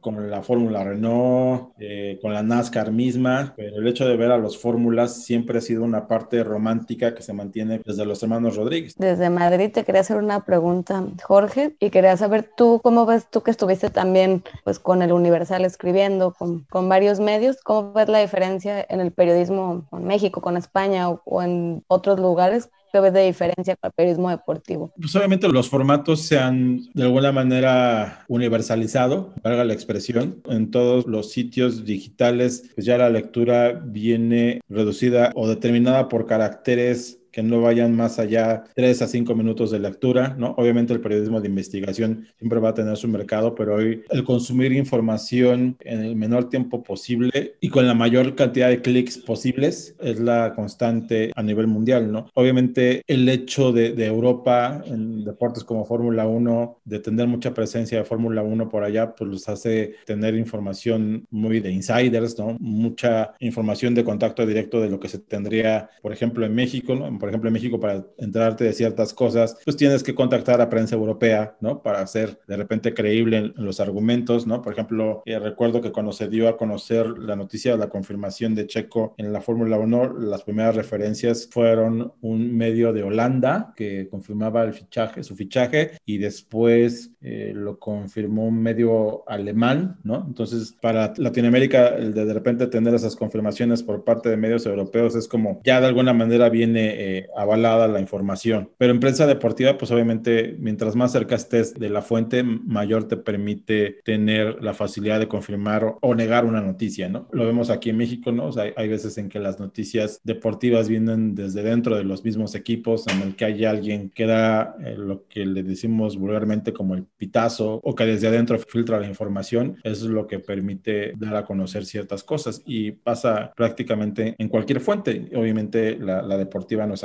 con 0.00 0.30
la 0.30 0.42
Fórmula 0.42 0.84
Renault, 0.84 1.72
eh, 1.78 2.18
con 2.20 2.34
la 2.34 2.42
NASCAR 2.42 2.92
misma, 2.92 3.54
pero 3.56 3.76
el 3.76 3.88
hecho 3.88 4.06
de 4.06 4.16
ver 4.16 4.30
a 4.30 4.36
los 4.36 4.58
fórmulas 4.58 5.24
siempre 5.24 5.58
ha 5.58 5.60
sido 5.62 5.84
una 5.84 6.06
parte 6.06 6.44
romántica 6.44 7.14
que 7.14 7.22
se 7.22 7.32
mantiene 7.32 7.80
desde 7.84 8.04
los 8.04 8.22
hermanos 8.22 8.56
Rodríguez. 8.56 8.94
Desde 8.98 9.30
Madrid 9.30 9.70
te 9.72 9.84
quería 9.84 10.02
hacer 10.02 10.18
una 10.18 10.44
pregunta, 10.44 11.02
Jorge, 11.22 11.74
y 11.80 11.90
quería 11.90 12.16
saber 12.16 12.50
tú 12.56 12.80
cómo 12.82 13.06
ves 13.06 13.26
tú 13.30 13.42
que 13.42 13.50
estuviste 13.50 13.88
también 13.88 14.42
pues 14.64 14.78
con 14.78 15.00
el 15.00 15.12
Universal 15.12 15.64
escribiendo, 15.64 16.34
con, 16.34 16.66
varios 16.88 17.18
medios, 17.18 17.56
¿cómo 17.62 17.92
ves 17.92 18.08
la 18.08 18.20
diferencia 18.20 18.84
en 18.88 19.00
el 19.00 19.12
periodismo 19.12 19.86
con 19.90 20.04
México, 20.04 20.40
con 20.40 20.56
España 20.56 21.08
o 21.10 21.42
en 21.42 21.84
otros 21.88 22.20
lugares? 22.20 22.70
¿Qué 22.92 23.00
ves 23.00 23.12
de 23.12 23.26
diferencia 23.26 23.76
con 23.76 23.88
el 23.88 23.92
periodismo 23.92 24.30
deportivo? 24.30 24.92
Pues 25.00 25.14
obviamente 25.14 25.48
los 25.48 25.68
formatos 25.68 26.22
se 26.22 26.38
han 26.38 26.80
de 26.94 27.02
alguna 27.02 27.32
manera 27.32 28.24
universalizado, 28.28 29.34
valga 29.42 29.64
la 29.64 29.74
expresión. 29.74 30.40
En 30.46 30.70
todos 30.70 31.06
los 31.06 31.30
sitios 31.30 31.84
digitales, 31.84 32.70
pues 32.74 32.86
ya 32.86 32.96
la 32.98 33.10
lectura 33.10 33.72
viene 33.72 34.60
reducida 34.68 35.32
o 35.34 35.48
determinada 35.48 36.08
por 36.08 36.26
caracteres 36.26 37.17
que 37.32 37.42
no 37.42 37.60
vayan 37.60 37.94
más 37.94 38.18
allá 38.18 38.64
tres 38.74 39.02
a 39.02 39.06
cinco 39.06 39.34
minutos 39.34 39.70
de 39.70 39.78
lectura, 39.78 40.34
¿no? 40.38 40.54
Obviamente 40.58 40.92
el 40.92 41.00
periodismo 41.00 41.40
de 41.40 41.48
investigación 41.48 42.26
siempre 42.38 42.60
va 42.60 42.70
a 42.70 42.74
tener 42.74 42.96
su 42.96 43.08
mercado, 43.08 43.54
pero 43.54 43.74
hoy 43.76 44.02
el 44.10 44.24
consumir 44.24 44.72
información 44.72 45.76
en 45.80 46.00
el 46.00 46.16
menor 46.16 46.48
tiempo 46.48 46.82
posible 46.82 47.56
y 47.60 47.68
con 47.68 47.86
la 47.86 47.94
mayor 47.94 48.34
cantidad 48.34 48.68
de 48.68 48.80
clics 48.80 49.18
posibles 49.18 49.94
es 50.00 50.20
la 50.20 50.52
constante 50.54 51.32
a 51.34 51.42
nivel 51.42 51.66
mundial, 51.66 52.10
¿no? 52.10 52.26
Obviamente 52.34 53.02
el 53.06 53.28
hecho 53.28 53.72
de, 53.72 53.92
de 53.92 54.06
Europa 54.06 54.82
en 54.86 55.24
deportes 55.24 55.64
como 55.64 55.84
Fórmula 55.84 56.26
1, 56.26 56.80
de 56.84 56.98
tener 57.00 57.26
mucha 57.26 57.54
presencia 57.54 57.98
de 57.98 58.04
Fórmula 58.04 58.42
1 58.42 58.68
por 58.68 58.84
allá, 58.84 59.14
pues 59.14 59.30
los 59.30 59.48
hace 59.48 59.94
tener 60.06 60.34
información 60.34 61.26
muy 61.30 61.60
de 61.60 61.70
insiders, 61.70 62.38
¿no? 62.38 62.56
Mucha 62.60 63.34
información 63.40 63.94
de 63.94 64.04
contacto 64.04 64.46
directo 64.46 64.80
de 64.80 64.90
lo 64.90 65.00
que 65.00 65.08
se 65.08 65.18
tendría, 65.18 65.90
por 66.02 66.12
ejemplo, 66.12 66.44
en 66.46 66.54
México, 66.54 66.94
¿no? 66.94 67.06
Por 67.18 67.28
ejemplo, 67.28 67.48
en 67.48 67.54
México, 67.54 67.80
para 67.80 68.06
enterarte 68.18 68.64
de 68.64 68.72
ciertas 68.72 69.12
cosas, 69.12 69.56
pues 69.64 69.76
tienes 69.76 70.02
que 70.02 70.14
contactar 70.14 70.60
a 70.60 70.70
prensa 70.70 70.94
europea, 70.94 71.56
¿no? 71.60 71.82
Para 71.82 72.06
ser 72.06 72.38
de 72.46 72.56
repente 72.56 72.94
creíble 72.94 73.36
en, 73.38 73.54
los 73.56 73.80
argumentos, 73.80 74.46
¿no? 74.46 74.62
Por 74.62 74.72
ejemplo, 74.72 75.22
eh, 75.26 75.38
recuerdo 75.38 75.80
que 75.80 75.92
cuando 75.92 76.12
se 76.12 76.28
dio 76.28 76.48
a 76.48 76.56
conocer 76.56 77.06
la 77.18 77.36
noticia 77.36 77.72
de 77.72 77.78
la 77.78 77.88
confirmación 77.88 78.54
de 78.54 78.66
Checo 78.66 79.14
en 79.18 79.32
la 79.32 79.40
Fórmula 79.40 79.78
1, 79.78 80.18
las 80.20 80.42
primeras 80.42 80.76
referencias 80.76 81.48
fueron 81.50 82.12
un 82.20 82.56
medio 82.56 82.92
de 82.92 83.02
Holanda 83.02 83.72
que 83.76 84.08
confirmaba 84.08 84.62
el 84.62 84.74
fichaje, 84.74 85.22
su 85.22 85.34
fichaje, 85.34 85.92
y 86.04 86.18
después 86.18 87.12
eh, 87.20 87.52
lo 87.54 87.78
confirmó 87.78 88.46
un 88.46 88.62
medio 88.62 89.28
alemán, 89.28 89.98
¿no? 90.04 90.24
Entonces, 90.26 90.76
para 90.80 91.12
Latinoamérica, 91.16 91.88
el 91.96 92.14
de 92.14 92.28
de 92.28 92.34
repente 92.34 92.66
tener 92.66 92.94
esas 92.94 93.16
confirmaciones 93.16 93.82
por 93.82 94.04
parte 94.04 94.28
de 94.28 94.36
medios 94.36 94.66
europeos 94.66 95.16
es 95.16 95.26
como 95.26 95.60
ya 95.64 95.80
de 95.80 95.86
alguna 95.86 96.12
manera 96.12 96.48
viene 96.50 97.07
eh, 97.08 97.26
avalada 97.34 97.88
la 97.88 98.00
información. 98.00 98.70
Pero 98.76 98.92
en 98.92 99.00
prensa 99.00 99.26
deportiva, 99.26 99.78
pues 99.78 99.90
obviamente, 99.90 100.56
mientras 100.58 100.94
más 100.94 101.12
cerca 101.12 101.36
estés 101.36 101.72
de 101.72 101.88
la 101.88 102.02
fuente, 102.02 102.42
mayor 102.42 103.08
te 103.08 103.16
permite 103.16 104.00
tener 104.04 104.62
la 104.62 104.74
facilidad 104.74 105.18
de 105.18 105.26
confirmar 105.26 105.96
o, 106.02 106.14
negar 106.14 106.44
una 106.44 106.60
noticia, 106.60 107.08
¿no? 107.08 107.26
Lo 107.32 107.46
vemos 107.46 107.70
aquí 107.70 107.88
en 107.88 107.96
México, 107.96 108.30
¿no? 108.30 108.46
O 108.46 108.52
sea, 108.52 108.74
hay, 108.76 108.88
veces 108.88 109.16
en 109.16 109.30
que 109.30 109.38
las 109.38 109.58
noticias 109.58 110.20
deportivas 110.22 110.88
vienen 110.88 111.34
desde 111.34 111.62
dentro 111.62 111.96
de 111.96 112.04
los 112.04 112.24
mismos 112.24 112.54
equipos, 112.54 113.06
en 113.06 113.22
el 113.22 113.36
que 113.36 113.46
hay 113.46 113.64
alguien 113.64 114.10
que 114.10 114.26
da 114.26 114.76
eh, 114.84 114.94
lo 114.98 115.26
que 115.28 115.46
le 115.46 115.62
decimos 115.62 116.18
vulgarmente 116.18 116.74
como 116.74 116.94
el 116.94 117.04
pitazo, 117.04 117.80
o 117.82 117.94
que 117.94 118.04
desde 118.04 118.28
adentro 118.28 118.58
filtra 118.58 119.00
la 119.00 119.06
información. 119.06 119.76
Eso 119.82 120.04
es 120.04 120.10
lo 120.10 120.26
que 120.26 120.40
permite 120.40 121.14
dar 121.16 121.36
a 121.36 121.46
conocer 121.46 121.86
ciertas 121.86 122.22
cosas 122.22 122.62
y 122.66 122.90
pasa 122.90 123.52
prácticamente 123.56 124.34
en 124.38 124.48
cualquier 124.48 124.80
fuente. 124.80 125.30
Obviamente 125.34 125.96
la, 125.96 126.20
la 126.20 126.36
deportiva 126.36 126.86
no 126.86 126.97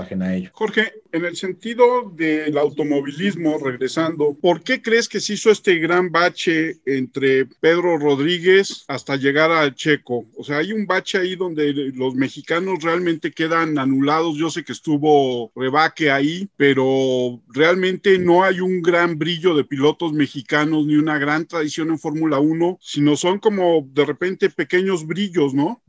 Jorge, 0.54 1.03
en 1.14 1.26
el 1.26 1.36
sentido 1.36 2.12
del 2.16 2.58
automovilismo, 2.58 3.60
regresando, 3.60 4.34
¿por 4.34 4.64
qué 4.64 4.82
crees 4.82 5.08
que 5.08 5.20
se 5.20 5.34
hizo 5.34 5.52
este 5.52 5.76
gran 5.76 6.12
bache 6.12 6.78
entre 6.88 7.46
Pedro 7.46 8.00
Rodríguez 8.00 8.84
hasta 8.88 9.16
llegar 9.16 9.52
al 9.52 9.76
Checo? 9.76 10.26
O 10.36 10.44
sea, 10.44 10.58
hay 10.58 10.74
un 10.74 10.88
bache 10.88 11.20
ahí 11.20 11.36
donde 11.36 11.72
los 11.94 12.16
mexicanos 12.16 12.82
realmente 12.82 13.32
quedan 13.32 13.78
anulados. 13.78 14.38
Yo 14.38 14.50
sé 14.50 14.64
que 14.64 14.72
estuvo 14.72 15.52
rebaque 15.56 16.10
ahí, 16.10 16.50
pero 16.58 17.40
realmente 17.48 18.18
no 18.18 18.44
hay 18.44 18.60
un 18.60 18.82
gran 18.82 19.20
brillo 19.20 19.54
de 19.54 19.66
pilotos 19.66 20.14
mexicanos 20.14 20.88
ni 20.88 20.96
una 20.96 21.20
gran 21.20 21.46
tradición 21.46 21.90
en 21.90 22.00
Fórmula 22.00 22.40
1, 22.40 22.80
sino 22.82 23.16
son 23.18 23.38
como 23.38 23.88
de 23.94 24.04
repente 24.04 24.50
pequeños 24.50 25.06
brillos, 25.06 25.54
¿no? 25.54 25.80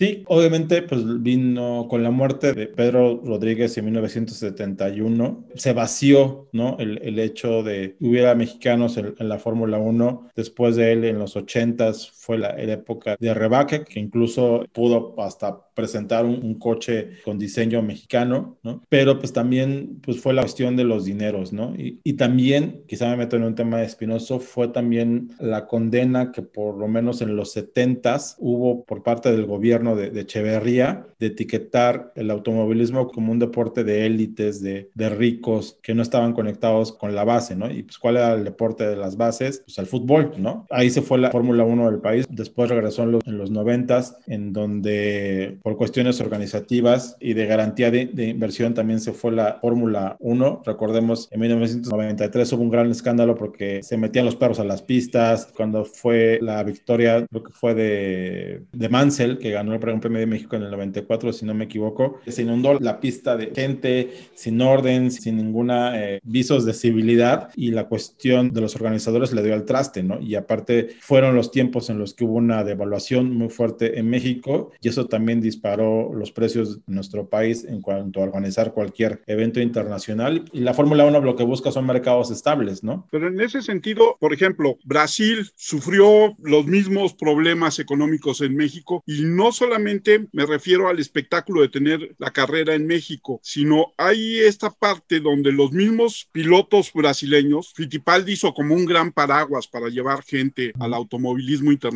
Sí, 0.00 0.24
obviamente, 0.26 0.82
pues 0.82 1.00
vino 1.22 1.86
con 1.88 2.02
la 2.02 2.10
muerte 2.10 2.52
de 2.52 2.66
Pedro 2.66 3.22
Rodríguez 3.24 3.78
en 3.78 3.84
1970 3.84 4.63
71, 4.64 5.46
se 5.54 5.72
vació, 5.72 6.48
¿no? 6.52 6.76
El, 6.78 6.98
el 7.02 7.18
hecho 7.18 7.62
de 7.62 7.96
hubiera 8.00 8.34
mexicanos 8.34 8.96
en, 8.96 9.14
en 9.18 9.28
la 9.28 9.38
Fórmula 9.38 9.78
1, 9.78 10.30
después 10.34 10.76
de 10.76 10.92
él 10.92 11.04
en 11.04 11.18
los 11.18 11.36
80s 11.36 12.10
fue 12.24 12.38
la, 12.38 12.56
la, 12.56 12.72
época 12.74 13.16
de 13.18 13.34
Rebaque, 13.34 13.84
que 13.84 14.00
incluso 14.00 14.64
pudo 14.72 15.14
hasta 15.20 15.68
presentar 15.74 16.24
un, 16.24 16.54
coche 16.54 17.10
con 17.24 17.38
diseño 17.38 17.82
mexicano, 17.82 18.58
¿no? 18.62 18.80
Pero 18.88 19.18
pues 19.18 19.32
también 19.32 20.00
pues 20.02 20.20
fue 20.20 20.32
la 20.32 20.42
cuestión 20.42 20.76
de 20.76 20.84
los 20.84 21.04
dineros, 21.04 21.52
¿no? 21.52 21.74
Y, 21.76 22.00
y 22.04 22.14
también, 22.14 22.84
quizá 22.86 23.08
me 23.10 23.16
meto 23.16 23.36
en 23.36 23.44
un 23.44 23.54
tema 23.54 23.82
espinoso, 23.82 24.38
fue 24.38 24.68
también 24.68 25.30
la 25.40 25.66
condena 25.66 26.32
que 26.32 26.42
por 26.42 26.76
lo 26.76 26.86
menos 26.86 27.22
en 27.22 27.36
los 27.36 27.56
70s 27.56 28.36
hubo 28.38 28.84
por 28.84 29.02
parte 29.02 29.32
del 29.32 29.46
gobierno 29.46 29.96
de, 29.96 30.10
de 30.10 30.20
Echeverría 30.20 31.06
de 31.18 31.26
etiquetar 31.26 32.12
el 32.16 32.30
automovilismo 32.30 33.08
como 33.08 33.32
un 33.32 33.38
deporte 33.38 33.84
de 33.84 34.06
élites, 34.06 34.62
de, 34.62 34.90
de, 34.94 35.08
ricos, 35.08 35.78
que 35.82 35.94
no 35.94 36.02
estaban 36.02 36.32
conectados 36.32 36.92
con 36.92 37.14
la 37.14 37.24
base, 37.24 37.56
¿no? 37.56 37.70
Y 37.70 37.82
pues 37.82 37.98
cuál 37.98 38.16
era 38.16 38.34
el 38.34 38.44
deporte 38.44 38.86
de 38.86 38.96
las 38.96 39.16
bases, 39.16 39.62
pues 39.64 39.78
el 39.78 39.86
fútbol, 39.86 40.32
¿no? 40.38 40.66
Ahí 40.70 40.90
se 40.90 41.02
fue 41.02 41.18
la 41.18 41.30
Fórmula 41.30 41.64
1 41.64 41.90
del 41.90 42.00
país, 42.00 42.13
después 42.28 42.70
regresó 42.70 43.02
en 43.02 43.12
los, 43.12 43.26
en 43.26 43.38
los 43.38 43.50
90s, 43.50 44.16
en 44.26 44.52
donde 44.52 45.58
por 45.62 45.76
cuestiones 45.76 46.20
organizativas 46.20 47.16
y 47.20 47.34
de 47.34 47.46
garantía 47.46 47.90
de, 47.90 48.06
de 48.06 48.28
inversión 48.28 48.74
también 48.74 49.00
se 49.00 49.12
fue 49.12 49.32
la 49.32 49.58
Fórmula 49.60 50.16
1. 50.20 50.62
Recordemos, 50.64 51.28
en 51.30 51.40
1993 51.40 52.52
hubo 52.52 52.62
un 52.62 52.70
gran 52.70 52.90
escándalo 52.90 53.34
porque 53.34 53.82
se 53.82 53.96
metían 53.96 54.24
los 54.24 54.36
perros 54.36 54.60
a 54.60 54.64
las 54.64 54.82
pistas, 54.82 55.48
cuando 55.56 55.84
fue 55.84 56.38
la 56.42 56.62
victoria, 56.62 57.26
creo 57.28 57.42
que 57.42 57.52
fue 57.52 57.74
de, 57.74 58.62
de 58.72 58.88
Mansell, 58.88 59.38
que 59.38 59.50
ganó 59.50 59.72
el 59.74 59.80
Premio 59.80 60.18
de 60.18 60.26
México 60.26 60.56
en 60.56 60.62
el 60.62 60.70
94, 60.70 61.32
si 61.32 61.44
no 61.44 61.54
me 61.54 61.64
equivoco, 61.64 62.20
se 62.26 62.42
inundó 62.42 62.78
la 62.80 63.00
pista 63.00 63.36
de 63.36 63.52
gente, 63.54 64.10
sin 64.34 64.60
orden, 64.60 65.10
sin 65.10 65.36
ninguna 65.36 66.00
eh, 66.00 66.20
visos 66.22 66.64
de 66.64 66.72
civilidad 66.72 67.50
y 67.56 67.70
la 67.70 67.84
cuestión 67.84 68.52
de 68.52 68.60
los 68.60 68.74
organizadores 68.76 69.32
le 69.32 69.42
dio 69.42 69.54
al 69.54 69.64
traste, 69.64 70.02
¿no? 70.02 70.20
Y 70.20 70.34
aparte 70.34 70.90
fueron 71.00 71.34
los 71.34 71.50
tiempos 71.50 71.90
en 71.90 71.98
los 71.98 72.03
que 72.12 72.24
hubo 72.24 72.34
una 72.34 72.64
devaluación 72.64 73.34
muy 73.34 73.48
fuerte 73.48 73.98
en 73.98 74.10
México 74.10 74.72
y 74.82 74.88
eso 74.88 75.06
también 75.06 75.40
disparó 75.40 76.12
los 76.12 76.32
precios 76.32 76.84
de 76.84 76.94
nuestro 76.94 77.28
país 77.28 77.64
en 77.64 77.80
cuanto 77.80 78.20
a 78.20 78.24
organizar 78.24 78.74
cualquier 78.74 79.22
evento 79.26 79.60
internacional 79.60 80.44
y 80.52 80.60
la 80.60 80.74
Fórmula 80.74 81.06
1 81.06 81.20
lo 81.20 81.36
que 81.36 81.44
busca 81.44 81.70
son 81.70 81.86
mercados 81.86 82.30
estables, 82.30 82.82
¿no? 82.84 83.06
Pero 83.10 83.28
en 83.28 83.40
ese 83.40 83.62
sentido, 83.62 84.16
por 84.20 84.32
ejemplo, 84.32 84.76
Brasil 84.84 85.48
sufrió 85.56 86.34
los 86.42 86.66
mismos 86.66 87.14
problemas 87.14 87.78
económicos 87.78 88.40
en 88.40 88.56
México 88.56 89.02
y 89.06 89.22
no 89.22 89.52
solamente 89.52 90.26
me 90.32 90.46
refiero 90.46 90.88
al 90.88 90.98
espectáculo 90.98 91.62
de 91.62 91.68
tener 91.68 92.14
la 92.18 92.32
carrera 92.32 92.74
en 92.74 92.86
México, 92.86 93.40
sino 93.42 93.92
hay 93.96 94.40
esta 94.40 94.70
parte 94.70 95.20
donde 95.20 95.52
los 95.52 95.72
mismos 95.72 96.28
pilotos 96.32 96.92
brasileños, 96.92 97.72
Fittipaldi 97.74 98.32
hizo 98.32 98.52
como 98.54 98.74
un 98.74 98.84
gran 98.84 99.12
paraguas 99.12 99.68
para 99.68 99.88
llevar 99.88 100.22
gente 100.22 100.72
al 100.80 100.94
automovilismo 100.94 101.70
internacional, 101.70 101.93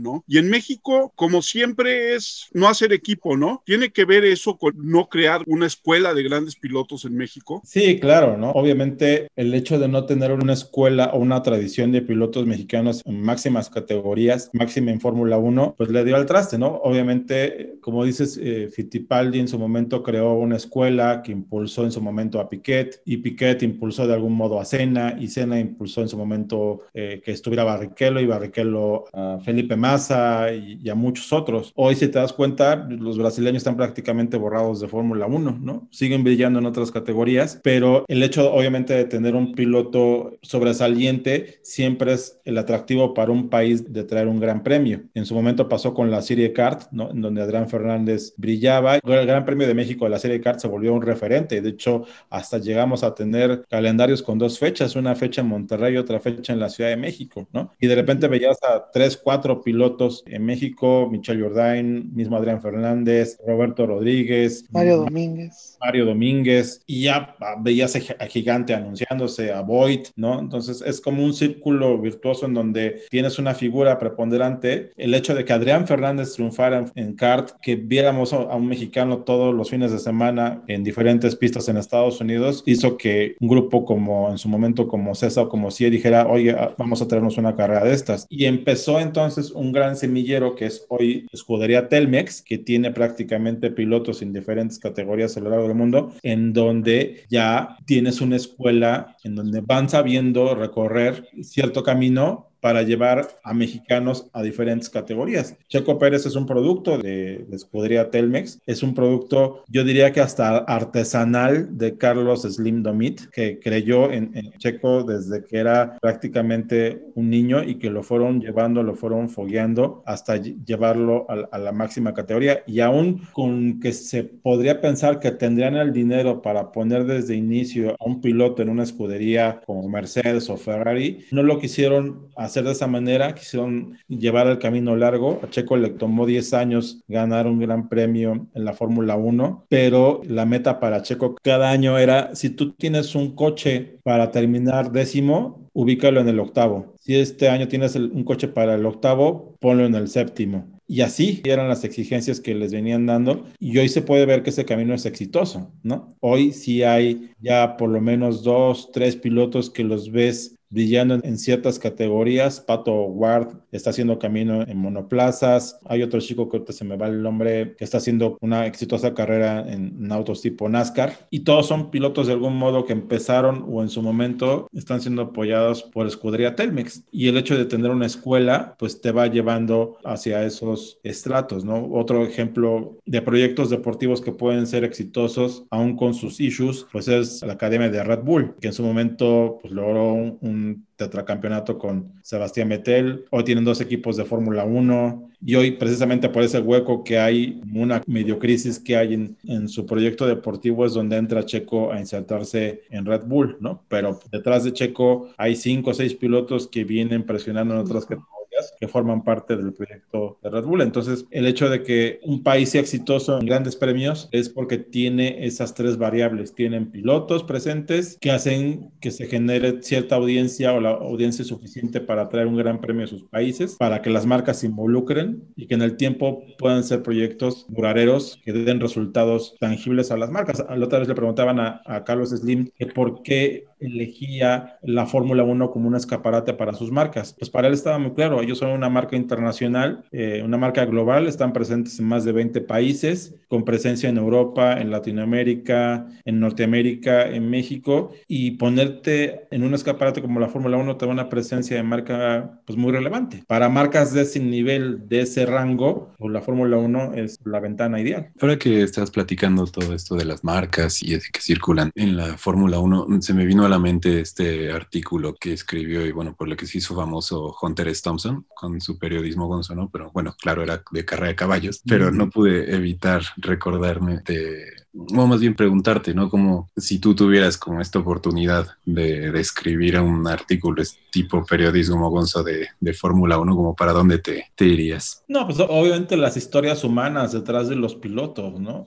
¿no? 0.00 0.24
Y 0.26 0.38
en 0.38 0.48
México, 0.48 1.12
como 1.14 1.42
siempre, 1.42 2.14
es 2.14 2.48
no 2.52 2.68
hacer 2.68 2.92
equipo, 2.92 3.36
¿no? 3.36 3.62
¿Tiene 3.66 3.90
que 3.90 4.04
ver 4.04 4.24
eso 4.24 4.56
con 4.56 4.74
no 4.76 5.08
crear 5.08 5.42
una 5.46 5.66
escuela 5.66 6.14
de 6.14 6.22
grandes 6.22 6.56
pilotos 6.56 7.04
en 7.04 7.16
México? 7.16 7.60
Sí, 7.64 7.98
claro, 8.00 8.36
¿no? 8.36 8.50
Obviamente 8.50 9.28
el 9.36 9.52
hecho 9.54 9.78
de 9.78 9.88
no 9.88 10.06
tener 10.06 10.32
una 10.32 10.52
escuela 10.52 11.10
o 11.12 11.18
una 11.18 11.42
tradición 11.42 11.92
de 11.92 12.02
pilotos 12.02 12.46
mexicanos 12.46 13.02
en 13.04 13.20
máximas 13.20 13.68
categorías, 13.68 14.50
máxima 14.52 14.90
en 14.90 15.00
Fórmula 15.00 15.38
1, 15.38 15.74
pues 15.76 15.90
le 15.90 16.04
dio 16.04 16.16
al 16.16 16.26
traste, 16.26 16.58
¿no? 16.58 16.80
Obviamente, 16.84 17.76
como 17.80 18.04
dices, 18.04 18.38
eh, 18.40 18.68
Fittipaldi 18.72 19.40
en 19.40 19.48
su 19.48 19.58
momento 19.58 20.02
creó 20.02 20.34
una 20.34 20.56
escuela 20.56 21.22
que 21.22 21.32
impulsó 21.32 21.84
en 21.84 21.92
su 21.92 22.00
momento 22.00 22.40
a 22.40 22.48
Piquet 22.48 23.02
y 23.04 23.18
Piquet 23.18 23.62
impulsó 23.62 24.06
de 24.06 24.14
algún 24.14 24.34
modo 24.34 24.60
a 24.60 24.64
Senna 24.64 25.16
y 25.18 25.28
Senna 25.28 25.58
impulsó 25.58 26.02
en 26.02 26.08
su 26.08 26.16
momento 26.16 26.82
eh, 26.94 27.20
que 27.24 27.32
estuviera 27.32 27.64
Barrichello 27.64 28.20
y 28.20 28.26
Barrichello 28.26 29.04
a 29.12 29.31
Felipe 29.40 29.76
Massa 29.76 30.52
y, 30.52 30.88
a 30.88 30.94
muchos 30.94 31.32
otros. 31.32 31.72
Hoy, 31.74 31.94
si 31.94 32.08
te 32.08 32.18
das 32.18 32.32
cuenta, 32.32 32.76
los 32.76 33.18
brasileños 33.18 33.58
están 33.58 33.76
prácticamente 33.76 34.36
borrados 34.36 34.80
de 34.80 34.88
Fórmula 34.88 35.26
1, 35.26 35.58
¿no? 35.60 35.88
Siguen 35.90 36.24
brillando 36.24 36.58
en 36.58 36.66
otras 36.66 36.90
categorías, 36.90 37.60
pero 37.62 38.04
el 38.08 38.22
hecho, 38.22 38.52
obviamente, 38.52 38.94
de 38.94 39.04
tener 39.04 39.34
un 39.34 39.52
piloto 39.52 40.38
sobresaliente 40.42 41.60
siempre 41.62 42.14
es 42.14 42.40
el 42.44 42.58
atractivo 42.58 43.14
para 43.14 43.32
un 43.32 43.48
país 43.48 43.92
de 43.92 44.04
traer 44.04 44.28
un 44.28 44.40
gran 44.40 44.62
premio. 44.62 45.02
En 45.14 45.26
su 45.26 45.34
momento 45.34 45.68
pasó 45.68 45.94
con 45.94 46.10
la 46.10 46.22
Serie 46.22 46.52
Kart, 46.52 46.90
¿no? 46.92 47.10
En 47.10 47.20
donde 47.20 47.42
Adrián 47.42 47.68
Fernández 47.68 48.34
brillaba. 48.36 48.96
El 48.96 49.26
Gran 49.26 49.44
Premio 49.44 49.66
de 49.66 49.74
México 49.74 50.04
de 50.04 50.10
la 50.10 50.18
Serie 50.18 50.40
Kart 50.40 50.58
se 50.58 50.68
volvió 50.68 50.92
un 50.94 51.02
referente. 51.02 51.60
De 51.60 51.70
hecho, 51.70 52.04
hasta 52.30 52.58
llegamos 52.58 53.02
a 53.04 53.14
tener 53.14 53.64
calendarios 53.68 54.22
con 54.22 54.38
dos 54.38 54.58
fechas, 54.58 54.96
una 54.96 55.14
fecha 55.14 55.40
en 55.40 55.48
Monterrey 55.48 55.94
y 55.94 55.98
otra 55.98 56.20
fecha 56.20 56.52
en 56.52 56.60
la 56.60 56.68
Ciudad 56.68 56.90
de 56.90 56.96
México, 56.96 57.48
¿no? 57.52 57.72
Y 57.80 57.86
de 57.86 57.94
repente 57.94 58.28
veías 58.28 58.58
a 58.62 58.90
tres, 58.90 59.16
cuatro 59.22 59.62
pilotos 59.62 60.22
en 60.26 60.44
México, 60.44 61.08
Michel 61.10 61.42
Jordain, 61.42 62.14
mismo 62.14 62.36
Adrián 62.36 62.60
Fernández, 62.60 63.38
Roberto 63.46 63.86
Rodríguez, 63.86 64.64
Mario 64.70 64.98
Domínguez. 64.98 65.76
Mario 65.80 66.06
Domínguez, 66.06 66.82
y 66.86 67.02
ya 67.04 67.36
veías 67.60 67.96
a 67.96 68.26
Gigante 68.26 68.74
anunciándose, 68.74 69.52
a 69.52 69.60
Void, 69.62 70.08
¿no? 70.16 70.38
Entonces 70.38 70.82
es 70.86 71.00
como 71.00 71.24
un 71.24 71.34
círculo 71.34 71.98
virtuoso 71.98 72.46
en 72.46 72.54
donde 72.54 73.02
tienes 73.10 73.38
una 73.38 73.54
figura 73.54 73.98
preponderante. 73.98 74.90
El 74.96 75.14
hecho 75.14 75.34
de 75.34 75.44
que 75.44 75.52
Adrián 75.52 75.86
Fernández 75.86 76.34
triunfara 76.34 76.84
en 76.94 77.14
kart, 77.14 77.50
que 77.60 77.76
viéramos 77.76 78.32
a 78.32 78.54
un 78.54 78.66
mexicano 78.66 79.18
todos 79.18 79.54
los 79.54 79.70
fines 79.70 79.92
de 79.92 79.98
semana 79.98 80.62
en 80.68 80.84
diferentes 80.84 81.36
pistas 81.36 81.68
en 81.68 81.76
Estados 81.76 82.20
Unidos, 82.20 82.62
hizo 82.66 82.96
que 82.96 83.36
un 83.40 83.48
grupo 83.48 83.84
como 83.84 84.30
en 84.30 84.38
su 84.38 84.48
momento 84.48 84.88
como 84.88 85.14
César 85.14 85.44
o 85.44 85.48
como 85.48 85.70
CIE 85.70 85.90
dijera, 85.90 86.26
oye, 86.26 86.52
ah, 86.52 86.74
vamos 86.78 87.02
a 87.02 87.08
traernos 87.08 87.38
una 87.38 87.56
carrera 87.56 87.84
de 87.84 87.92
estas. 87.92 88.26
Y 88.28 88.44
empezó 88.44 89.00
entonces 89.12 89.50
un 89.50 89.72
gran 89.72 89.94
semillero 89.94 90.54
que 90.54 90.64
es 90.64 90.86
hoy 90.88 91.26
Escudería 91.32 91.90
Telmex, 91.90 92.40
que 92.40 92.56
tiene 92.56 92.92
prácticamente 92.92 93.70
pilotos 93.70 94.22
en 94.22 94.32
diferentes 94.32 94.78
categorías 94.78 95.36
a 95.36 95.40
lo 95.40 95.50
largo 95.50 95.68
del 95.68 95.76
mundo, 95.76 96.14
en 96.22 96.54
donde 96.54 97.24
ya 97.28 97.76
tienes 97.84 98.22
una 98.22 98.36
escuela 98.36 99.14
en 99.22 99.34
donde 99.34 99.60
van 99.60 99.90
sabiendo 99.90 100.54
recorrer 100.54 101.28
cierto 101.42 101.82
camino 101.82 102.51
para 102.62 102.82
llevar 102.82 103.28
a 103.42 103.52
mexicanos 103.52 104.30
a 104.32 104.40
diferentes 104.40 104.88
categorías. 104.88 105.56
Checo 105.68 105.98
Pérez 105.98 106.26
es 106.26 106.36
un 106.36 106.46
producto 106.46 106.96
de, 106.96 107.44
de 107.48 107.56
Escudería 107.56 108.08
Telmex, 108.08 108.60
es 108.66 108.84
un 108.84 108.94
producto, 108.94 109.64
yo 109.66 109.82
diría 109.82 110.12
que 110.12 110.20
hasta 110.20 110.58
artesanal 110.58 111.76
de 111.76 111.98
Carlos 111.98 112.42
Slim 112.42 112.84
Domit, 112.84 113.22
que 113.32 113.58
creyó 113.58 114.12
en, 114.12 114.32
Checo 114.58 115.02
desde 115.02 115.44
que 115.44 115.58
era 115.58 115.98
prácticamente 116.00 117.02
un 117.16 117.30
niño 117.30 117.64
y 117.64 117.80
que 117.80 117.90
lo 117.90 118.04
fueron 118.04 118.40
llevando, 118.40 118.84
lo 118.84 118.94
fueron 118.94 119.28
fogueando 119.28 120.04
hasta 120.06 120.36
llevarlo 120.36 121.26
a, 121.28 121.48
a 121.50 121.58
la 121.58 121.72
máxima 121.72 122.14
categoría. 122.14 122.62
Y 122.68 122.78
aún 122.78 123.22
con 123.32 123.80
que 123.80 123.92
se 123.92 124.22
podría 124.22 124.80
pensar 124.80 125.18
que 125.18 125.32
tendrían 125.32 125.74
el 125.74 125.92
dinero 125.92 126.42
para 126.42 126.70
poner 126.70 127.06
desde 127.06 127.34
inicio 127.34 127.96
a 127.98 128.04
un 128.04 128.20
piloto 128.20 128.62
en 128.62 128.68
una 128.68 128.84
escudería 128.84 129.60
como 129.66 129.88
Mercedes 129.88 130.48
o 130.48 130.56
Ferrari, 130.56 131.24
no 131.32 131.42
lo 131.42 131.58
quisieron 131.58 132.28
hacer 132.36 132.51
hacer 132.52 132.64
de 132.64 132.72
esa 132.72 132.86
manera, 132.86 133.34
quisieron 133.34 133.98
llevar 134.08 134.46
el 134.46 134.58
camino 134.58 134.94
largo. 134.94 135.40
A 135.42 135.48
Checo 135.48 135.76
le 135.76 135.88
tomó 135.88 136.26
10 136.26 136.52
años 136.52 137.00
ganar 137.08 137.46
un 137.46 137.58
gran 137.58 137.88
premio 137.88 138.46
en 138.54 138.64
la 138.64 138.74
Fórmula 138.74 139.16
1, 139.16 139.66
pero 139.68 140.20
la 140.26 140.44
meta 140.44 140.78
para 140.78 141.02
Checo 141.02 141.34
cada 141.42 141.70
año 141.70 141.98
era, 141.98 142.34
si 142.34 142.50
tú 142.50 142.72
tienes 142.72 143.14
un 143.14 143.34
coche 143.34 143.98
para 144.04 144.30
terminar 144.30 144.92
décimo, 144.92 145.70
ubícalo 145.72 146.20
en 146.20 146.28
el 146.28 146.40
octavo. 146.40 146.94
Si 147.00 147.16
este 147.16 147.48
año 147.48 147.68
tienes 147.68 147.96
un 147.96 148.24
coche 148.24 148.48
para 148.48 148.74
el 148.74 148.84
octavo, 148.84 149.56
ponlo 149.58 149.86
en 149.86 149.94
el 149.94 150.08
séptimo. 150.08 150.68
Y 150.86 151.00
así 151.00 151.40
eran 151.44 151.68
las 151.68 151.84
exigencias 151.84 152.38
que 152.38 152.54
les 152.54 152.72
venían 152.72 153.06
dando. 153.06 153.46
Y 153.58 153.78
hoy 153.78 153.88
se 153.88 154.02
puede 154.02 154.26
ver 154.26 154.42
que 154.42 154.50
ese 154.50 154.66
camino 154.66 154.92
es 154.94 155.06
exitoso, 155.06 155.72
¿no? 155.82 156.14
Hoy 156.20 156.52
sí 156.52 156.82
hay 156.82 157.30
ya 157.40 157.78
por 157.78 157.88
lo 157.88 158.00
menos 158.02 158.42
dos, 158.42 158.90
tres 158.92 159.16
pilotos 159.16 159.70
que 159.70 159.84
los 159.84 160.12
ves 160.12 160.58
brillando 160.72 161.20
en 161.22 161.38
ciertas 161.38 161.78
categorías. 161.78 162.60
Pato 162.60 162.92
Ward 163.04 163.48
está 163.70 163.90
haciendo 163.90 164.18
camino 164.18 164.62
en 164.62 164.78
monoplazas. 164.78 165.78
Hay 165.84 166.02
otro 166.02 166.20
chico 166.20 166.48
que 166.48 166.56
ahorita 166.56 166.72
se 166.72 166.84
me 166.84 166.96
va 166.96 167.08
el 167.08 167.22
nombre 167.22 167.76
que 167.76 167.84
está 167.84 167.98
haciendo 167.98 168.38
una 168.40 168.66
exitosa 168.66 169.14
carrera 169.14 169.64
en, 169.70 170.10
autos 170.10 170.42
tipo 170.42 170.68
NASCAR. 170.68 171.28
Y 171.30 171.40
todos 171.40 171.66
son 171.66 171.90
pilotos 171.90 172.26
de 172.26 172.32
algún 172.32 172.56
modo 172.56 172.84
que 172.84 172.92
empezaron 172.92 173.64
o 173.68 173.82
en 173.82 173.88
su 173.88 174.02
momento 174.02 174.68
están 174.72 175.00
siendo 175.00 175.22
apoyados 175.22 175.82
por 175.82 176.06
Escudería 176.06 176.56
Telmex. 176.56 177.04
Y 177.12 177.28
el 177.28 177.36
hecho 177.36 177.56
de 177.56 177.64
tener 177.66 177.90
una 177.90 178.06
escuela, 178.06 178.74
pues 178.78 179.00
te 179.00 179.12
va 179.12 179.26
llevando 179.26 179.98
hacia 180.04 180.44
esos 180.44 180.98
estratos, 181.02 181.64
¿no? 181.64 181.88
Otro 181.92 182.24
ejemplo 182.24 182.98
de 183.06 183.22
proyectos 183.22 183.70
deportivos 183.70 184.20
que 184.20 184.32
pueden 184.32 184.66
ser 184.66 184.84
exitosos 184.84 185.64
aún 185.70 185.96
con 185.96 186.14
sus 186.14 186.40
issues, 186.40 186.86
pues 186.92 187.08
es 187.08 187.42
la 187.42 187.54
Academia 187.54 187.90
de 187.90 188.02
Red 188.02 188.20
Bull, 188.22 188.54
que 188.60 188.68
en 188.68 188.72
su 188.72 188.82
momento 188.82 189.58
pues, 189.60 189.72
logró 189.72 190.12
un 190.14 190.61
tetracampeonato 190.96 191.78
con 191.78 192.12
Sebastián 192.22 192.68
Vettel. 192.68 193.24
Hoy 193.30 193.44
tienen 193.44 193.64
dos 193.64 193.80
equipos 193.80 194.16
de 194.16 194.24
Fórmula 194.24 194.64
1 194.64 195.30
y 195.44 195.54
hoy 195.56 195.72
precisamente 195.72 196.28
por 196.28 196.42
ese 196.42 196.60
hueco 196.60 197.02
que 197.02 197.18
hay, 197.18 197.60
una 197.74 198.02
medio 198.06 198.38
crisis 198.38 198.78
que 198.78 198.96
hay 198.96 199.14
en, 199.14 199.36
en, 199.44 199.68
su 199.68 199.84
proyecto 199.86 200.26
deportivo 200.26 200.86
es 200.86 200.94
donde 200.94 201.16
entra 201.16 201.44
Checo 201.44 201.92
a 201.92 201.98
insertarse 201.98 202.82
en 202.90 203.04
Red 203.04 203.22
Bull, 203.26 203.56
¿no? 203.60 203.82
Pero 203.88 204.20
detrás 204.30 204.64
de 204.64 204.72
Checo 204.72 205.30
hay 205.36 205.56
cinco 205.56 205.90
o 205.90 205.94
seis 205.94 206.14
pilotos 206.14 206.68
que 206.68 206.84
vienen 206.84 207.24
presionando 207.24 207.74
en 207.74 207.80
otras 207.80 208.04
categorías 208.04 208.41
que 208.78 208.88
forman 208.88 209.24
parte 209.24 209.56
del 209.56 209.72
proyecto 209.72 210.38
de 210.42 210.50
Red 210.50 210.64
Bull. 210.64 210.82
Entonces, 210.82 211.26
el 211.30 211.46
hecho 211.46 211.68
de 211.68 211.82
que 211.82 212.20
un 212.24 212.42
país 212.42 212.70
sea 212.70 212.80
exitoso 212.80 213.38
en 213.38 213.46
grandes 213.46 213.76
premios 213.76 214.28
es 214.32 214.48
porque 214.48 214.78
tiene 214.78 215.44
esas 215.44 215.74
tres 215.74 215.98
variables. 215.98 216.54
Tienen 216.54 216.90
pilotos 216.90 217.44
presentes 217.44 218.18
que 218.20 218.30
hacen 218.30 218.90
que 219.00 219.10
se 219.10 219.26
genere 219.26 219.82
cierta 219.82 220.16
audiencia 220.16 220.72
o 220.72 220.80
la 220.80 220.90
audiencia 220.90 221.44
suficiente 221.44 222.00
para 222.00 222.28
traer 222.28 222.46
un 222.46 222.56
gran 222.56 222.80
premio 222.80 223.04
a 223.04 223.08
sus 223.08 223.24
países, 223.24 223.76
para 223.76 224.02
que 224.02 224.10
las 224.10 224.26
marcas 224.26 224.60
se 224.60 224.66
involucren 224.66 225.44
y 225.56 225.66
que 225.66 225.74
en 225.74 225.82
el 225.82 225.96
tiempo 225.96 226.42
puedan 226.58 226.84
ser 226.84 227.02
proyectos 227.02 227.66
duraderos 227.68 228.40
que 228.44 228.52
den 228.52 228.80
resultados 228.80 229.56
tangibles 229.60 230.10
a 230.10 230.16
las 230.16 230.30
marcas. 230.30 230.64
La 230.68 230.84
otra 230.84 230.98
vez 230.98 231.08
le 231.08 231.14
preguntaban 231.14 231.60
a, 231.60 231.82
a 231.84 232.04
Carlos 232.04 232.30
Slim 232.30 232.70
que 232.76 232.86
por 232.86 233.22
qué 233.22 233.64
elegía 233.82 234.78
la 234.82 235.06
Fórmula 235.06 235.42
1 235.42 235.70
como 235.70 235.88
un 235.88 235.96
escaparate 235.96 236.54
para 236.54 236.72
sus 236.72 236.90
marcas. 236.90 237.34
Pues 237.38 237.50
para 237.50 237.68
él 237.68 237.74
estaba 237.74 237.98
muy 237.98 238.12
claro, 238.12 238.42
ellos 238.52 238.58
son 238.58 238.72
una 238.72 238.90
marca 238.90 239.16
internacional, 239.16 240.04
eh, 240.12 240.42
una 240.44 240.58
marca 240.58 240.84
global, 240.84 241.26
están 241.26 241.52
presentes 241.52 241.98
en 241.98 242.06
más 242.06 242.24
de 242.24 242.32
20 242.32 242.60
países, 242.60 243.34
con 243.48 243.64
presencia 243.64 244.08
en 244.08 244.18
Europa, 244.18 244.80
en 244.80 244.90
Latinoamérica, 244.90 246.06
en 246.24 246.38
Norteamérica, 246.38 247.28
en 247.28 247.48
México, 247.48 248.12
y 248.28 248.52
ponerte 248.52 249.46
en 249.50 249.62
un 249.62 249.74
escaparate 249.74 250.20
como 250.20 250.38
la 250.38 250.48
Fórmula 250.48 250.76
1 250.76 250.96
te 250.96 251.06
da 251.06 251.12
una 251.12 251.28
presencia 251.28 251.76
de 251.76 251.82
marca 251.82 252.60
pues 252.66 252.78
muy 252.78 252.92
relevante. 252.92 253.42
Para 253.46 253.68
marcas 253.68 254.12
de 254.12 254.22
ese 254.22 254.40
nivel, 254.40 255.08
de 255.08 255.22
ese 255.22 255.46
rango, 255.46 256.12
pues 256.18 256.32
la 256.32 256.42
Fórmula 256.42 256.76
1 256.76 257.14
es 257.14 257.38
la 257.44 257.60
ventana 257.60 258.00
ideal. 258.00 258.30
Ahora 258.40 258.58
que 258.58 258.82
estás 258.82 259.10
platicando 259.10 259.66
todo 259.66 259.94
esto 259.94 260.14
de 260.14 260.24
las 260.24 260.44
marcas 260.44 261.02
y 261.02 261.18
que 261.18 261.40
circulan 261.40 261.90
en 261.94 262.16
la 262.16 262.36
Fórmula 262.36 262.78
1, 262.78 263.06
se 263.20 263.34
me 263.34 263.46
vino 263.46 263.64
a 263.64 263.68
la 263.68 263.78
mente 263.78 264.20
este 264.20 264.72
artículo 264.72 265.34
que 265.34 265.52
escribió 265.52 266.04
y 266.04 266.12
bueno, 266.12 266.34
por 266.36 266.48
lo 266.48 266.56
que 266.56 266.66
se 266.66 266.78
hizo 266.78 266.94
famoso 266.94 267.56
Hunter 267.60 267.88
S. 267.88 268.02
Thompson 268.02 268.41
con 268.54 268.80
su 268.80 268.98
periodismo 268.98 269.46
gonzo, 269.46 269.74
Pero 269.92 270.10
bueno, 270.12 270.34
claro, 270.40 270.62
era 270.62 270.82
de 270.90 271.04
carrera 271.04 271.28
de 271.28 271.36
caballos, 271.36 271.82
pero 271.86 272.10
no 272.10 272.30
pude 272.30 272.74
evitar 272.74 273.22
recordarme 273.36 274.20
de 274.24 274.81
o 274.94 275.26
más 275.26 275.40
bien 275.40 275.54
preguntarte, 275.54 276.14
¿no? 276.14 276.28
Como 276.28 276.70
si 276.76 276.98
tú 276.98 277.14
tuvieras 277.14 277.56
como 277.56 277.80
esta 277.80 277.98
oportunidad 277.98 278.68
de, 278.84 279.32
escribir 279.40 279.98
un 279.98 280.26
artículo 280.28 280.82
tipo 281.10 281.44
periodismo 281.44 282.10
Gonzo 282.10 282.42
de, 282.42 282.68
de 282.80 282.92
Fórmula 282.92 283.38
1, 283.38 283.56
como 283.56 283.74
para 283.74 283.92
dónde 283.92 284.18
te, 284.18 284.46
te 284.54 284.66
irías. 284.66 285.24
No, 285.28 285.46
pues 285.46 285.58
obviamente 285.60 286.16
las 286.16 286.36
historias 286.36 286.84
humanas 286.84 287.32
detrás 287.32 287.68
de 287.68 287.76
los 287.76 287.94
pilotos, 287.94 288.60
¿no? 288.60 288.86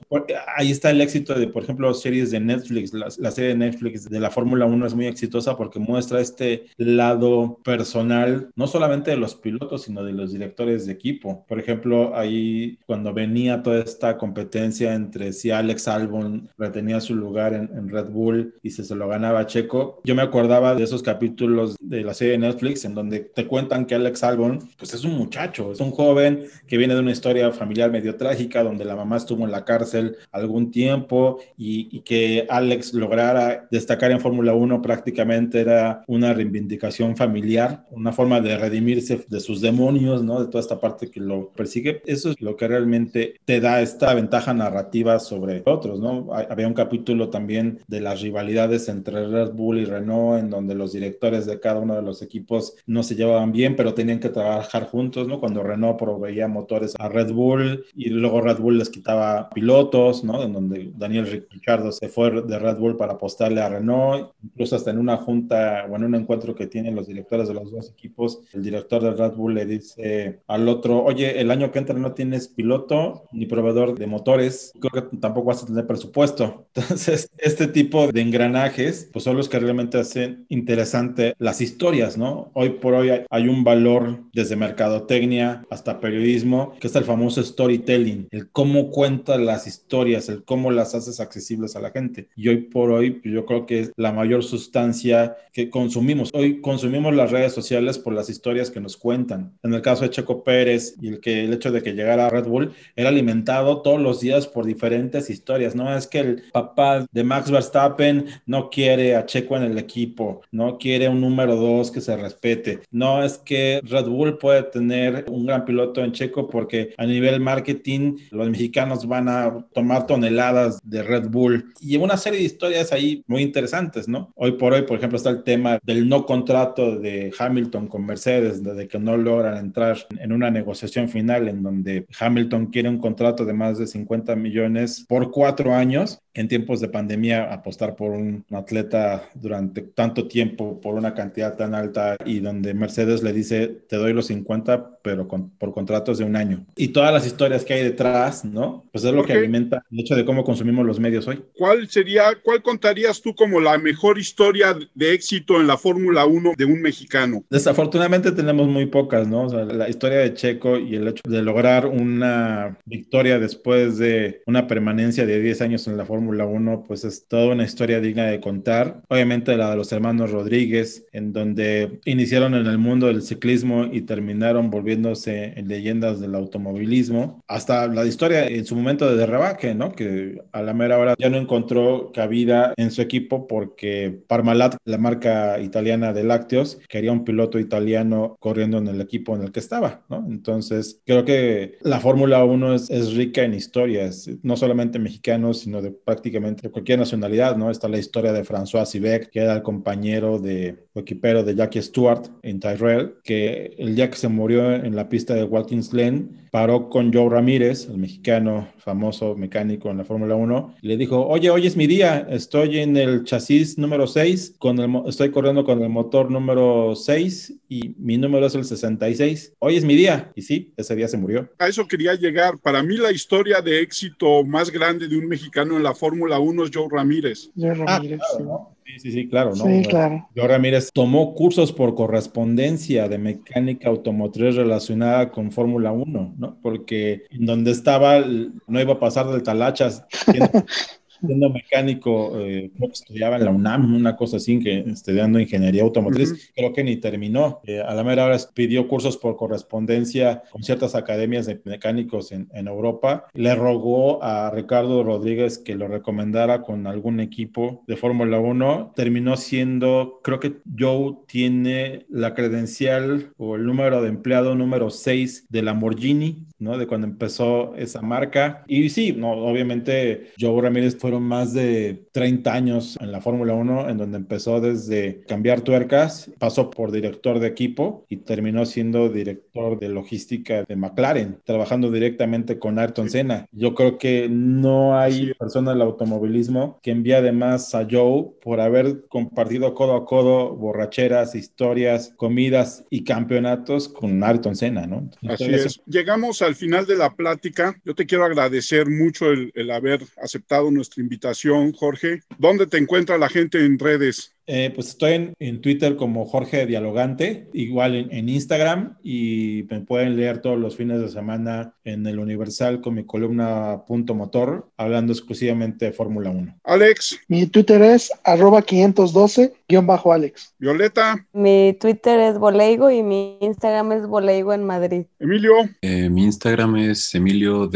Ahí 0.56 0.72
está 0.72 0.92
el 0.92 1.02
éxito 1.02 1.34
de, 1.34 1.48
por 1.48 1.64
ejemplo, 1.64 1.94
series 1.94 2.32
de 2.32 2.40
Netflix. 2.40 2.94
La, 2.94 3.08
la 3.18 3.32
serie 3.32 3.50
de 3.50 3.58
Netflix 3.58 4.10
de 4.10 4.20
la 4.20 4.32
Fórmula 4.32 4.66
1 4.66 4.86
es 4.86 4.94
muy 4.94 5.08
exitosa 5.08 5.58
porque 5.58 5.80
muestra 5.80 6.22
este 6.22 6.66
lado 6.78 7.60
personal, 7.64 8.50
no 8.56 8.68
solamente 8.68 9.12
de 9.12 9.18
los 9.18 9.36
pilotos, 9.36 9.84
sino 9.84 10.04
de 10.04 10.14
los 10.14 10.32
directores 10.32 10.86
de 10.86 10.94
equipo. 10.94 11.46
Por 11.48 11.60
ejemplo, 11.60 12.16
ahí 12.16 12.80
cuando 12.86 13.14
venía 13.14 13.62
toda 13.62 13.80
esta 13.80 14.18
competencia 14.18 14.94
entre 14.94 15.34
si 15.34 15.52
Alex 15.52 15.88
Albon 15.96 16.50
retenía 16.58 17.00
su 17.02 17.16
lugar 17.16 17.54
en, 17.54 17.86
Red 17.90 18.10
Bull 18.10 18.56
y 18.64 18.72
si 18.72 18.84
se 18.84 18.96
lo 18.96 19.08
ganaba 19.08 19.46
Checo, 19.46 20.02
yo 20.04 20.16
me 20.16 20.22
acordaba 20.22 20.76
de 20.76 20.84
esos 20.84 21.04
capítulos 21.04 21.76
de 21.80 22.04
la 22.04 22.14
serie 22.14 22.34
de 22.34 22.40
Netflix 22.40 22.84
en 22.84 22.96
donde 22.96 23.20
te 23.20 23.46
cuentan 23.46 23.86
que 23.86 23.96
Alex 23.96 24.24
Albon, 24.24 24.60
pues 24.78 24.94
es 24.94 25.04
un 25.04 25.18
muchacho, 25.18 25.72
es 25.72 25.80
un 25.80 25.92
joven 25.92 26.46
que 26.68 26.78
viene 26.78 26.96
de 26.96 27.00
una 27.00 27.12
historia 27.12 27.52
familiar 27.52 27.92
medio 27.92 28.16
trágica 28.16 28.64
donde 28.64 28.86
la 28.86 28.96
mamá 28.96 29.18
estuvo 29.18 29.46
en 29.46 29.52
la 29.52 29.66
cárcel 29.66 30.16
algún 30.32 30.72
tiempo 30.72 31.40
y, 31.58 31.90
y 31.96 32.02
que 32.02 32.48
Alex 32.50 32.94
lograra 32.94 33.68
destacar 33.70 34.12
en 34.12 34.20
Fórmula 34.20 34.54
1 34.54 34.82
prácticamente 34.82 35.62
era 35.62 36.04
una 36.08 36.34
reivindicación 36.34 37.16
familiar, 37.16 37.86
una 37.92 38.12
forma 38.12 38.42
de 38.42 38.58
redimirse 38.58 39.26
de 39.28 39.40
sus 39.40 39.62
demonios, 39.62 40.24
¿no? 40.24 40.40
De 40.40 40.48
toda 40.48 40.62
esta 40.62 40.80
parte 40.80 41.10
que 41.10 41.20
lo 41.20 41.50
persigue. 41.50 42.02
Eso 42.06 42.32
es 42.32 42.42
lo 42.42 42.56
que 42.56 42.68
realmente 42.68 43.36
te 43.46 43.60
da 43.60 43.82
esta 43.82 44.14
ventaja 44.14 44.54
narrativa 44.54 45.20
sobre 45.20 45.62
otros, 45.66 45.85
¿no? 45.94 46.34
Había 46.34 46.68
un 46.68 46.74
capítulo 46.74 47.30
también 47.30 47.80
de 47.88 48.02
las 48.02 48.22
rivalidades 48.22 48.90
entre 48.90 49.28
Red 49.28 49.52
Bull 49.52 49.80
y 49.80 49.86
Renault, 49.86 50.40
en 50.40 50.50
donde 50.50 50.76
los 50.76 50.94
directores 50.94 51.46
de 51.46 51.60
cada 51.60 51.80
uno 51.80 51.96
de 51.96 52.02
los 52.02 52.22
equipos 52.22 52.76
no 52.86 53.04
se 53.04 53.16
llevaban 53.16 53.52
bien, 53.52 53.76
pero 53.76 53.94
tenían 53.94 54.20
que 54.20 54.30
trabajar 54.30 54.88
juntos, 54.88 55.28
¿no? 55.28 55.40
Cuando 55.40 55.64
Renault 55.64 56.00
proveía 56.00 56.48
motores 56.48 56.96
a 57.00 57.10
Red 57.10 57.32
Bull 57.32 57.86
y 57.96 58.10
luego 58.10 58.42
Red 58.42 58.58
Bull 58.58 58.78
les 58.80 58.90
quitaba 58.90 59.50
pilotos, 59.50 60.24
¿no? 60.24 60.44
En 60.44 60.54
donde 60.54 60.92
Daniel 60.96 61.28
Ricciardo 61.52 61.92
se 61.92 62.10
fue 62.10 62.42
de 62.42 62.60
Red 62.60 62.78
Bull 62.78 62.98
para 62.98 63.14
apostarle 63.14 63.62
a 63.62 63.70
Renault, 63.70 64.32
incluso 64.44 64.76
hasta 64.76 64.92
en 64.92 64.98
una 64.98 65.18
junta 65.18 65.86
o 65.90 65.96
en 65.96 66.04
un 66.04 66.16
encuentro 66.16 66.56
que 66.56 66.68
tienen 66.68 66.96
los 66.96 67.08
directores 67.08 67.48
de 67.48 67.54
los 67.54 67.72
dos 67.72 67.90
equipos, 67.90 68.42
el 68.54 68.64
director 68.64 69.02
de 69.02 69.12
Red 69.12 69.34
Bull 69.34 69.54
le 69.54 69.66
dice 69.66 70.40
al 70.48 70.68
otro, 70.68 71.04
oye, 71.04 71.40
el 71.40 71.52
año 71.52 71.72
que 71.72 71.80
entra 71.80 71.96
no 71.98 72.14
tienes 72.14 72.48
piloto 72.48 73.26
ni 73.32 73.46
proveedor 73.46 73.98
de 73.98 74.08
motores, 74.08 74.74
creo 74.80 75.10
que 75.10 75.18
tampoco 75.18 75.48
vas 75.48 75.64
a 75.64 75.66
tener 75.76 75.88
presupuesto. 75.88 76.68
Entonces, 76.76 77.30
este 77.38 77.68
tipo 77.68 78.12
de 78.12 78.22
engranajes, 78.22 79.10
pues 79.12 79.24
son 79.24 79.38
los 79.38 79.50
que 79.50 79.60
realmente 79.60 79.98
hacen 79.98 80.46
interesante 80.50 81.36
las 81.38 81.62
historias, 81.62 82.18
¿no? 82.18 82.52
Hoy 82.54 82.72
por 82.72 82.94
hoy 82.94 83.12
hay 83.30 83.48
un 83.48 83.64
valor 83.64 84.22
desde 84.34 84.56
mercadotecnia 84.56 85.66
hasta 85.70 86.00
periodismo, 86.00 86.74
que 86.80 86.88
es 86.88 86.96
el 86.96 87.04
famoso 87.04 87.44
storytelling, 87.44 88.28
el 88.32 88.50
cómo 88.52 88.90
cuentas 88.90 89.40
las 89.40 89.68
historias, 89.68 90.30
el 90.30 90.44
cómo 90.44 90.72
las 90.72 90.96
haces 90.96 91.20
accesibles 91.20 91.76
a 91.76 91.82
la 91.82 91.92
gente. 91.92 92.30
Y 92.36 92.50
hoy 92.50 92.58
por 92.58 92.92
hoy, 92.92 93.12
pues, 93.12 93.34
yo 93.34 93.46
creo 93.46 93.66
que 93.66 93.82
es 93.82 93.92
la 93.96 94.12
mayor 94.12 94.44
sustancia 94.44 95.36
que 95.52 95.70
consumimos. 95.70 96.30
Hoy 96.34 96.62
consumimos 96.62 97.16
las 97.16 97.32
redes 97.32 97.54
sociales 97.54 97.98
por 97.98 98.14
las 98.14 98.30
historias 98.30 98.70
que 98.70 98.82
nos 98.82 98.98
cuentan. 98.98 99.58
En 99.64 99.74
el 99.74 99.82
caso 99.82 100.04
de 100.04 100.10
Checo 100.10 100.44
Pérez 100.44 100.96
y 101.02 101.10
el 101.10 101.20
que 101.20 101.46
el 101.46 101.54
hecho 101.54 101.72
de 101.72 101.82
que 101.82 101.94
llegara 101.94 102.28
a 102.28 102.30
Red 102.30 102.46
Bull 102.46 102.74
era 102.96 103.10
alimentado 103.10 103.82
todos 103.82 104.02
los 104.02 104.20
días 104.20 104.48
por 104.48 104.66
diferentes 104.66 105.30
historias. 105.30 105.65
No 105.74 105.96
es 105.96 106.06
que 106.06 106.20
el 106.20 106.44
papá 106.52 107.06
de 107.12 107.24
Max 107.24 107.50
Verstappen 107.50 108.26
no 108.46 108.70
quiere 108.70 109.16
a 109.16 109.26
Checo 109.26 109.56
en 109.58 109.64
el 109.64 109.78
equipo, 109.78 110.42
no 110.52 110.78
quiere 110.78 111.10
un 111.10 111.22
número 111.22 111.56
dos 111.56 111.92
que 111.92 112.02
se 112.02 112.18
respete. 112.18 112.82
No 112.92 113.24
es 113.24 113.38
que 113.38 113.80
Red 113.84 114.08
Bull 114.08 114.38
puede 114.38 114.64
tener 114.64 115.26
un 115.30 115.46
gran 115.46 115.66
piloto 115.66 116.04
en 116.04 116.12
Checo 116.12 116.50
porque 116.50 116.94
a 116.98 117.06
nivel 117.06 117.40
marketing 117.40 118.18
los 118.32 118.50
mexicanos 118.50 119.08
van 119.08 119.30
a 119.30 119.66
tomar 119.74 120.06
toneladas 120.06 120.80
de 120.84 121.02
Red 121.02 121.30
Bull 121.30 121.74
y 121.80 121.96
una 121.98 122.18
serie 122.18 122.40
de 122.40 122.46
historias 122.46 122.92
ahí 122.92 123.24
muy 123.28 123.42
interesantes, 123.42 124.08
¿no? 124.08 124.32
Hoy 124.36 124.54
por 124.54 124.74
hoy, 124.74 124.82
por 124.82 124.98
ejemplo, 124.98 125.18
está 125.18 125.30
el 125.30 125.44
tema 125.44 125.80
del 125.84 126.10
no 126.10 126.26
contrato 126.26 126.98
de 126.98 127.32
Hamilton 127.38 127.88
con 127.88 128.06
Mercedes, 128.06 128.64
de 128.64 128.88
que 128.88 129.00
no 129.00 129.16
logran 129.16 129.58
entrar 129.58 129.98
en 130.20 130.32
una 130.32 130.52
negociación 130.52 131.10
final 131.10 131.48
en 131.48 131.64
donde 131.64 132.08
Hamilton 132.20 132.68
quiere 132.68 132.90
un 132.90 132.98
contrato 132.98 133.46
de 133.46 133.54
más 133.54 133.78
de 133.78 133.88
50 133.88 134.36
millones 134.36 135.06
por 135.08 135.32
cuatro 135.32 135.55
años 135.76 136.20
en 136.36 136.50
tiempos 136.50 136.82
de 136.82 136.90
pandemia 136.90 137.52
apostar 137.52 137.96
por 137.96 138.12
un 138.12 138.46
atleta 138.52 139.30
durante 139.34 139.82
tanto 139.82 140.28
tiempo 140.28 140.82
por 140.82 140.96
una 140.96 141.14
cantidad 141.14 141.56
tan 141.56 141.74
alta 141.74 142.18
y 142.26 142.40
donde 142.42 142.74
Mercedes 142.74 143.24
le 143.24 143.32
dice 143.32 143.68
te 143.68 143.96
doy 143.96 144.14
los 144.14 144.28
50 144.28 145.00
pero 145.02 145.28
por 145.28 145.74
contratos 145.74 146.18
de 146.18 146.26
un 146.26 146.36
año 146.36 146.66
y 146.76 146.90
todas 146.90 147.14
las 147.14 147.26
historias 147.26 147.64
que 147.64 147.74
hay 147.74 147.84
detrás 147.84 148.44
no 148.44 148.84
pues 148.92 149.06
es 149.06 149.14
lo 149.14 149.24
que 149.24 149.34
alimenta 149.34 149.84
el 149.92 150.02
hecho 150.02 150.16
de 150.16 150.26
cómo 150.26 150.44
consumimos 150.44 150.86
los 150.86 151.00
medios 151.00 151.28
hoy. 151.28 151.42
¿cuál 151.58 151.88
sería 151.88 152.24
cuál 152.44 152.62
contarías 152.62 153.22
tú 153.22 153.34
como 153.34 153.62
la 153.62 153.78
mejor 153.78 154.20
historia 154.20 154.78
de 154.94 155.14
éxito 155.14 155.62
en 155.62 155.68
la 155.68 155.78
Fórmula 155.78 156.26
1 156.26 156.54
de 156.58 156.66
un 156.66 156.82
mexicano 156.82 157.44
desafortunadamente 157.50 158.34
tenemos 158.34 158.68
muy 158.68 158.88
pocas 158.88 159.28
no 159.28 159.44
o 159.44 159.50
sea, 159.50 159.64
la 159.64 159.88
historia 159.88 160.18
de 160.20 160.34
Checo 160.34 160.78
y 160.78 160.96
el 160.96 161.08
hecho 161.08 161.22
de 161.26 161.42
lograr 161.42 161.86
una 161.86 162.78
victoria 162.86 163.40
después 163.40 163.98
de 163.98 164.42
una 164.46 164.68
permanencia 164.68 165.26
de 165.26 165.40
10 165.40 165.62
años 165.62 165.88
en 165.88 165.96
la 165.96 166.06
Fórmula 166.06 166.25
Fórmula 166.26 166.48
1, 166.48 166.86
pues 166.88 167.06
es 167.06 167.28
toda 167.28 167.54
una 167.54 167.66
historia 167.66 168.00
digna 168.00 168.24
de 168.24 168.40
contar. 168.40 169.04
Obviamente 169.10 169.56
la 169.58 169.70
de 169.70 169.76
los 169.76 169.92
hermanos 169.92 170.32
Rodríguez, 170.32 171.06
en 171.12 171.34
donde 171.34 172.00
iniciaron 172.04 172.56
en 172.56 172.66
el 172.66 172.80
mundo 172.80 173.06
del 173.06 173.22
ciclismo 173.22 173.86
y 173.86 174.02
terminaron 174.02 174.72
volviéndose 174.72 175.54
en 175.56 175.68
leyendas 175.68 176.20
del 176.20 176.34
automovilismo. 176.34 177.44
Hasta 177.48 177.86
la 177.86 178.08
historia 178.08 178.48
en 178.48 178.66
su 178.66 178.76
momento 178.76 179.08
de 179.08 179.18
Derrabaque, 179.18 179.76
¿no? 179.76 179.92
Que 179.92 180.42
a 180.52 180.64
la 180.64 180.74
mera 180.74 180.98
hora 180.98 181.14
ya 181.20 181.30
no 181.30 181.38
encontró 181.38 182.12
cabida 182.12 182.74
en 182.76 182.90
su 182.90 183.04
equipo 183.04 183.46
porque 183.46 184.20
Parmalat, 184.28 184.78
la 184.84 184.98
marca 184.98 185.60
italiana 185.60 186.12
de 186.12 186.24
lácteos, 186.24 186.80
quería 186.90 187.12
un 187.12 187.24
piloto 187.24 187.60
italiano 187.60 188.36
corriendo 188.40 188.80
en 188.80 188.88
el 188.88 189.00
equipo 189.00 189.36
en 189.36 189.44
el 189.44 189.52
que 189.52 189.60
estaba, 189.60 190.04
¿no? 190.10 190.26
Entonces, 190.28 191.02
creo 191.06 191.24
que 191.24 191.78
la 191.82 192.00
Fórmula 192.00 192.44
1 192.44 192.74
es, 192.74 192.90
es 192.90 193.14
rica 193.14 193.44
en 193.44 193.54
historias, 193.54 194.28
no 194.42 194.58
solamente 194.58 194.98
mexicanos, 194.98 195.60
sino 195.60 195.84
de 195.84 195.92
prácticamente 196.16 196.70
cualquier 196.70 197.00
nacionalidad, 197.00 197.58
¿no? 197.58 197.70
Está 197.70 197.90
la 197.90 197.98
historia 197.98 198.32
de 198.32 198.46
François 198.46 198.86
Sivek, 198.86 199.30
que 199.30 199.42
era 199.42 199.54
el 199.54 199.62
compañero 199.62 200.40
de 200.40 200.86
equipero 200.96 201.44
de 201.44 201.56
Jackie 201.56 201.82
Stewart 201.82 202.24
en 202.42 202.62
Tyrell, 202.62 203.16
que 203.22 203.76
el 203.78 203.96
día 203.96 204.10
que 204.10 204.16
se 204.16 204.30
murió 204.30 204.74
en 204.74 204.96
la 204.96 205.10
pista 205.10 205.34
de 205.34 205.44
Watkins 205.44 205.92
Glen, 205.92 206.48
paró 206.52 206.90
con 206.90 207.14
Joe 207.14 207.30
Ramírez, 207.30 207.90
el 207.90 207.98
mexicano 207.98 208.68
famoso 208.86 209.36
mecánico 209.36 209.90
en 209.90 209.98
la 209.98 210.06
Fórmula 210.06 210.36
1, 210.36 210.76
y 210.82 210.88
le 210.88 210.96
dijo, 210.96 211.26
oye, 211.28 211.50
hoy 211.50 211.66
es 211.66 211.76
mi 211.76 211.88
día, 211.88 212.28
estoy 212.30 212.80
en 212.80 212.96
el 212.96 213.24
chasis 213.24 213.78
número 213.80 214.06
6, 214.06 214.56
con 214.60 214.80
el, 214.80 215.02
estoy 215.08 215.32
corriendo 215.32 215.66
con 215.66 215.82
el 215.82 215.90
motor 215.90 216.30
número 216.30 216.96
6 216.96 217.54
y 217.68 217.96
mi 217.98 218.18
número 218.18 218.46
es 218.46 218.56
el 218.56 218.64
66. 218.64 219.54
Hoy 219.60 219.78
es 219.78 219.84
mi 219.84 219.96
día. 219.96 220.32
Y 220.36 220.44
sí, 220.44 220.74
ese 220.78 220.96
día 220.96 221.08
se 221.08 221.18
murió. 221.18 221.50
A 221.58 221.68
eso 221.68 221.88
quería 221.88 222.14
llegar. 222.14 222.60
Para 222.60 222.84
mí 222.84 222.98
la 222.98 223.12
historia 223.12 223.62
de 223.62 223.82
éxito 223.82 224.44
más 224.44 224.70
grande 224.70 225.08
de 225.08 225.18
un 225.18 225.28
mexicano 225.28 225.76
en 225.76 225.84
la 225.84 225.96
Fórmula 225.96 226.40
1 226.40 226.66
es 226.66 226.72
Joe 226.74 226.88
Ramírez. 226.90 227.50
Joe 227.58 227.74
Ramírez, 227.74 228.20
ah, 228.22 228.38
claro, 228.38 228.38
Sí, 228.38 228.75
sí, 228.98 229.12
sí, 229.12 229.28
claro, 229.28 229.52
¿no? 229.56 229.66
Sí, 229.66 229.84
claro. 229.88 230.28
Yo 230.36 230.48
Ramírez 230.48 230.90
tomó 230.94 231.34
cursos 231.34 231.72
por 231.72 231.96
correspondencia 231.96 233.08
de 233.10 233.18
mecánica 233.18 233.90
automotriz 233.90 234.56
relacionada 234.56 235.32
con 235.32 235.52
Fórmula 235.52 235.92
1, 235.92 236.36
¿no? 236.38 236.58
Porque 236.62 237.24
en 237.32 237.46
donde 237.46 237.72
estaba 237.72 238.20
no 238.20 238.82
iba 238.82 238.94
a 238.94 239.00
pasar 239.00 239.28
del 239.28 239.44
talachas. 239.44 240.06
siendo 241.20 241.50
mecánico, 241.50 242.40
eh, 242.40 242.72
estudiaba 242.92 243.38
en 243.38 243.46
la 243.46 243.52
UNAM, 243.52 243.96
una 243.96 244.16
cosa 244.16 244.38
así, 244.38 244.60
que 244.60 244.80
estudiando 244.80 245.40
ingeniería 245.40 245.84
automotriz, 245.84 246.52
creo 246.56 246.74
que 246.74 246.84
ni 246.84 246.98
terminó. 246.98 247.62
Eh, 247.66 247.82
a 247.82 247.94
la 247.94 248.04
mera 248.04 248.26
hora 248.26 248.38
pidió 248.54 248.88
cursos 248.88 249.18
por 249.18 249.36
correspondencia 249.36 250.44
con 250.50 250.64
ciertas 250.64 250.96
academias 250.96 251.46
de 251.46 251.62
mecánicos 251.66 252.32
en, 252.32 252.50
en, 252.54 252.68
Europa. 252.68 253.26
Le 253.34 253.56
rogó 253.56 254.24
a 254.24 254.52
Ricardo 254.52 255.04
Rodríguez 255.04 255.58
que 255.58 255.76
lo 255.76 255.88
recomendara 255.88 256.62
con 256.62 256.88
algún 256.88 257.20
equipo 257.20 257.84
de 257.88 257.96
Fórmula 257.96 258.40
1. 258.40 258.94
Terminó 258.96 259.38
siendo, 259.38 260.20
creo 260.24 260.40
que 260.40 260.58
Joe 260.78 261.16
tiene 261.28 262.06
la 262.10 262.34
credencial 262.34 263.34
o 263.38 263.56
el 263.56 263.66
número 263.66 264.02
de 264.02 264.10
empleado 264.10 264.56
número 264.56 264.90
6 264.90 265.48
de 265.50 265.62
Lamborghini, 265.62 266.46
¿no? 266.66 266.78
De 266.78 266.88
cuando 266.88 267.08
empezó 267.08 267.74
esa 267.76 268.02
marca. 268.02 268.64
Y 268.68 268.90
sí, 268.90 269.14
no, 269.14 269.32
obviamente 269.32 270.32
Joe 270.38 270.62
Ramírez 270.62 270.98
fueron 270.98 271.24
más 271.24 271.54
de 271.54 272.08
30 272.12 272.54
años 272.54 272.98
en 273.00 273.12
la 273.12 273.22
Fórmula 273.22 273.54
1, 273.54 273.90
en 273.90 273.98
donde 273.98 274.18
empezó 274.18 274.60
desde 274.60 275.22
cambiar 275.28 275.62
tuercas, 275.62 276.30
pasó 276.40 276.70
por 276.70 276.92
director 276.92 277.40
de 277.40 277.48
equipo 277.48 278.06
y 278.10 278.18
terminó 278.18 278.66
siendo 278.66 279.10
director 279.10 279.80
de 279.80 279.90
logística 279.90 280.64
de 280.64 280.76
McLaren, 280.76 281.40
trabajando 281.46 281.92
directamente 281.92 282.60
con 282.60 282.80
Ayrton 282.80 283.10
Senna. 283.10 283.46
Yo 283.52 283.76
creo 283.76 283.98
que 283.98 284.28
no 284.30 284.98
hay 284.98 285.34
persona 285.36 285.72
del 285.72 285.82
automovilismo 285.82 286.80
que 286.82 286.92
envíe 286.92 287.14
además 287.14 287.74
a 287.76 287.88
Joe 287.90 288.32
por 288.42 288.60
haber 288.60 289.06
compartido 289.08 289.74
codo 289.74 289.96
a 289.96 290.06
codo 290.06 290.56
borracheras, 290.56 291.36
historias, 291.36 292.14
comidas 292.16 292.86
y 292.90 293.04
campeonatos 293.04 293.88
con 293.90 294.24
Ayrton 294.24 294.56
Senna, 294.56 294.88
¿no? 294.88 295.10
Así 295.28 295.46
es. 295.46 295.82
Llegamos 295.86 296.42
al 296.42 296.55
final 296.56 296.86
de 296.86 296.96
la 296.96 297.16
plática. 297.16 297.76
Yo 297.84 297.96
te 297.96 298.06
quiero 298.06 298.26
agradecer 298.26 298.90
mucho 298.90 299.32
el, 299.32 299.52
el 299.56 299.72
haber 299.72 300.04
aceptado 300.22 300.72
nuestra 300.72 301.02
invitación, 301.02 301.72
Jorge. 301.74 302.22
¿Dónde 302.38 302.68
te 302.68 302.78
encuentra 302.78 303.18
la 303.18 303.30
gente 303.30 303.64
en 303.66 303.80
redes? 303.80 304.35
Eh, 304.48 304.72
pues 304.74 304.90
estoy 304.90 305.34
en, 305.40 305.62
Twitter 305.62 305.96
como 305.96 306.26
Jorge 306.26 306.66
Dialogante, 306.66 307.50
igual 307.54 307.96
en, 308.12 308.30
Instagram 308.30 308.98
y 309.04 309.66
me 309.70 309.82
pueden 309.82 310.16
leer 310.16 310.40
todos 310.42 310.60
los 310.60 310.76
fines 310.76 311.02
de 311.02 311.10
semana 311.10 311.74
en 311.84 312.06
el 312.06 312.20
Universal 312.20 312.82
con 312.82 312.94
mi 312.94 313.06
columna 313.06 313.84
Punto 313.88 314.14
Motor, 314.14 314.70
hablando 314.78 315.14
exclusivamente 315.14 315.86
de 315.86 315.94
Fórmula 315.94 316.30
1. 316.30 316.60
Alex. 316.64 317.20
Mi 317.28 317.48
Twitter 317.48 317.82
es 317.82 318.12
arroba 318.24 318.62
512-Alex. 318.64 320.54
Violeta. 320.60 321.26
Mi 321.34 321.76
Twitter 321.80 322.20
es 322.20 322.38
Boleigo 322.38 322.92
y 322.92 323.02
mi 323.02 323.38
Instagram 323.42 323.94
es 323.94 324.06
Boleigo 324.06 324.54
en 324.54 324.64
Madrid. 324.64 325.06
Emilio. 325.20 325.54
Eh, 325.82 326.10
mi 326.10 326.24
Instagram 326.24 326.76
es 326.76 327.16
Emilio 327.16 327.70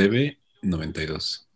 92 0.61 1.48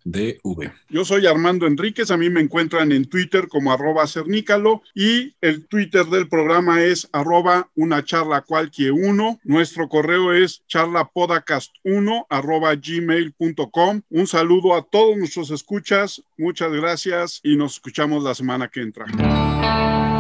Yo 0.89 1.06
soy 1.06 1.26
Armando 1.28 1.66
Enríquez, 1.66 2.12
a 2.12 2.18
mí 2.18 2.30
me 2.30 2.41
encuentran 2.41 2.91
en 2.91 3.06
Twitter 3.06 3.47
como 3.47 3.72
arroba 3.72 4.06
cernícalo 4.08 4.82
y 4.93 5.34
el 5.41 5.66
Twitter 5.68 6.06
del 6.06 6.28
programa 6.28 6.82
es 6.82 7.08
arroba 7.12 7.70
una 7.76 8.04
charla 8.04 8.41
cualquier 8.41 8.91
uno. 8.91 9.39
Nuestro 9.43 9.88
correo 9.88 10.34
es 10.34 10.64
charlapodcast1 10.68 12.26
arroba 12.30 12.76
gmail.com. 12.76 14.01
Un 14.10 14.28
saludo 14.28 14.76
a 14.76 14.84
todos 14.84 15.18
nuestros 15.18 15.51
escuchas, 15.51 16.22
muchas 16.38 16.72
gracias 16.72 17.39
y 17.43 17.56
nos 17.56 17.74
escuchamos 17.74 18.24
la 18.24 18.36
semana 18.36 18.68
que 18.68 18.82
entra. 18.82 20.12